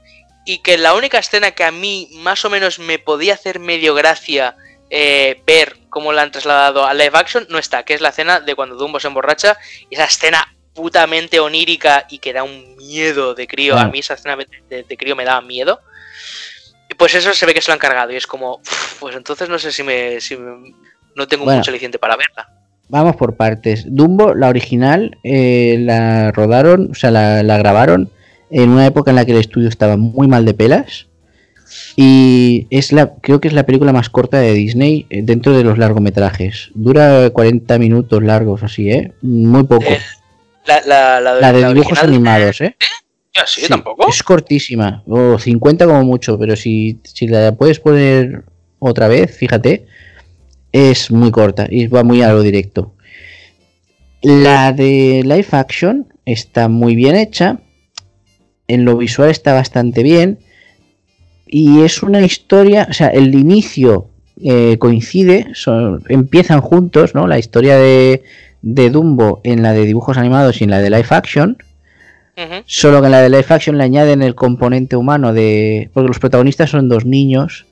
[0.46, 3.94] Y que la única escena que a mí más o menos me podía hacer medio
[3.94, 4.56] gracia
[4.90, 8.40] eh, ver cómo la han trasladado a live action no está, que es la escena
[8.40, 9.58] de cuando Dumbo se emborracha.
[9.90, 13.78] Y esa escena putamente onírica y que da un miedo de crío.
[13.78, 14.38] A mí esa escena
[14.70, 15.82] de, crío me daba miedo.
[16.98, 18.62] Pues eso se ve que se lo han cargado y es como,
[19.00, 20.38] pues entonces no sé si me, si
[21.16, 22.50] no tengo mucho aliciente para verla.
[22.88, 23.84] Vamos por partes.
[23.86, 28.10] Dumbo, la original, eh, la rodaron, o sea, la, la, grabaron
[28.52, 31.08] en una época en la que el estudio estaba muy mal de pelas.
[31.96, 35.64] Y es la, creo que es la película más corta de Disney eh, dentro de
[35.64, 36.72] los largometrajes.
[36.74, 39.14] Dura 40 minutos largos, así, ¿eh?
[39.22, 39.86] Muy poco.
[40.66, 42.76] La, de, dibujos animados, ¿eh?
[43.46, 44.08] sí, tampoco.
[44.10, 48.44] Es cortísima, o 50 como mucho, pero si, la puedes poner
[48.80, 49.86] otra vez, fíjate,
[50.72, 52.94] es muy corta y va muy a lo directo.
[54.22, 57.60] La de live action está muy bien hecha,
[58.70, 60.40] en lo visual está bastante bien
[61.46, 64.08] y es una historia, o sea, el inicio
[64.42, 65.48] eh, coincide,
[66.08, 67.28] empiezan juntos, ¿no?
[67.28, 68.24] La historia de,
[68.62, 71.58] de Dumbo en la de dibujos animados y en la de live action.
[72.66, 75.90] Solo que en la de live action le añaden el componente humano de.
[75.94, 77.66] Porque los protagonistas son dos niños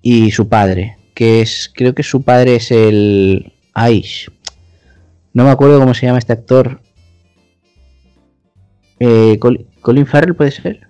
[0.00, 0.96] y su padre.
[1.12, 1.70] Que es.
[1.74, 3.52] Creo que su padre es el.
[3.74, 4.30] Aish.
[5.34, 6.80] No me acuerdo cómo se llama este actor.
[9.00, 9.38] Eh,
[9.86, 10.80] Colin Farrell puede ser.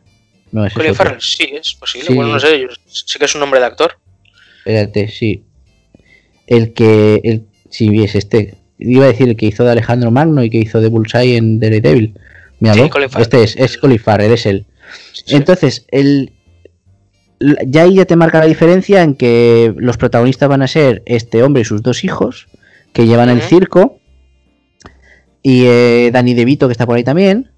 [0.52, 2.14] No, es Colin Farrell, sí, es posible.
[2.14, 3.98] Bueno, no sé, sé que es un nombre de actor.
[4.60, 5.44] Espérate, sí.
[6.46, 7.20] El que.
[7.22, 10.56] El, sí, es este iba a decir el que hizo de Alejandro Magno y que
[10.56, 12.18] hizo de Bullseye en Daredevil.
[12.60, 12.74] Mira,
[13.18, 14.64] este es, es Colin Farrell, es él.
[15.28, 16.32] Entonces, el,
[17.66, 21.42] ya ahí ya te marca la diferencia en que los protagonistas van a ser este
[21.42, 22.48] hombre y sus dos hijos,
[22.94, 24.00] que llevan el circo,
[25.42, 27.50] y eh, Danny DeVito, que está por ahí también.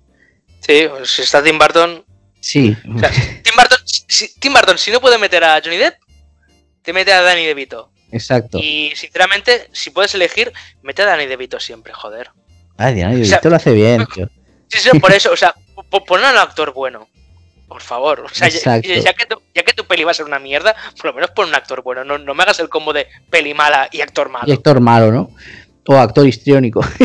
[0.69, 2.05] Sí, pues si está Tim Burton.
[2.41, 5.95] Sí, o sea, Tim Burton, si, Tim Burton, si no puede meter a Johnny Depp,
[6.83, 7.91] te mete a Danny DeVito.
[8.13, 8.59] exacto.
[8.59, 12.31] Y sinceramente, si puedes elegir, mete a Danny DeVito siempre, joder.
[12.77, 14.29] Ah, Danny o sea, DeVito lo hace bien, tío.
[14.69, 15.55] Sí, sí, por eso, o sea,
[15.91, 17.09] po- pon a un actor bueno.
[17.67, 18.21] Por favor.
[18.21, 21.07] O sea, ya, que tu, ya que tu peli va a ser una mierda, por
[21.07, 22.03] lo menos pon un actor bueno.
[22.05, 24.45] No, no me hagas el combo de peli mala y actor malo.
[24.47, 25.31] Y actor malo, ¿no?
[25.87, 26.81] O actor histriónico.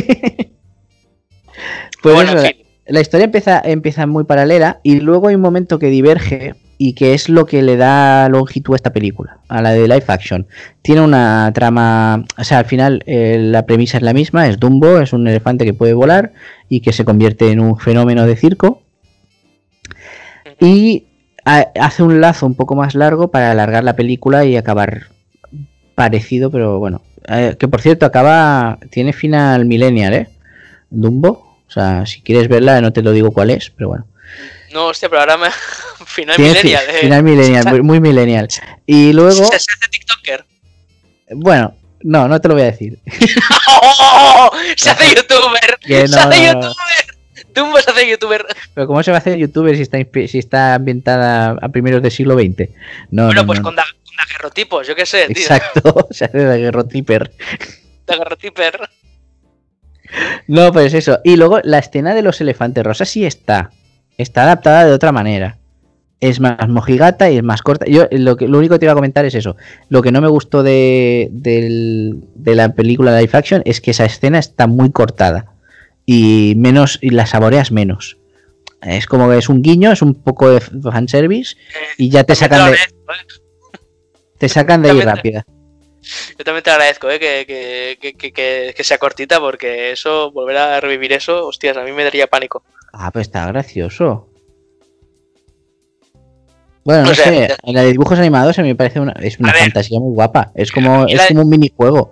[2.01, 2.62] pues bueno, en fin.
[2.93, 7.13] La historia empieza, empieza muy paralela y luego hay un momento que diverge y que
[7.13, 10.45] es lo que le da longitud a esta película, a la de live action.
[10.81, 14.99] Tiene una trama, o sea, al final eh, la premisa es la misma, es Dumbo,
[14.99, 16.33] es un elefante que puede volar
[16.69, 18.81] y que se convierte en un fenómeno de circo
[20.59, 21.05] y
[21.45, 25.07] ha- hace un lazo un poco más largo para alargar la película y acabar
[25.95, 30.27] parecido, pero bueno, Eh, que por cierto acaba, tiene final millennial, ¿eh?
[30.89, 31.52] Dumbo.
[31.73, 34.05] O sea, si quieres verla, no te lo digo cuál es, pero bueno.
[34.71, 35.47] No, hostia, pero ahora me.
[36.05, 36.99] Final Tiene fi- millennial, eh.
[37.01, 38.47] final millennial, muy, muy millennial.
[38.85, 40.45] Y luego, Se, hace TikToker.
[41.31, 42.99] bueno, no, no te lo voy a decir.
[43.67, 44.51] ¡Oh!
[44.77, 45.77] Se hace youtuber.
[45.87, 46.35] Se hace no, no.
[46.61, 46.75] youtuber.
[47.55, 48.45] Dumbo se hace youtuber.
[48.73, 49.97] Pero ¿cómo se va a hacer youtuber si está,
[50.27, 52.69] si está ambientada a primeros del siglo XX?
[53.11, 55.37] No, bueno, no, pues con, da- con daguerrotipos, yo qué sé, tío.
[55.37, 57.31] Exacto, se hace de guerrotiper.
[58.07, 58.89] Daguerrotiper.
[60.47, 61.19] No, pues eso.
[61.23, 63.71] Y luego la escena de los elefantes rosas sí está.
[64.17, 65.57] Está adaptada de otra manera.
[66.19, 67.85] Es más mojigata y es más corta.
[67.85, 69.57] Yo lo, que, lo único que te iba a comentar es eso.
[69.89, 74.05] Lo que no me gustó de, del- de la película live action es que esa
[74.05, 75.47] escena está muy cortada.
[76.05, 78.17] Y menos, y la saboreas menos.
[78.81, 81.55] Es como que es un guiño, es un poco de fanservice.
[81.97, 82.77] Y ya te sacan de, eh.
[84.37, 85.45] te sacan de ahí rápida.
[86.37, 90.79] Yo también te agradezco, eh, que, que, que, que- sea cortita, porque eso, volver a
[90.81, 92.63] revivir eso, hostias, a mí me daría pánico.
[92.91, 94.29] Ah, pues está gracioso.
[96.85, 99.53] Bueno, no sé, en la de dibujos animados a mí me parece una, es una
[99.53, 99.61] ver.
[99.61, 100.51] fantasía muy guapa.
[100.53, 102.11] Es como, es la- como un minijuego.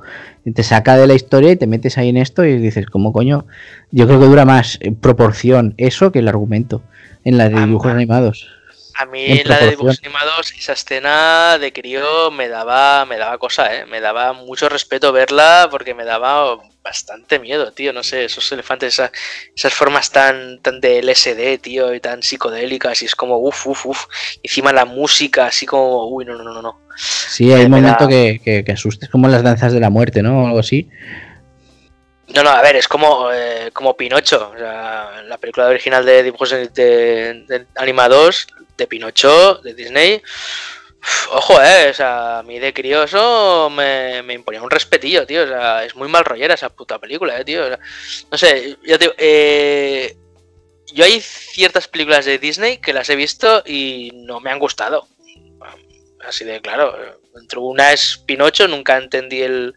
[0.55, 3.45] Te saca de la historia y te metes ahí en esto y dices, ¿cómo coño?
[3.91, 6.81] Yo creo que dura más en proporción eso que el argumento
[7.26, 7.95] en la de Ah, dibujos ah.
[7.95, 8.47] animados.
[8.95, 13.18] A mí En en la de dibujos animados, esa escena de crío me daba, me
[13.18, 13.85] daba cosa, eh.
[13.85, 17.93] Me daba mucho respeto verla porque me daba bastante miedo, tío.
[17.93, 19.11] No sé, esos elefantes, esa-
[19.55, 23.85] esas formas tan, tan de LSD, tío, y tan psicodélicas, y es como uff, uff,
[23.85, 24.05] uff.
[24.43, 26.81] Encima la música, así como, uy, no, no, no, no.
[26.95, 29.89] Sí, hay un me momento da- que, que, que asustes, como las danzas de la
[29.89, 30.43] muerte, ¿no?
[30.43, 30.89] O algo así.
[32.34, 34.51] No, no, a ver, es como, eh, como Pinocho.
[34.55, 38.47] O sea, la película original de dibujos de, de- de animados
[38.82, 40.22] de Pinocho, de Disney.
[41.32, 45.44] Ojo, eh, o sea, a mí de crío eso me, me imponía un respetillo, tío.
[45.44, 47.64] O sea, es muy mal rollera esa puta película, eh, tío.
[47.64, 47.80] O sea,
[48.32, 50.16] no sé, ya te eh,
[50.94, 55.08] yo hay ciertas películas de Disney que las he visto y no me han gustado.
[56.28, 56.95] Así de claro.
[57.36, 59.76] Entre una es Pinocho, nunca entendí el,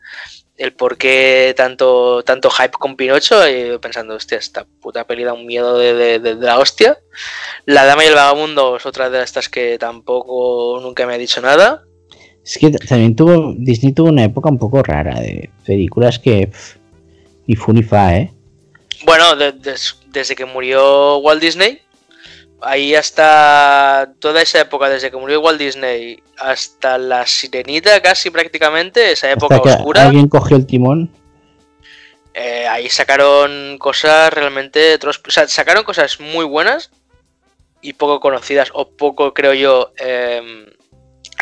[0.56, 5.32] el por qué tanto, tanto hype con Pinocho y pensando, hostia, esta puta peli da
[5.32, 6.98] un miedo de, de- de- de la hostia.
[7.66, 11.40] La Dama y el Vagabundo es otra de estas que tampoco nunca me ha dicho
[11.40, 11.82] nada.
[12.44, 16.46] Es que también tuvo, Disney tuvo una época un poco rara de películas que...
[16.48, 16.76] pff,
[17.46, 18.32] ni fu ni fa, ¿eh?
[19.06, 21.80] Bueno, de- des- desde que murió Walt Disney,
[22.60, 29.12] ahí hasta toda esa época, desde que murió Walt Disney hasta la Sirenita casi prácticamente,
[29.12, 31.10] esa época Hasta oscura, alguien cogió el timón.
[32.34, 34.98] eh, ahí sacaron cosas realmente...
[35.06, 36.90] O sea, sacaron cosas muy buenas
[37.80, 40.66] y poco conocidas o poco, creo yo, em,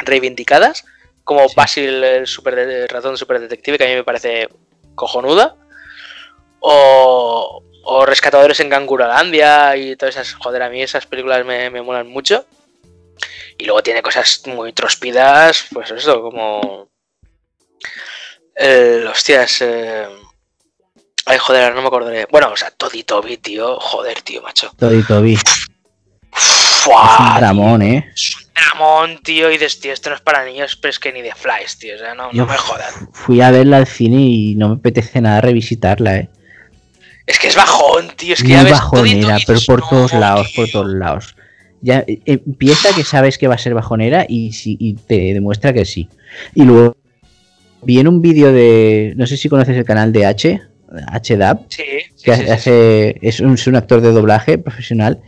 [0.05, 0.85] reivindicadas,
[1.25, 1.55] como Sí.
[1.57, 4.49] Basil, el super de- ratón super detective, que a mí me parece
[4.97, 5.55] cojonuda,
[6.61, 11.83] o, o Rescatadores en Gangurolandia y todas esas, joder, a mí esas películas me, me
[11.83, 12.47] molan mucho.
[13.59, 16.89] Y luego tiene cosas muy trospidas, pues eso, como...
[18.55, 19.63] El, hostias...
[19.63, 20.07] eh,
[21.25, 22.27] Ay, joder, no me acordaré.
[22.31, 23.79] Bueno, o sea, Toddy Toby, tío.
[23.79, 24.73] Joder, tío, macho.
[24.77, 25.35] Todo y Toby.
[25.35, 28.11] Es un dramón, ¿eh?
[28.13, 29.49] Es un dramón, tío.
[29.49, 31.95] Y dices, tío, esto no es para niños, pero es que ni de flies, tío.
[31.95, 32.95] O sea, no, Yo no me jodas.
[33.13, 36.29] Fui a verla al cine y no me apetece nada revisitarla, ¿eh?
[37.27, 38.35] Es que es bajón, tío.
[38.35, 41.36] Es que Muy ves bajonera, Toby pero por no, todos lados, por todos lados.
[41.81, 45.85] Ya eh, empieza que sabes que va a ser bajonera y, y te demuestra que
[45.85, 46.09] sí.
[46.55, 46.97] Y luego
[47.82, 50.62] vi en un vídeo de, no sé si conoces el canal de H,
[50.93, 51.82] HDAP, Sí,
[52.15, 55.20] sí, que sí, hace, es, un, es un actor de doblaje profesional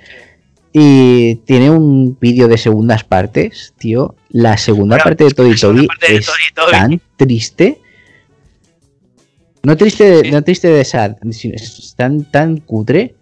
[0.73, 4.15] Y tiene un vídeo de segundas partes, tío.
[4.31, 6.71] La segunda Bueno, parte de Toby de es Toby.
[6.71, 7.81] tan triste.
[9.65, 10.31] No triste, Sí.
[10.31, 13.15] no triste de sad, es tan, tan cutre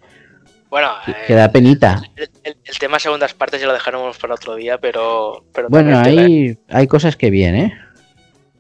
[0.69, 0.93] Bueno,
[1.27, 2.03] que, eh, da penita.
[2.17, 5.45] el, el- el tema segundas partes ya lo dejaremos para otro día, pero.
[5.55, 6.19] pero Bueno, ¿eh?
[6.19, 7.73] hay, hay cosas que bien, ¿eh?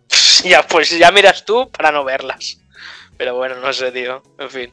[0.44, 2.58] Ya, pues ya miras tú para no verlas.
[3.16, 4.22] Pero bueno, no sé, tío.
[4.38, 4.70] En fin.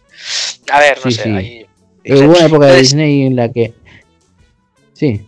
[0.72, 1.24] A ver, no Sí, sé.
[1.24, 1.66] sí.
[2.06, 2.26] sé.
[2.26, 3.74] Hubo una época de Disney en la que...
[4.94, 5.22] Sí,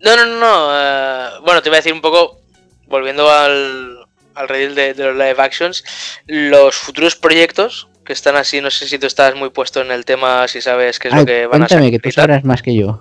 [0.00, 0.70] No, no, no, no.
[0.72, 2.40] eh, bueno, te iba a decir un poco,
[2.86, 3.91] volviendo al,
[4.34, 5.84] al redil de, de los live actions,
[6.26, 10.04] los futuros proyectos que están así, no sé si tú estás muy puesto en el
[10.04, 11.90] tema, si sabes qué es Ay, lo que van a cuéntame, sacar.
[11.90, 13.00] que tú sabrás más que yo.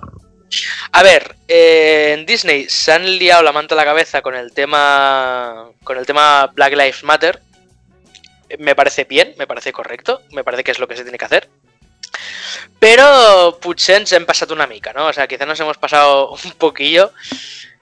[0.91, 4.51] A ver, eh, en Disney se han liado la manta a la cabeza con el
[4.51, 7.41] tema con el tema Black Lives Matter.
[8.59, 11.25] Me parece bien, me parece correcto, me parece que es lo que se tiene que
[11.25, 11.49] hacer.
[12.79, 15.07] Pero potser ens hem passat una mica, ¿no?
[15.07, 17.13] O sea, quizá nos hemos pasado un poquillo.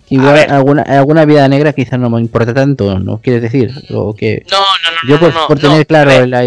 [0.09, 3.71] Igual alguna, alguna vida negra quizás no me importa tanto, ¿no quieres decir?
[3.91, 6.43] O que No, no, no, yo no, por, no, por no, tener claro la,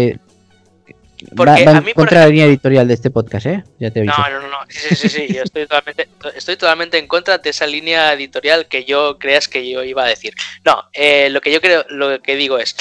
[1.35, 3.63] Porque va, va a mí, contra de la línea editorial de este podcast, ¿eh?
[3.79, 4.15] Ya te aviso.
[4.17, 4.57] No, no, no, no.
[4.67, 5.33] Sí, sí, sí, sí.
[5.33, 9.69] Yo estoy totalmente, estoy totalmente en contra de esa línea editorial que yo creas que
[9.69, 10.33] yo iba a decir.
[10.65, 12.75] No, eh, lo que yo creo, lo que digo es,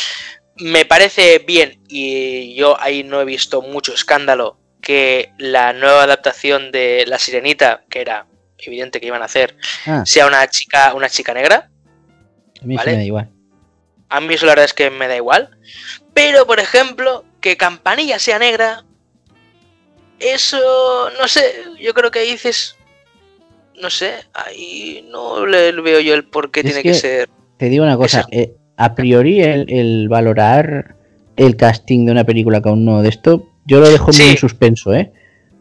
[0.56, 6.72] me parece bien y yo ahí no he visto mucho escándalo que la nueva adaptación
[6.72, 8.26] de La Sirenita, que era
[8.68, 9.56] evidente que iban a hacer,
[9.86, 11.68] Ah, sea una chica, una chica negra.
[12.60, 12.90] a mí sí vale.
[12.92, 13.28] me da igual.
[14.08, 15.56] A mí eso la verdad es que me da igual.
[16.14, 18.84] Pero, por ejemplo, que Campanilla sea negra,
[20.18, 21.42] eso, no sé,
[21.80, 22.76] yo creo que ahí dices,
[23.80, 27.30] no sé, ahí no le veo yo el por qué Es tiene que- que ser.
[27.56, 30.96] Te digo una cosa, eh, a priori el, el valorar
[31.36, 34.30] el casting de una película que aún no de esto, yo lo dejo muy Sí.
[34.30, 35.12] en suspenso, ¿eh?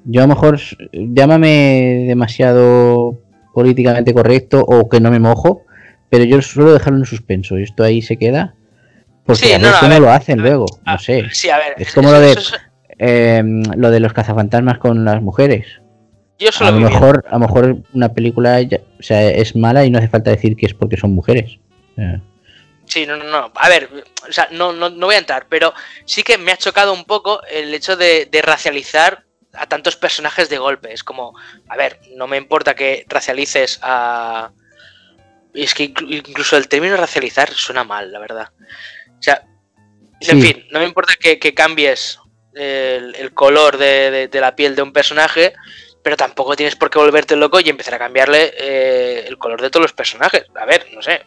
[0.06, 0.60] Yo a lo mejor,
[0.91, 3.19] llámame demasiado
[3.53, 5.64] políticamente correcto o que no me mojo,
[6.10, 8.56] pero yo suelo dejarlo en suspenso y esto ahí se queda.
[9.26, 11.23] Porque Sí, a no, ver no, a ver, lo hacen a ver, luego, no sé.
[11.32, 12.56] Sí, a ver, Es como lo de- eso-
[13.03, 13.41] Eh,
[13.78, 15.65] lo de los cazafantasmas con las mujeres.
[16.38, 16.94] yo A solo lo vi bien.
[16.94, 20.30] mejor, a lo mejor una película ya- o sea, es mala y no hace falta
[20.30, 21.57] decir que es porque son mujeres.
[21.98, 22.19] Eh,
[22.86, 23.52] Sí, no, no, no.
[23.56, 23.90] A ver,
[24.28, 25.73] o sea, no, no, no voy a entrar, pero
[26.06, 29.23] sí que me ha chocado un poco el hecho de, de racializar
[29.53, 30.94] a tantos personajes de golpe.
[30.94, 31.38] Es como,
[31.68, 34.52] a ver, no me importa que racialices a.
[35.53, 38.49] Es que inclu- incluso el término racializar suena mal, la verdad.
[39.10, 39.45] O sea,
[40.22, 42.19] en fin, no me importa que, que cambies
[42.53, 45.53] el, el color de, de- de la piel de un personaje,
[46.03, 49.69] pero tampoco tienes por qué volverte loco y empezar a cambiarle eh, el color de
[49.69, 50.45] todos los personajes.
[50.56, 51.23] A ver, no sé.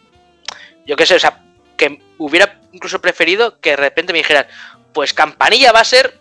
[0.87, 1.43] Yo qué sé, o sea,
[1.77, 4.47] que hubiera incluso preferido que de repente me dijeran,
[4.93, 6.19] pues Campanilla va a ser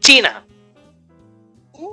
[0.00, 0.44] China.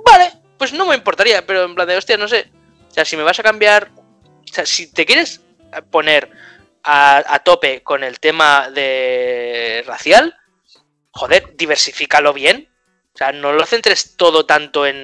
[0.04, 2.50] Vale, pues no me importaría, pero en plan de, hostia, no sé.
[2.90, 3.90] O sea, si me vas a cambiar...
[3.96, 5.40] O sea, si te quieres
[5.90, 6.30] poner
[6.82, 10.34] a, a tope con el tema de racial,
[11.12, 12.68] joder, diversifícalo bien.
[13.14, 14.96] O sea, no lo centres todo tanto en,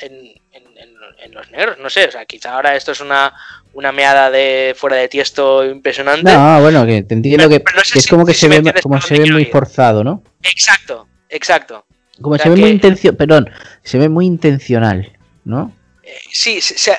[0.00, 0.12] en,
[0.52, 1.76] en- en- en los negros.
[1.78, 3.34] No sé, o sea, quizá ahora esto es una,
[3.74, 6.32] una meada de fuera de tiesto impresionante.
[6.32, 8.40] No, bueno, que te entiendo Pero- que, pero no sé que es como que si
[8.40, 10.22] se ve, como se ve muy forzado, ¿no?
[10.42, 11.84] Exacto, exacto.
[12.20, 13.50] Como O sea se ve muy que- intencio, perdón,
[13.82, 15.12] se ve muy intencional,
[15.44, 15.74] ¿no?
[16.02, 16.98] Eh, sí, o sea,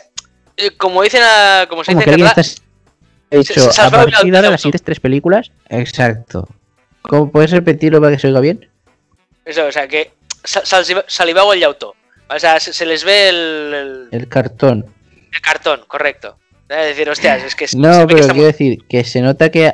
[0.57, 2.61] eh, como dicen a, como se Como dice que en alguien está
[3.37, 6.47] dicho, se- se a partir de las siguientes tres películas, exacto.
[7.03, 8.67] ¿Cómo puedes repetirlo para que se oiga bien?
[9.45, 10.11] eso, o sea, que
[10.43, 11.95] sa- saliva- salivao el llautó.
[12.33, 14.85] O sea, se, se les ve el, el- El cartón.
[15.33, 16.37] el cartón, correcto.
[16.69, 19.49] Es decir, hostias, es que se- se No, que pero quiero decir que se nota
[19.51, 19.73] que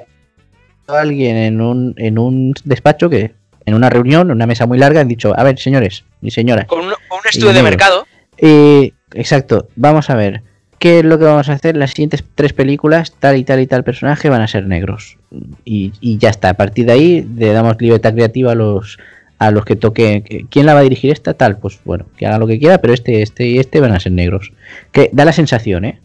[0.88, 3.36] alguien en un, en un despacho que
[3.68, 6.66] en una reunión, en una mesa muy larga, han dicho, a ver, señores y señoras,
[6.66, 6.94] con un,
[7.30, 8.08] estudio de mercado.
[8.38, 10.42] Eh, exacto, vamos a ver.
[10.80, 11.76] ¿Qué es lo que vamos a hacer?
[11.76, 15.18] Las siguientes tres películas, tal y tal y tal personaje van a ser negros.
[15.66, 16.50] Y, y ya está.
[16.50, 18.98] A partir de ahí le damos libertad creativa a los
[19.40, 20.22] a los que toquen.
[20.50, 21.34] ¿Quién la va a dirigir esta?
[21.34, 24.00] Tal, pues bueno, que haga lo que quiera, pero este, este y este van a
[24.00, 24.54] ser negros.
[24.92, 26.00] Que da la sensación, ¿eh?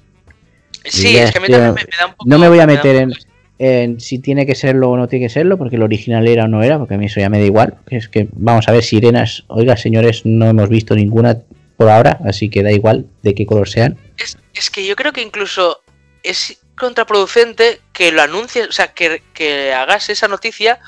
[0.84, 2.28] Sí, es que a mí también me, me da un poco.
[2.28, 3.12] No me voy a meter en,
[3.58, 6.48] en si tiene que serlo o no tiene que serlo, porque el original era o
[6.48, 7.78] no era, porque a mí eso ya me da igual.
[7.88, 11.38] Es que, vamos a ver, sirenas, oiga, señores, no hemos visto ninguna
[11.76, 13.98] por ahora, así que da igual de qué color sean.
[14.18, 15.80] Es, es que yo creo que incluso
[16.22, 20.80] es contraproducente que lo anuncies, o sea, que, que hagas esa noticia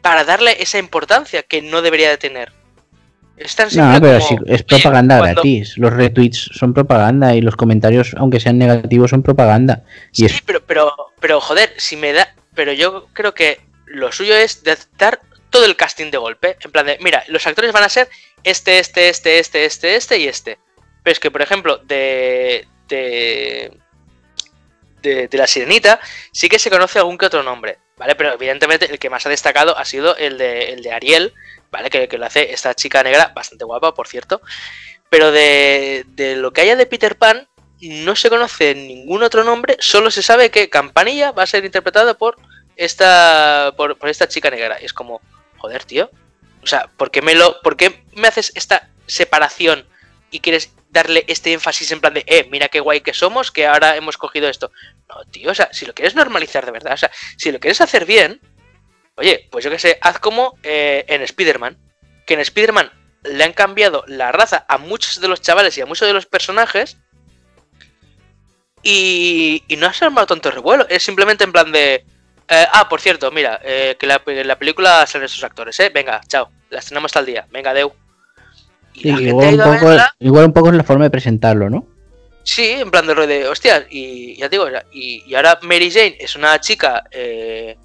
[0.00, 2.52] para darle esa importancia que no debería de tener.
[3.74, 5.76] No, pero como, si es propaganda cuando- gratis.
[5.78, 9.84] Los retweets son propaganda y los comentarios, aunque sean negativos, son propaganda.
[10.12, 12.34] Y Sí, es pero, pero, pero joder, si me da.
[12.54, 15.20] Pero yo creo que lo suyo es de dar
[15.50, 16.56] todo el casting de golpe.
[16.64, 18.08] En plan de, mira, los actores van a ser
[18.44, 20.58] este, este, este, este, este, este y este.
[21.02, 23.72] Pero es que, por ejemplo, de, de,
[25.02, 25.98] de, de la sirenita
[26.32, 28.14] sí que se conoce algún que otro nombre, ¿vale?
[28.14, 31.32] Pero evidentemente el que más ha destacado ha sido el de, el de Ariel,
[31.72, 31.90] ¿vale?
[31.90, 34.40] Que, lo hace esta chica negra, bastante guapa, por cierto.
[35.08, 37.48] Pero de, de lo que haya de Peter Pan,
[37.80, 42.16] no se conoce ningún otro nombre, solo se sabe que Campanilla va a ser interpretado
[42.16, 42.36] por
[42.76, 44.78] esta, por, por esta chica negra.
[44.80, 45.20] Y es como,
[45.58, 46.10] joder, tío.
[46.62, 49.84] O sea, ¿por qué, me lo, ¿por qué me haces esta separación
[50.30, 53.66] y quieres darle este énfasis en plan de, eh, mira qué guay que somos, que
[53.66, 54.70] ahora hemos cogido esto?
[55.08, 57.80] No, tío, o sea, si lo quieres normalizar de verdad, o sea, si lo quieres
[57.80, 58.40] hacer bien,
[59.16, 61.76] oye, pues yo qué sé, haz como eh, en Spider-Man,
[62.26, 62.90] que en Spider-Man
[63.24, 66.26] le han cambiado la raza a muchos de los chavales y a muchos de los
[66.26, 66.98] personajes
[68.82, 72.04] y, y no has armado tanto revuelo, es simplemente en plan de...
[72.48, 75.90] eh, ah, por cierto, mira, eh, que la, en la película salen estos actores, ¿eh?
[75.94, 77.92] Venga, chao, las tenemos tal día, venga, deu.
[78.94, 81.86] Y Sí, igual, un poco, verla, igual un poco es la forma de presentarlo, ¿no?
[82.42, 86.16] Sí, en plan de de, hostias, y ya te digo, y, y ahora Mary Jane
[86.18, 87.76] es una chica, eh,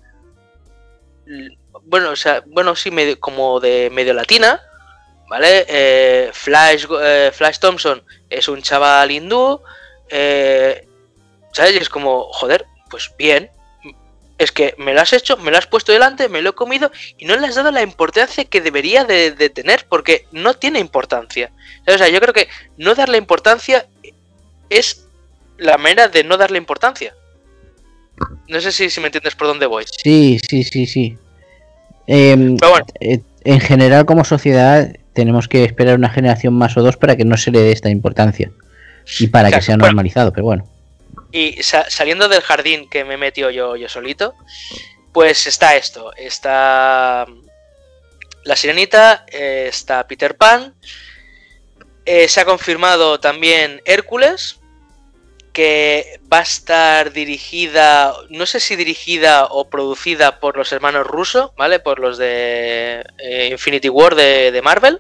[1.84, 4.62] bueno, o sea, bueno, sí, medio- como de medio latina,
[5.30, 5.66] ¿vale?
[5.68, 9.62] Eh, Flash, eh, Flash Thompson es un chaval hindú,
[10.10, 10.88] eh,
[11.54, 11.76] ¿sabes?
[11.76, 13.50] Es como, joder, pues bien,
[14.38, 16.92] es que me lo has hecho, me lo has puesto delante, me lo he comido
[17.18, 20.80] y no le has dado la importancia que debería de, de tener, porque no tiene
[20.80, 21.52] importancia.
[21.88, 22.48] O sea, yo creo que
[22.78, 23.88] no darle importancia
[24.70, 25.06] es
[25.58, 27.16] la manera de no darle importancia.
[28.48, 29.86] No sé si, si me entiendes por dónde voy.
[30.04, 31.18] Sí, sí, sí, sí.
[32.08, 36.82] Em, Pero bueno, eh, en general, como sociedad, tenemos que esperar una generación más o
[36.84, 38.52] dos para que no se le dé esta importancia.
[39.20, 39.88] Y para que sea bueno.
[39.88, 40.68] normalizado, pero bueno.
[41.32, 44.34] y sa- saliendo del jardín que me he metido yo, yo solito,
[45.14, 46.12] pues está esto.
[46.16, 47.26] Está
[48.44, 50.74] la sirenita, eh, está Peter Pan.
[52.06, 54.60] eh, se ha confirmado también Hércules,
[55.58, 61.52] que va a estar dirigida, no sé si dirigida o producida por los hermanos Russo,
[61.58, 61.80] ¿vale?
[61.80, 65.00] Por los de eh, Infinity War de, de Marvel.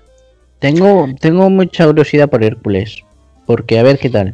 [0.58, 3.04] Tengo, tengo mucha curiosidad por Hércules.
[3.46, 4.34] Porque a ver qué tal.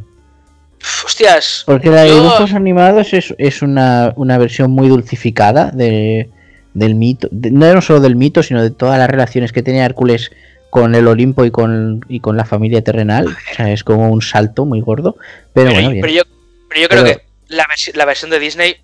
[1.05, 1.63] Hostias.
[1.65, 6.29] Porque la de yo- dibujos animados es, es una, una versión muy dulcificada de,
[6.73, 7.27] del mito.
[7.31, 10.31] de- no solo del mito, sino de todas las relaciones que tenía Hércules
[10.73, 13.27] con el Olimpo y con, y con la familia terrenal.
[13.27, 15.17] O sea, es como un salto muy gordo.
[15.53, 16.01] Pero, Pero, bueno, yo- bien.
[16.01, 16.23] pero yo,
[16.67, 18.77] pero yo creo Pero- que la, versi- la versión de Disney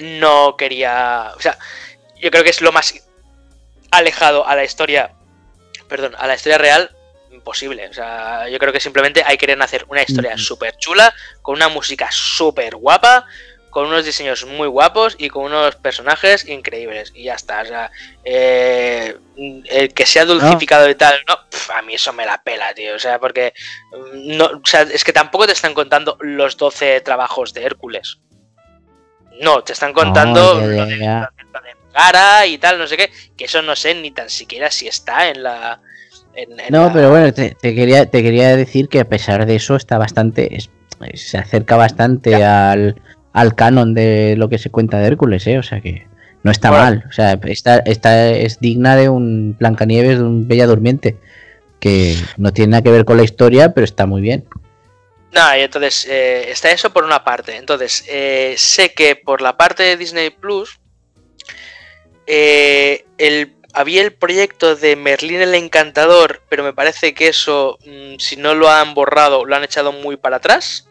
[0.00, 1.32] no quería.
[1.36, 1.58] O sea,
[2.22, 2.94] yo creo que es lo más
[3.90, 5.12] alejado a la historia.
[5.88, 6.90] Perdón, a la historia real
[7.32, 7.88] imposible.
[7.88, 10.38] O sea, yo creo que simplemente hay querer hacer una historia Mm.
[10.38, 11.12] súper chula,
[11.42, 13.26] con una música súper guapa,
[13.72, 17.10] con unos diseños muy guapos y con unos personajes increíbles.
[17.16, 17.62] Y ya está.
[17.62, 17.90] O sea,
[18.22, 22.74] eh, el que sea dulcificado y tal, no, pf, a mí eso me la pela,
[22.74, 22.94] tío.
[22.94, 23.54] O sea, porque
[23.92, 28.18] mm, no, o sea, es que tampoco te están contando los 12 trabajos de Hércules.
[29.40, 33.10] No, te están contando ya, lo de, lo de Megara y tal, no sé qué,
[33.36, 35.80] que eso no sé ni tan siquiera si está en la.
[36.34, 39.46] en- en No, la- pero bueno, te, te quería, te quería decir que a pesar
[39.46, 40.54] de eso está bastante.
[40.56, 40.70] es-
[41.14, 43.00] se acerca bastante al,
[43.32, 45.58] al canon de lo que se cuenta de Hércules, ¿eh?
[45.58, 46.06] O sea que
[46.42, 46.84] no está Bueno.
[46.84, 47.04] mal.
[47.08, 51.16] O sea, está, está, es digna de un Blancanieves, de un Bella Durmiente.
[51.80, 54.44] Que no tiene nada que ver con la historia, pero está muy bien.
[55.32, 57.56] Nada, y entonces eh, está eso por una parte.
[57.56, 60.78] Entonces, eh, sé que por la parte de Disney Plus,
[62.26, 68.18] eh, el, había el proyecto de Merlín el Encantador, pero me parece que eso, mm,
[68.18, 70.86] si no lo han borrado, lo han echado muy para atrás.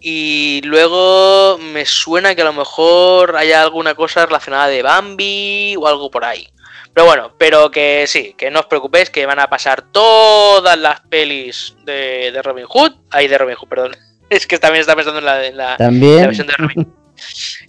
[0.00, 5.86] Y luego me suena que a lo mejor haya alguna cosa relacionada de Bambi o
[5.88, 6.48] algo por ahí.
[6.94, 11.00] Pero bueno, pero que sí, que no os preocupéis, que van a pasar todas las
[11.02, 12.92] pelis de, de Robin Hood.
[13.10, 13.96] Ay, de Robin Hood, perdón.
[14.30, 16.20] Es que también está pensando en la, en la- en la También.
[16.26, 16.86] versión de Robin Hood.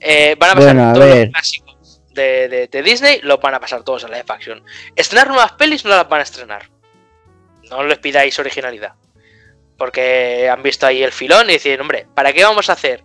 [0.01, 1.25] Eh, van a pasar Bueno, a todos ver.
[1.27, 4.63] los clásicos de, de- de Disney, los van a pasar todos a live action.
[4.95, 6.69] Estrenar nuevas pelis no las van a estrenar.
[7.69, 8.93] No les pidáis originalidad.
[9.79, 13.03] Porque han visto ahí el filón y dicen, hombre, ¿para qué vamos a hacer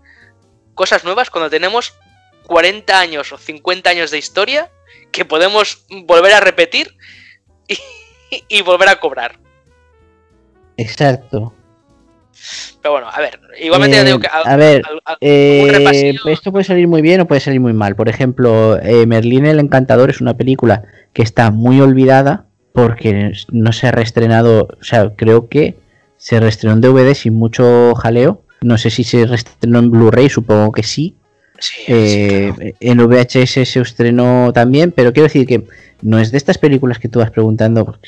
[0.74, 1.94] cosas nuevas cuando tenemos
[2.46, 4.70] 40 años o 50 años de historia
[5.12, 6.94] que podemos volver a repetir
[7.68, 7.78] y,
[8.48, 9.38] y volver a cobrar?
[10.76, 11.54] Exacto.
[12.82, 14.28] Pero bueno, a ver, igualmente Eh, digo que...
[14.32, 17.94] a ver, al- al- Eh, esto puede salir muy bien o puede salir muy mal.
[17.96, 20.82] Por ejemplo, eh, Merlín el Encantador es una película
[21.12, 25.76] que está muy olvidada porque no se ha reestrenado, o sea, creo que
[26.24, 28.44] se reestrenó en DVD sin mucho jaleo.
[28.62, 31.16] No sé si se reestrenó en Blu-ray, supongo que sí.
[31.58, 32.70] Sí, sí, Eh, claro.
[32.80, 35.66] En VHS se estrenó también, pero quiero decir que
[36.00, 37.98] no es de estas películas que tú vas preguntando.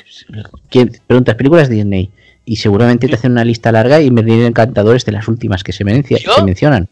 [0.70, 2.10] ¿quién- preguntas, películas Disney.
[2.46, 5.62] y seguramente te hacen una lista larga y Merlín el Encantador es de las últimas
[5.62, 6.88] que se, mencionan.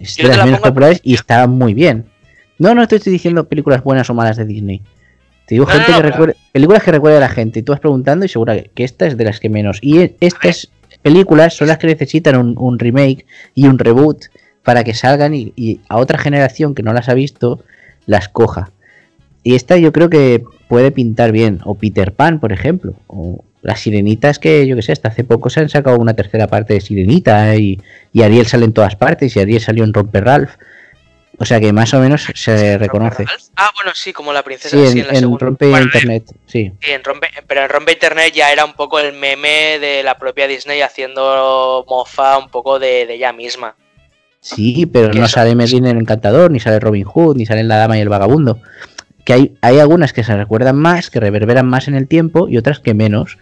[0.00, 2.06] Es de las la menos pongo populares y está muy bien.
[2.58, 4.82] No, no te estoy diciendo películas buenas o malas de Disney.
[5.46, 7.60] Te digo No, gente no, no, que recuerde, películas que recuerde a la gente.
[7.60, 9.78] Y tú vas preguntando y seguro que, que esta es de las que menos.
[9.82, 10.70] Y e- estas
[11.02, 14.24] películas son las que necesitan un, un remake y un reboot
[14.62, 17.60] para que salgan y, y a otra generación que no las ha visto
[18.06, 18.70] las coja.
[19.42, 21.60] Y esta yo creo que puede pintar bien.
[21.64, 22.94] O Peter Pan, por ejemplo.
[23.06, 26.46] O las sirenitas que, yo que sé, hasta hace poco se han sacado una tercera
[26.48, 27.54] parte de Sirenita.
[27.56, 27.80] Y,
[28.12, 29.36] y Ariel sale en todas partes.
[29.36, 30.52] Y Ariel salió en Romper Ralph.
[31.38, 33.24] O sea que más o menos se reconoce.
[33.56, 34.76] Ah, bueno, sí, como la princesa.
[34.76, 35.44] Sí, sí, en, la en segunda.
[35.46, 36.24] Rompe Bueno, Internet.
[36.46, 36.72] Sí.
[36.80, 40.16] Sí, en Rompe- pero en Rompe Internet ya era un poco el meme de la
[40.18, 43.74] propia Disney haciendo mofa un poco de, de ella misma.
[44.40, 47.76] Sí, pero no eso- sale Merlin el Encantador, ni sale Robin Hood, ni sale La
[47.78, 48.60] Dama y el Vagabundo.
[49.24, 52.58] Que hay, hay algunas que se recuerdan más, que reverberan más en el tiempo y
[52.58, 53.38] otras que menos.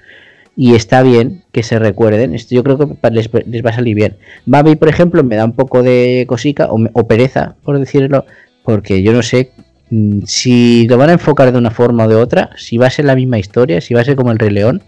[0.57, 2.35] Y está bien que se recuerden.
[2.35, 4.19] Esto yo creo que les, les va a salir bien.
[4.45, 8.27] Babi, por ejemplo, me da un poco de cosica o, o pereza, por decirlo,
[8.63, 9.53] porque yo no sé
[9.91, 12.91] mm, si lo van a enfocar de una forma o de otra, si va a
[12.91, 14.83] ser la misma historia, si va a ser como el Rey León,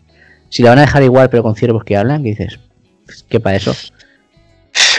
[0.51, 2.59] si la van a dejar igual pero con ciervos que hablan, que dices,
[3.07, 3.75] "Pues, ¿qué para eso?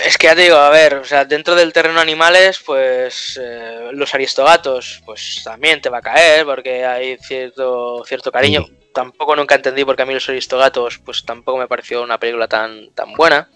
[0.06, 3.90] Es que ya te digo, a ver, o sea, dentro del terreno animales, pues eh,
[3.92, 8.66] los aristogatos, pues también te va a caer porque hay cierto, cierto cariño.
[8.96, 12.92] Tampoco nunca entendí porque a mí los aristogatos, pues tampoco me pareció una película tan,
[12.92, 13.50] tan buena.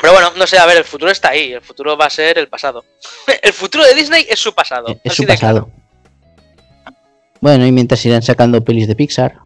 [0.00, 2.38] Pero bueno, no sé, a ver, el futuro está ahí, el futuro va a ser
[2.38, 2.84] el pasado.
[3.42, 5.00] El futuro de Disney es su pasado.
[5.02, 5.40] Es así su claro.
[5.40, 5.70] pasado.
[7.40, 9.40] Bueno, y mientras irán sacando pelis de Pixar.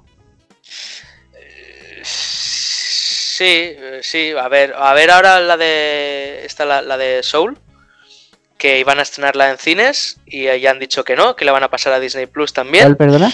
[2.03, 7.59] Sí, eh, sí, a ver, a ver ahora la de esta la, la de Soul,
[8.59, 11.63] que iban a estrenarla en cines y ya han dicho que no, que la van
[11.63, 12.85] a pasar a Disney Plus también.
[12.85, 13.33] ¿Cuál, perdona?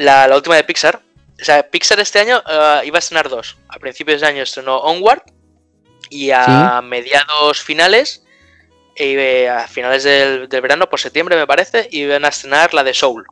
[0.00, 1.00] La, la última de Pixar.
[1.40, 3.56] O sea, Pixar este año eh, iba a estrenar dos.
[3.68, 5.22] A principios de año estrenó Onward
[6.10, 8.24] y a mediados finales,
[8.96, 12.92] eh, a finales del, del verano, por septiembre me parece, iban a estrenar la de
[12.94, 13.24] Soul,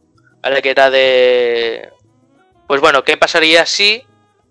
[0.42, 0.62] ¿vale?
[0.62, 1.88] Que era de...
[2.66, 4.02] Pues bueno, ¿qué pasaría si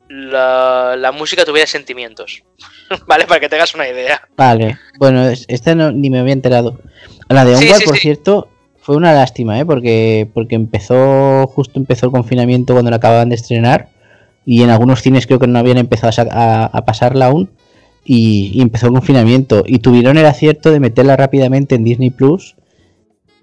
[0.10, 2.44] la, la música tuviera sentimientos?
[3.08, 3.26] ¿Vale?
[3.28, 4.28] Para que tengas una idea.
[4.36, 4.80] Vale.
[4.98, 6.80] Bueno, es- esta no, ni me había enterado.
[7.30, 8.50] La de Onward, sí, por cierto,
[8.88, 9.66] fue una lástima, ¿eh?
[9.66, 13.90] Porque, porque empezó, justo empezó el confinamiento cuando la acababan de estrenar.
[14.46, 17.50] Y en algunos cines creo que no habían empezado a, a- a pasarla aún.
[18.06, 19.66] Y, y empezó el confinamiento.
[19.68, 22.56] Y tuvieron el acierto de meterla rápidamente en Disney Plus.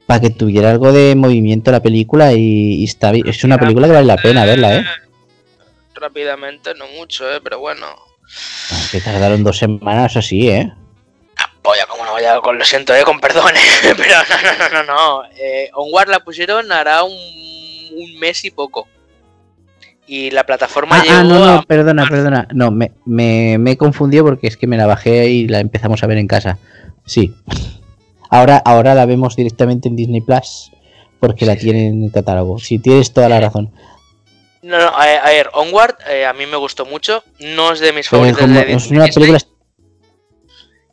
[0.07, 2.33] Para que tuviera algo de movimiento la película.
[2.33, 4.85] Y, y está, es una película que vale la pena verla, ¿eh?
[5.95, 7.41] Rápidamente, no mucho, ¿eh?
[7.45, 7.85] Pero bueno.
[8.91, 10.73] Que tardaron dos semanas así, ¿eh?
[11.65, 14.85] Polla, como no vaya, con lo siento, eh, con perdón, eh, pero no, no, no,
[14.85, 14.93] no,
[15.23, 15.23] no.
[15.37, 18.87] Eh, Onward la pusieron hará un, un mes y poco.
[20.07, 22.47] Y la plataforma Ah, llegó ah, no, no, a- perdona, perdona.
[22.53, 26.03] No, me, me, me he confundido porque es que me la bajé y la empezamos
[26.03, 26.59] a ver en casa.
[27.07, 27.35] Sí.
[28.29, 30.71] Ahora, ahora la vemos directamente en Disney Plus
[31.19, 32.59] porque la Sí, tienen en el catálogo.
[32.59, 33.73] Sí, tienes toda la razón.
[34.61, 37.25] No, no, a, a ver, Onward eh, a mí me gustó mucho.
[37.41, 38.99] No es de mis favoritos de es Disney.
[39.01, 39.39] una película.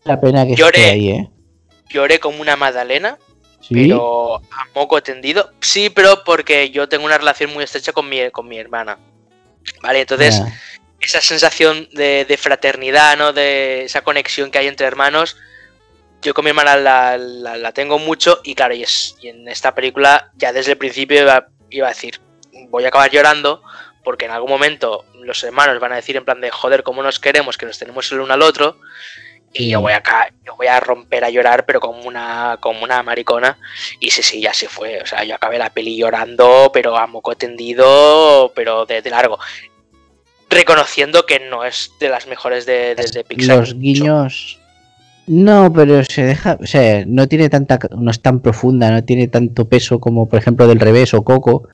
[0.04, 0.80] La pena que Lloré.
[0.80, 1.30] esté ahí, ¿eh?
[1.90, 3.18] Lloré como una magdalena,
[3.62, 3.76] Sí.
[3.76, 5.52] pero a moco tendido.
[5.62, 8.98] Sí, pero porque yo tengo una relación muy estrecha con mi, con mi hermana.
[9.82, 10.52] Vale, entonces Ah,
[11.00, 13.34] esa sensación de, de fraternidad, ¿no?
[13.34, 15.38] De esa conexión que hay entre hermanos.
[16.22, 19.48] Yo con mi hermana la, la- la tengo mucho y claro, y, es, y en
[19.48, 22.20] esta película ya desde el principio iba, iba a decir,
[22.70, 23.62] voy a acabar llorando
[24.04, 27.20] porque en algún momento los hermanos van a decir en plan de joder, cómo nos
[27.20, 28.78] queremos, que nos tenemos el uno al otro
[29.54, 32.84] y yo voy a ca- yo voy a romper a llorar pero como una como
[32.84, 33.58] una maricona
[34.00, 37.06] y sí, sí, ya se fue, o sea, yo acabé la peli llorando pero a
[37.08, 39.38] moco tendido, pero de, de largo
[40.50, 43.58] reconociendo que no es de las mejores de, de- de Pixar.
[43.60, 44.60] Los guiños.
[45.28, 46.58] No, pero se deja.
[46.62, 47.80] O sea, no tiene tanta.
[47.98, 51.70] No es tan profunda, no tiene tanto peso como, por ejemplo, del revés o Coco.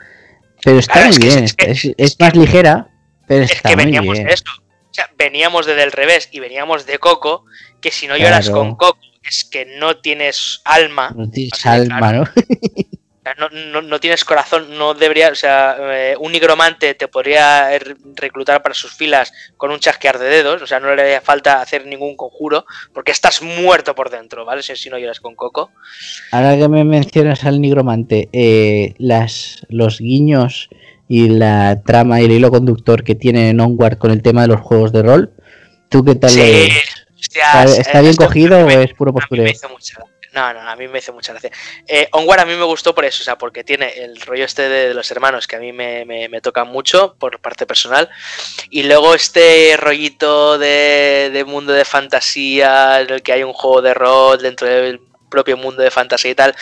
[0.64, 1.44] Pero está Claro, muy es bien.
[1.46, 2.90] es que- es, es es que- más ligera,
[3.28, 4.28] pero Es que muy veníamos bien.
[4.28, 4.44] de eso.
[4.60, 7.46] O sea, veníamos de del revés y veníamos de Coco,
[7.82, 12.24] que si no lloras con Coco es que no tienes alma, No tienes alma, ¿no?
[13.38, 17.80] no, no- no tienes corazón, no debería, o sea, eh, un nigromante te podría eh,
[18.16, 21.62] reclutar para sus filas con un chasquear de dedos, o sea, no le haría falta
[21.62, 24.64] hacer ningún conjuro, porque estás muerto por dentro, ¿vale?
[24.64, 25.72] Si, si no lloras con Coco.
[26.32, 30.70] Ahora que me mencionas al nigromante, eh, las, los guiños
[31.10, 34.48] y la trama y el hilo conductor que tiene en Onward con el tema de
[34.48, 35.34] los juegos de rol,
[35.90, 37.07] ¿tú qué tal lo Sí, ves?
[37.20, 39.54] Hostias, ¿Está, está eh, bien cogido o me- es puro me postureo?
[40.34, 41.52] No, no, a mí me hizo mucha gracia.
[41.88, 44.70] Eh, Onward a mí me gustó por eso, o sea, porque tiene el rollo este
[44.70, 48.08] de, los hermanos que a mí me, me, toca mucho por parte personal.
[48.70, 53.82] Y luego este rollito de, de, mundo de fantasía, en el que hay un juego
[53.82, 55.00] de rol dentro del
[55.30, 56.56] propio mundo de fantasía y tal.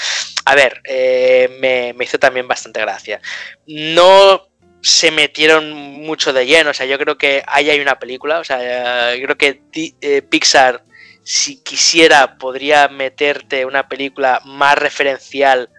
[0.46, 3.20] A ver, eh, me, me hizo también bastante gracia.
[3.68, 4.48] No
[4.86, 8.44] se metieron mucho de lleno, o sea, yo creo que ahí hay una película, o
[8.44, 10.84] sea, yo creo que eh, Pixar
[11.24, 15.70] si quisiera, podría meterte una película más referencial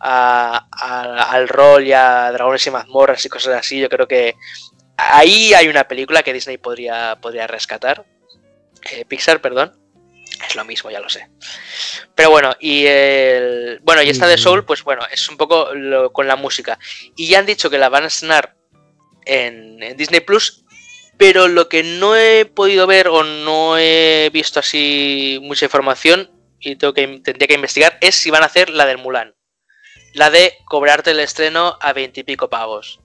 [0.00, 3.78] al rol y a dragones y mazmorras y cosas así.
[3.78, 4.34] Yo creo que
[4.96, 8.04] ahí hay una película que Disney podría, podría rescatar.
[8.90, 9.72] Eh, Pixar, perdón.
[10.46, 11.28] Es lo mismo, ya lo sé.
[12.14, 15.70] Pero bueno, y el, bueno, y esta de Soul, pues bueno, es un poco
[16.12, 16.78] con la música.
[17.16, 18.54] Y ya han dicho que la van a estrenar
[19.24, 20.64] en, en Disney Plus
[21.18, 26.76] pero lo que no he podido ver o no he visto así mucha información y
[26.76, 29.34] tengo que, tendría que investigar es si van a hacer la del Mulan.
[30.14, 33.00] La de cobrarte el estreno a veintipico pavos.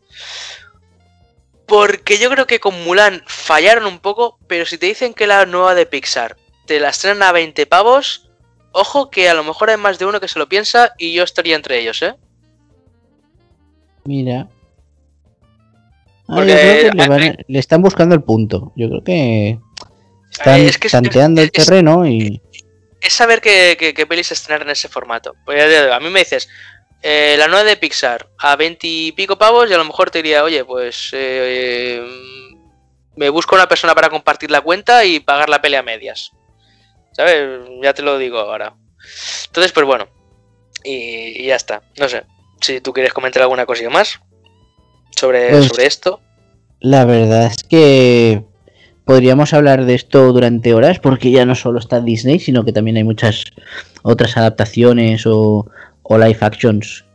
[1.65, 5.45] Porque yo creo que con Mulan fallaron un poco, pero si te dicen que la
[5.47, 8.29] nueva de Pixar te la estrenan a 20 pavos,
[8.71, 11.23] ojo que a lo mejor hay más de uno que se lo piensa y yo
[11.23, 12.15] estaría entre ellos, ¿eh?
[14.05, 14.49] Mira,
[16.27, 18.71] Ah, le, están buscando el punto.
[18.75, 19.59] Yo creo que
[20.31, 22.41] están es tanteando el terreno y.
[23.01, 25.35] Es saber qué, qué, pelis estrenar en ese formato.
[25.43, 25.61] Pues
[25.91, 26.47] a mí me dices,
[27.01, 30.19] eh, la nueva de Pixar a 20 y pico pavos, y a lo mejor te
[30.19, 32.01] diría, oye, pues eh,
[33.17, 36.31] me busco una persona para compartir la cuenta y pagar la pelea a medias.
[37.13, 37.61] ¿Sabes?
[37.81, 38.75] Ya te lo digo ahora.
[39.47, 40.07] Entonces, pues bueno.
[40.83, 41.81] Y, y ya está.
[41.99, 42.23] No sé.
[42.61, 44.19] Si tú quieres comentar alguna cosilla más
[45.15, 46.19] sobre, pues, sobre esto.
[46.79, 48.43] La verdad es que
[49.05, 52.97] podríamos hablar de esto durante horas porque ya no solo está Disney, sino que también
[52.97, 53.45] hay muchas
[54.01, 55.69] otras adaptaciones o,
[56.03, 57.05] o live actions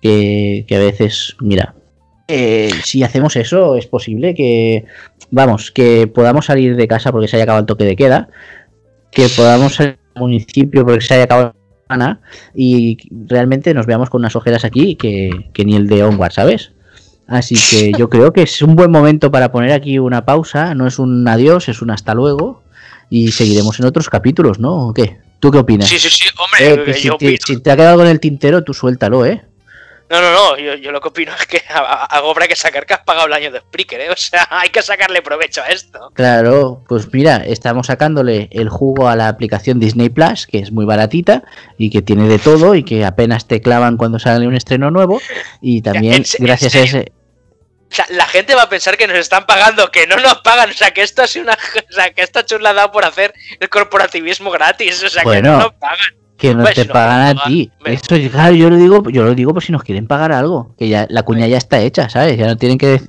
[0.00, 1.74] que, a veces, mira,
[2.28, 4.84] eh, si hacemos eso es posible que,
[5.30, 8.28] vamos, que podamos salir de casa porque se haya acabado el toque de queda,
[9.12, 12.20] que podamos salir al municipio porque se haya acabado la semana
[12.54, 12.98] y
[13.28, 16.72] realmente nos veamos con unas ojeras aquí que, que ni el de Onward, ¿sabes?
[17.26, 20.74] Así que yo creo que es un buen momento para poner aquí una pausa.
[20.74, 22.62] No es un adiós, es un hasta luego.
[23.10, 24.88] Y seguiremos en otros capítulos, ¿no?
[24.88, 25.18] ¿O qué?
[25.38, 25.88] ¿Tú qué opinas?
[25.88, 26.92] Sí, sí, sí, hombre.
[26.92, 29.44] Eh, si, te, ha quedado con el tintero, tú suéltalo, ¿eh?
[30.12, 33.00] No, no, no, yo, lo que opino es que hago para que sacar que has
[33.00, 34.10] pagado el año de Spreaker, ¿eh?
[34.12, 36.12] O sea, hay que sacarle provecho a esto.
[36.12, 40.84] Claro, pues mira, estamos sacándole el jugo a la aplicación Disney Plus, que es muy
[40.84, 41.44] baratita
[41.78, 45.18] y que tiene de todo y que apenas te clavan cuando sale un estreno nuevo.
[45.62, 47.12] Y también, gracias a ese
[47.90, 50.70] o sea, la gente va a pensar que nos están pagando, que no nos pagan.
[50.70, 51.52] O sea, que esto es una.
[51.90, 55.02] O sea, que esta chula por hacer el corporativismo gratis.
[55.02, 56.21] O sea, que no nos pagan.
[56.42, 57.70] Que no te pagan a ti.
[57.84, 60.74] Esto, claro, yo lo digo, yo lo digo por si nos quieren pagar algo.
[60.78, 62.36] Que ya la cuña ya está hecha, ¿sabes?
[62.36, 63.00] Ya no tienen que.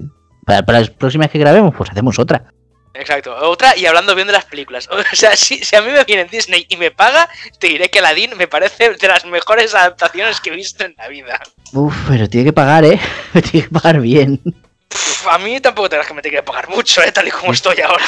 [0.46, 2.46] Para, para las próximas que grabemos, pues hacemos otra.
[2.94, 4.88] Exacto, otra y hablando bien de las películas.
[5.14, 7.28] O sea, si, si a mí me viene Disney y me paga,
[7.60, 11.08] te diré que Aladdin me parece de las mejores adaptaciones que he visto en la
[11.08, 11.40] vida.
[11.74, 13.00] Uf, pero tiene que pagar, ¿eh?
[13.52, 14.40] tiene que pagar bien
[15.30, 17.12] a mí tampoco tendrás que me que pagar mucho, ¿eh?
[17.12, 18.06] tal y como estoy ahora.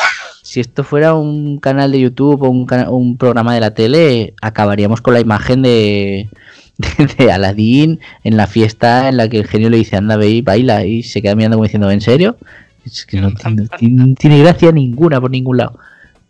[0.56, 5.02] Si esto fuera un canal de YouTube o un, un programa de la tele, acabaríamos
[5.02, 6.30] con la imagen de,
[7.18, 10.42] de, Aladdin en la fiesta en la que el genio le dice anda ve y
[10.42, 12.38] baila y se queda mirando como diciendo ¿en serio?
[12.86, 15.78] Es que no, tiene, gracia ninguna por ningún lado.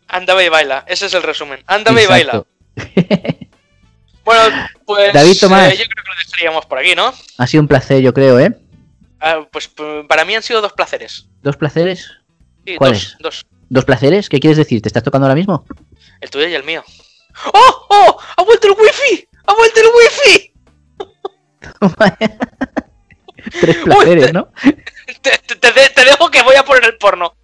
[0.07, 1.59] Anda ve y baila, ese es el resumen.
[1.67, 2.43] Anda ve y baila.
[4.25, 4.55] bueno,
[4.87, 7.13] pues David Tomás, eh, yo creo que lo dejaríamos por aquí, ¿no?
[7.37, 8.57] Ha sido un placer, yo creo, ¿eh?
[9.19, 9.69] Ah, pues
[10.07, 11.27] para mí han sido dos placeres.
[11.43, 12.09] ¿Dos placeres?
[12.65, 13.15] Sí, ¿Cuáles?
[13.19, 13.54] Dos, dos.
[13.85, 14.29] Placeres?
[14.29, 14.81] ¿Qué quieres decir?
[14.81, 15.65] ¿Te estás tocando ahora mismo?
[16.21, 16.83] El tuyo y el mío.
[17.53, 17.85] ¡Oh!
[17.89, 18.17] ¡Oh!
[18.37, 19.27] ¡Ha vuelto el wifi!
[19.45, 20.53] ¡Ha vuelto el wifi!
[23.61, 24.49] Tres placeres, ¿no?
[25.21, 27.35] Te, te, dejo que voy a poner el porno.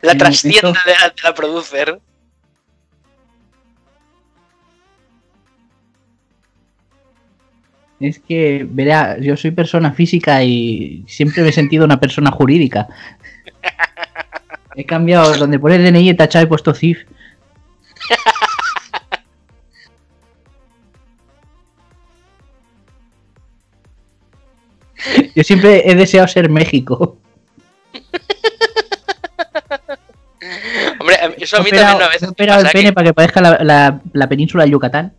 [0.00, 2.00] La de la, de la producer.
[8.00, 12.86] Es que, verá, yo soy persona física y siempre me he sentido una persona jurídica.
[14.76, 16.98] He cambiado, donde pone DNI he tachado he puesto CIF.
[25.34, 27.18] Yo siempre he deseado ser México.
[31.00, 32.22] Hombre, eso a mí también una vez.
[32.22, 35.12] He operado el pene para que parezca la, la península de Yucatán.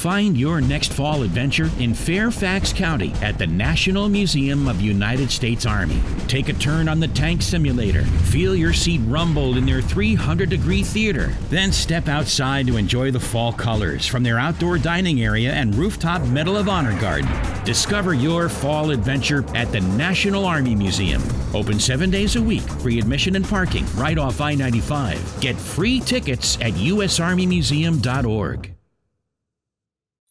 [0.00, 5.66] Find your next fall adventure in Fairfax County at the National Museum of United States
[5.66, 6.00] Army.
[6.26, 10.82] Take a turn on the tank simulator, feel your seat rumble in their 300 degree
[10.82, 15.74] theater, then step outside to enjoy the fall colors from their outdoor dining area and
[15.74, 17.28] rooftop Medal of Honor garden.
[17.66, 21.22] Discover your fall adventure at the National Army Museum.
[21.52, 25.42] Open seven days a week, free admission and parking right off I 95.
[25.42, 28.79] Get free tickets at usarmymuseum.org.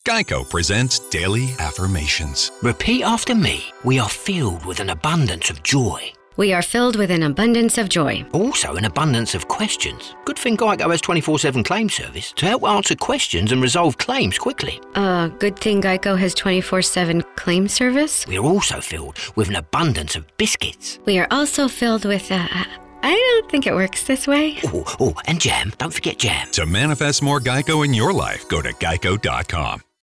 [0.10, 2.52] Geico presents Daily Affirmations.
[2.64, 3.72] Repeat after me.
[3.84, 6.12] We are filled with an abundance of joy.
[6.36, 8.26] We are filled with an abundance of joy.
[8.32, 10.16] Also, an abundance of questions.
[10.26, 14.40] Good thing Geico has 24 7 claim service to help answer questions and resolve claims
[14.40, 14.82] quickly.
[14.96, 18.26] Uh, good thing Geico has 24 7 claim service.
[18.26, 20.98] We are also filled with an abundance of biscuits.
[21.06, 24.58] We are also filled with, uh, I don't think it works this way.
[24.64, 25.72] Oh, oh, and jam.
[25.78, 26.52] Don't forget jam.
[26.54, 29.84] To manifest more Geico in your life, go to geico.com.